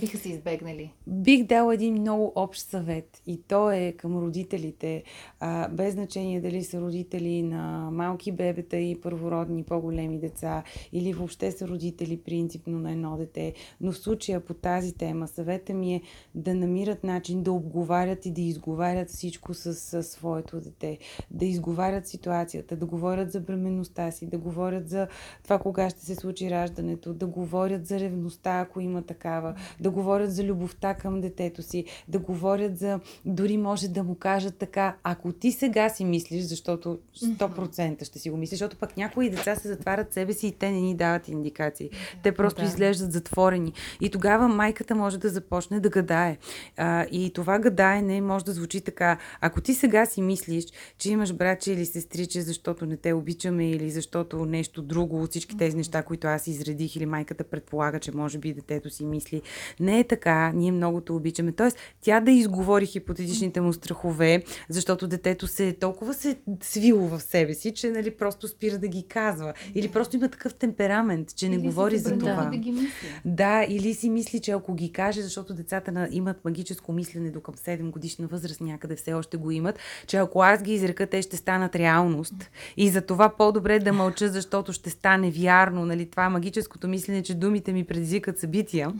биха 0.00 0.18
се 0.18 0.28
избегнали? 0.28 0.92
Бих 1.06 1.44
дал 1.44 1.70
един 1.70 1.94
много 1.94 2.32
общ 2.34 2.60
съвет 2.60 3.22
и 3.26 3.42
то 3.42 3.70
е 3.70 3.92
към 3.92 4.18
родителите, 4.18 5.02
а, 5.40 5.68
без 5.68 5.94
значение 5.94 6.40
дали 6.40 6.64
са 6.64 6.80
родители 6.80 7.42
на 7.42 7.90
малки 7.92 8.32
бебета 8.32 8.76
и 8.76 9.00
първородни 9.00 9.62
по-големи 9.62 10.18
деца 10.18 10.62
или 10.92 11.12
въобще 11.12 11.50
са 11.50 11.68
родители 11.68 12.16
принципно 12.18 12.78
на 12.78 12.92
едно 12.92 13.16
дете. 13.16 13.54
Но 13.80 13.92
в 13.92 13.98
случая 13.98 14.40
по 14.40 14.54
тази 14.54 14.92
тема 14.92 15.28
съвета 15.28 15.74
ми 15.74 15.94
е 15.94 16.02
да 16.34 16.54
намират 16.54 17.04
начин 17.04 17.42
да 17.42 17.52
обговарят 17.52 18.26
и 18.26 18.30
да 18.30 18.40
изговарят 18.40 19.10
всичко 19.10 19.54
с, 19.54 19.74
с 19.74 20.02
своето 20.02 20.60
дете. 20.60 20.98
Да 21.30 21.44
изговарят 21.44 22.06
ситуацията, 22.06 22.76
да 22.76 22.86
говорят 22.86 23.32
за 23.32 23.40
бременността 23.40 24.10
си, 24.10 24.26
да 24.26 24.38
говорят 24.38 24.88
за 24.88 25.08
това 25.44 25.58
кога 25.58 25.90
ще 25.90 26.00
се 26.00 26.14
случи 26.14 26.50
раждането, 26.50 27.14
да 27.14 27.26
говорят 27.26 27.86
за 27.86 28.00
ревността, 28.00 28.60
ако 28.60 28.80
има 28.80 29.02
такава, 29.02 29.54
да 29.80 29.90
говорят 29.90 30.32
за 30.32 30.44
любовта 30.44 30.94
към 30.94 31.20
детето 31.20 31.62
си, 31.62 31.84
да 32.08 32.18
говорят 32.18 32.78
за, 32.78 33.00
дори 33.24 33.56
може 33.56 33.88
да 33.88 34.04
му 34.04 34.14
кажат 34.14 34.56
така, 34.56 34.96
ако 35.02 35.32
ти 35.32 35.52
сега 35.52 35.88
си 35.88 36.04
мислиш, 36.04 36.42
защото 36.42 36.98
100% 37.16 38.04
ще 38.04 38.18
си 38.18 38.30
го 38.30 38.36
мислиш, 38.36 38.58
защото 38.58 38.76
пък 38.76 38.96
някои 38.96 39.30
деца 39.30 39.54
се 39.54 39.68
затварят 39.68 40.12
себе 40.12 40.32
си 40.32 40.46
и 40.46 40.52
те 40.52 40.70
не 40.70 40.80
ни 40.80 40.94
дават 40.94 41.28
индикации. 41.28 41.90
Те 42.22 42.32
просто 42.32 42.60
да. 42.60 42.66
изглеждат 42.66 43.12
затворени. 43.12 43.72
И 44.00 44.10
тогава 44.10 44.48
майката 44.48 44.94
може 44.94 45.18
да 45.18 45.28
започне 45.28 45.80
да 45.80 45.88
гадае. 45.88 46.36
А, 46.76 47.06
и 47.10 47.32
това 47.32 47.58
гадаене 47.58 48.20
може 48.20 48.44
да 48.44 48.52
звучи 48.52 48.80
така. 48.80 49.18
Ако 49.40 49.60
ти 49.60 49.74
сега 49.74 50.06
си 50.06 50.22
мислиш, 50.22 50.64
че 50.98 51.10
имаш 51.10 51.32
братче 51.32 51.72
или 51.72 51.86
сестриче, 51.86 52.42
защото 52.42 52.86
не 52.86 52.96
те 52.96 53.12
обичаме 53.12 53.70
или 53.70 53.90
защото 53.90 54.44
нещо 54.44 54.82
друго 54.82 55.22
от 55.22 55.30
всички 55.30 55.56
тези 55.56 55.76
неща, 55.76 56.02
които 56.02 56.26
аз 56.26 56.46
изредих 56.46 56.96
или 56.96 57.06
майката 57.06 57.44
предполага, 57.44 58.00
че 58.00 58.12
може 58.12 58.38
би 58.38 58.52
детето 58.52 58.90
си 58.90 59.04
мисли, 59.04 59.42
не 59.80 60.00
е 60.00 60.04
така, 60.04 60.52
ние 60.54 60.72
много 60.72 61.00
те 61.00 61.12
обичаме. 61.12 61.52
Тоест, 61.52 61.78
тя 62.00 62.20
да 62.20 62.30
изговори 62.30 62.86
хипотетичните 62.86 63.60
му 63.60 63.72
страхове, 63.72 64.42
защото 64.68 65.06
детето 65.06 65.46
се 65.46 65.72
толкова 65.72 66.14
се 66.14 66.36
свило 66.62 67.08
в 67.08 67.20
себе 67.20 67.54
си, 67.54 67.74
че 67.74 67.90
нали, 67.90 68.10
просто 68.10 68.48
спира 68.48 68.78
да 68.78 68.88
ги 68.88 69.02
казва. 69.08 69.52
Или 69.74 69.88
просто 69.88 70.16
има 70.16 70.28
такъв 70.28 70.54
темперамент, 70.54 71.36
че 71.36 71.48
не 71.48 71.54
или 71.54 71.62
говори 71.62 71.97
за 71.98 72.18
това. 72.18 72.44
Да, 72.44 72.56
ги 72.56 72.88
да, 73.24 73.66
или 73.68 73.94
си 73.94 74.10
мисли, 74.10 74.40
че 74.40 74.50
ако 74.50 74.74
ги 74.74 74.92
каже, 74.92 75.22
защото 75.22 75.54
децата 75.54 75.92
на, 75.92 76.08
имат 76.10 76.44
магическо 76.44 76.92
мислене 76.92 77.30
до 77.30 77.40
към 77.40 77.54
7 77.54 77.90
годишна 77.90 78.26
възраст, 78.26 78.60
някъде 78.60 78.96
все 78.96 79.12
още 79.12 79.36
го 79.36 79.50
имат, 79.50 79.78
че 80.06 80.16
ако 80.16 80.42
аз 80.42 80.62
ги 80.62 80.72
изрека, 80.72 81.06
те 81.06 81.22
ще 81.22 81.36
станат 81.36 81.76
реалност. 81.76 82.50
И 82.76 82.88
за 82.88 83.00
това 83.00 83.28
по-добре 83.28 83.78
да 83.78 83.92
мълча, 83.92 84.28
защото 84.28 84.72
ще 84.72 84.90
стане 84.90 85.30
вярно. 85.30 85.86
Нали, 85.86 86.10
това 86.10 86.30
магическото 86.30 86.88
мислене, 86.88 87.22
че 87.22 87.34
думите 87.34 87.72
ми 87.72 87.84
предизвикат 87.84 88.38
събития. 88.38 88.92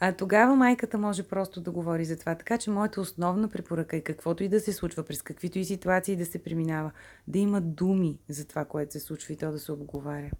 А, 0.00 0.12
тогава 0.12 0.56
майката 0.56 0.98
може 0.98 1.22
просто 1.22 1.60
да 1.60 1.70
говори 1.70 2.04
за 2.04 2.16
това. 2.16 2.34
Така 2.34 2.58
че 2.58 2.70
моята 2.70 3.00
основна 3.00 3.48
препоръка 3.48 3.96
е 3.96 4.00
каквото 4.00 4.44
и 4.44 4.48
да 4.48 4.60
се 4.60 4.72
случва, 4.72 5.02
през 5.02 5.22
каквито 5.22 5.58
и 5.58 5.64
ситуации 5.64 6.16
да 6.16 6.26
се 6.26 6.38
преминава, 6.38 6.90
да 7.28 7.38
има 7.38 7.60
думи 7.60 8.18
за 8.28 8.44
това, 8.44 8.64
което 8.64 8.92
се 8.92 9.00
случва 9.00 9.32
и 9.32 9.36
то 9.36 9.52
да 9.52 9.58
се 9.58 9.72
обговаря. 9.72 10.30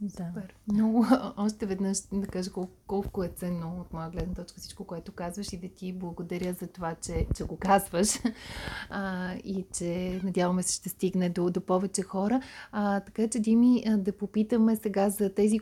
Да. 0.00 0.08
Супер. 0.10 0.54
Много, 0.72 1.06
още 1.36 1.66
веднъж 1.66 1.98
да 2.12 2.26
кажа 2.26 2.52
колко, 2.52 2.72
колко 2.86 3.24
е 3.24 3.28
ценно 3.28 3.80
от 3.80 3.92
моя 3.92 4.10
гледна 4.10 4.34
точка 4.34 4.60
всичко, 4.60 4.84
което 4.84 5.12
казваш 5.12 5.52
и 5.52 5.56
да 5.56 5.68
ти 5.68 5.92
благодаря 5.92 6.52
за 6.52 6.66
това, 6.66 6.94
че, 6.94 7.26
че 7.36 7.44
го 7.44 7.56
казваш 7.56 8.08
а, 8.90 9.34
и 9.34 9.66
че 9.72 10.20
надяваме 10.24 10.62
се 10.62 10.74
ще 10.74 10.88
стигне 10.88 11.28
до, 11.28 11.50
до 11.50 11.60
повече 11.60 12.02
хора. 12.02 12.40
А, 12.72 13.00
така 13.00 13.28
че, 13.28 13.40
Дими, 13.40 13.84
да 13.98 14.12
попитаме 14.12 14.76
сега 14.76 15.10
за 15.10 15.34
тези, 15.34 15.58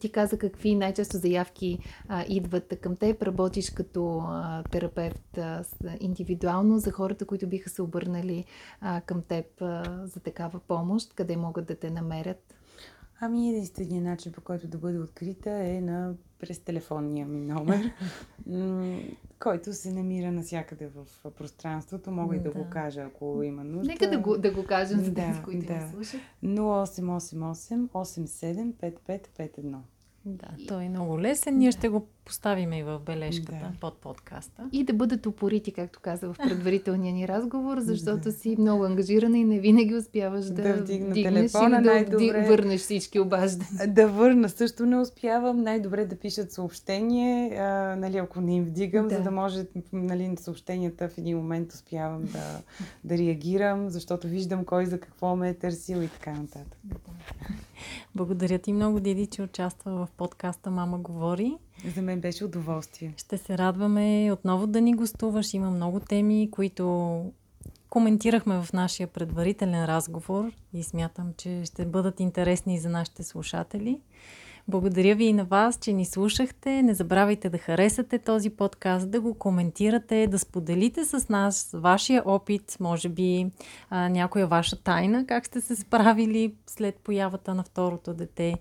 ти 0.00 0.12
каза 0.12 0.38
какви 0.38 0.74
най-често 0.74 1.16
заявки 1.16 1.78
а, 2.08 2.24
идват 2.28 2.80
към 2.80 2.96
теб. 2.96 3.22
Работиш 3.22 3.70
като 3.70 4.18
а, 4.18 4.62
терапевт 4.62 5.38
а, 5.38 5.64
индивидуално 6.00 6.78
за 6.78 6.90
хората, 6.90 7.26
които 7.26 7.46
биха 7.46 7.70
се 7.70 7.82
обърнали 7.82 8.44
а, 8.80 9.00
към 9.00 9.22
теб 9.22 9.46
а, 9.62 10.02
за 10.06 10.20
такава 10.20 10.60
помощ, 10.60 11.14
къде 11.14 11.36
могат 11.36 11.66
да 11.66 11.74
те 11.74 11.90
намерят. 11.90 12.54
Ами 13.20 13.48
единственият 13.48 14.04
начин, 14.04 14.32
по 14.32 14.40
който 14.40 14.68
да 14.68 14.78
бъде 14.78 14.98
открита 14.98 15.50
е 15.50 15.80
на, 15.80 16.14
през 16.38 16.58
телефонния 16.58 17.26
ми 17.26 17.40
номер, 17.40 17.92
който 19.38 19.72
се 19.72 19.92
намира 19.92 20.32
навсякъде 20.32 20.86
в 20.86 21.06
пространството. 21.30 22.10
Мога 22.10 22.34
да. 22.34 22.40
и 22.40 22.42
да 22.42 22.50
го 22.50 22.70
кажа, 22.70 23.00
ако 23.00 23.42
има 23.42 23.64
нужда. 23.64 23.92
Нека 23.92 24.10
да 24.10 24.18
го, 24.18 24.38
да 24.38 24.52
го 24.52 24.64
кажем 24.64 25.00
за 25.00 25.14
тези, 25.14 25.32
да, 25.38 25.42
които 25.44 25.66
да. 25.66 25.74
ни 25.74 25.90
слушат. 25.92 26.20
0888 26.44 27.88
875551. 27.88 29.76
Да, 30.24 30.48
той 30.68 30.84
е 30.84 30.88
много 30.88 31.20
лесен. 31.20 31.58
Ние 31.58 31.72
ще 31.72 31.88
го 31.88 32.06
поставим 32.24 32.72
и 32.72 32.82
в 32.82 33.00
бележката 33.00 33.52
Да. 33.62 33.72
под 33.80 33.94
подкаста. 33.94 34.68
И 34.72 34.84
да 34.84 34.92
бъдат 34.94 35.26
упорити, 35.26 35.72
както 35.72 36.00
каза 36.00 36.28
в 36.28 36.36
предварителния 36.38 37.12
ни 37.14 37.28
разговор, 37.28 37.78
защото 37.80 38.32
си 38.32 38.56
много 38.58 38.84
ангажирана 38.84 39.38
и 39.38 39.44
не 39.44 39.58
винаги 39.60 39.94
успяваш 39.94 40.44
да, 40.44 40.52
Да 40.54 40.74
вдигна 40.74 41.10
вдигнеш 41.10 41.32
телефона 41.52 41.76
или 41.76 41.84
да 41.84 41.90
най-добре. 41.90 42.16
вди- 42.16 42.48
върнеш 42.48 42.80
всички 42.80 43.20
обаждания. 43.20 43.86
Да 43.88 44.08
върна 44.08 44.48
също 44.48 44.86
не 44.86 44.98
успявам. 44.98 45.62
Най-добре 45.62 46.04
да 46.04 46.16
пишат 46.16 46.52
съобщение, 46.52 47.24
а, 47.50 47.64
нали, 47.96 48.16
ако 48.18 48.40
не 48.40 48.56
им 48.56 48.64
вдигам, 48.64 49.08
Да. 49.08 49.16
за 49.16 49.22
да 49.22 49.30
може 49.30 49.66
нали, 49.92 50.36
съобщенията 50.36 51.08
в 51.08 51.18
един 51.18 51.36
момент 51.36 51.72
успявам 51.72 52.22
да, 52.22 52.60
да 53.04 53.18
реагирам, 53.18 53.90
защото 53.90 54.28
виждам 54.28 54.64
кой 54.64 54.86
за 54.86 55.00
какво 55.00 55.36
ме 55.36 55.48
е 55.48 55.54
търсил 55.54 55.96
и 55.96 56.08
така 56.08 56.32
нататък. 56.32 56.78
Благодаря 58.14 58.58
ти 58.58 58.72
много, 58.72 59.00
Диди, 59.00 59.26
че 59.26 59.42
участва 59.42 59.92
в 59.92 60.08
подкаста 60.10 60.70
Мама 60.70 60.98
говори. 60.98 61.56
За 61.94 62.02
мен 62.02 62.20
беше 62.20 62.44
удоволствие. 62.44 63.14
Ще 63.16 63.38
се 63.38 63.58
радваме 63.58 64.32
отново 64.32 64.66
да 64.66 64.80
ни 64.80 64.94
гостуваш. 64.94 65.54
Има 65.54 65.70
много 65.70 66.00
теми, 66.00 66.48
които 66.50 67.32
коментирахме 67.90 68.62
в 68.62 68.72
нашия 68.72 69.06
предварителен 69.06 69.84
разговор 69.84 70.50
и 70.72 70.82
смятам, 70.82 71.32
че 71.36 71.62
ще 71.64 71.86
бъдат 71.86 72.20
интересни 72.20 72.78
за 72.78 72.88
нашите 72.88 73.22
слушатели. 73.22 74.00
Благодаря 74.68 75.14
ви 75.14 75.24
и 75.24 75.32
на 75.32 75.44
вас, 75.44 75.78
че 75.78 75.92
ни 75.92 76.04
слушахте. 76.04 76.82
Не 76.82 76.94
забравяйте 76.94 77.50
да 77.50 77.58
харесате 77.58 78.18
този 78.18 78.50
подкаст, 78.50 79.10
да 79.10 79.20
го 79.20 79.34
коментирате, 79.34 80.26
да 80.26 80.38
споделите 80.38 81.04
с 81.04 81.28
нас 81.28 81.70
вашия 81.74 82.22
опит, 82.26 82.76
може 82.80 83.08
би 83.08 83.46
а, 83.90 84.08
някоя 84.08 84.46
ваша 84.46 84.82
тайна, 84.82 85.26
как 85.26 85.46
сте 85.46 85.60
се 85.60 85.76
справили 85.76 86.54
след 86.66 86.94
появата 86.94 87.54
на 87.54 87.62
второто 87.62 88.14
дете. 88.14 88.54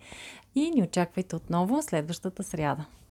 И 0.55 0.69
ни 0.69 0.83
очаквайте 0.83 1.35
отново 1.35 1.81
следващата 1.81 2.43
сряда. 2.43 2.85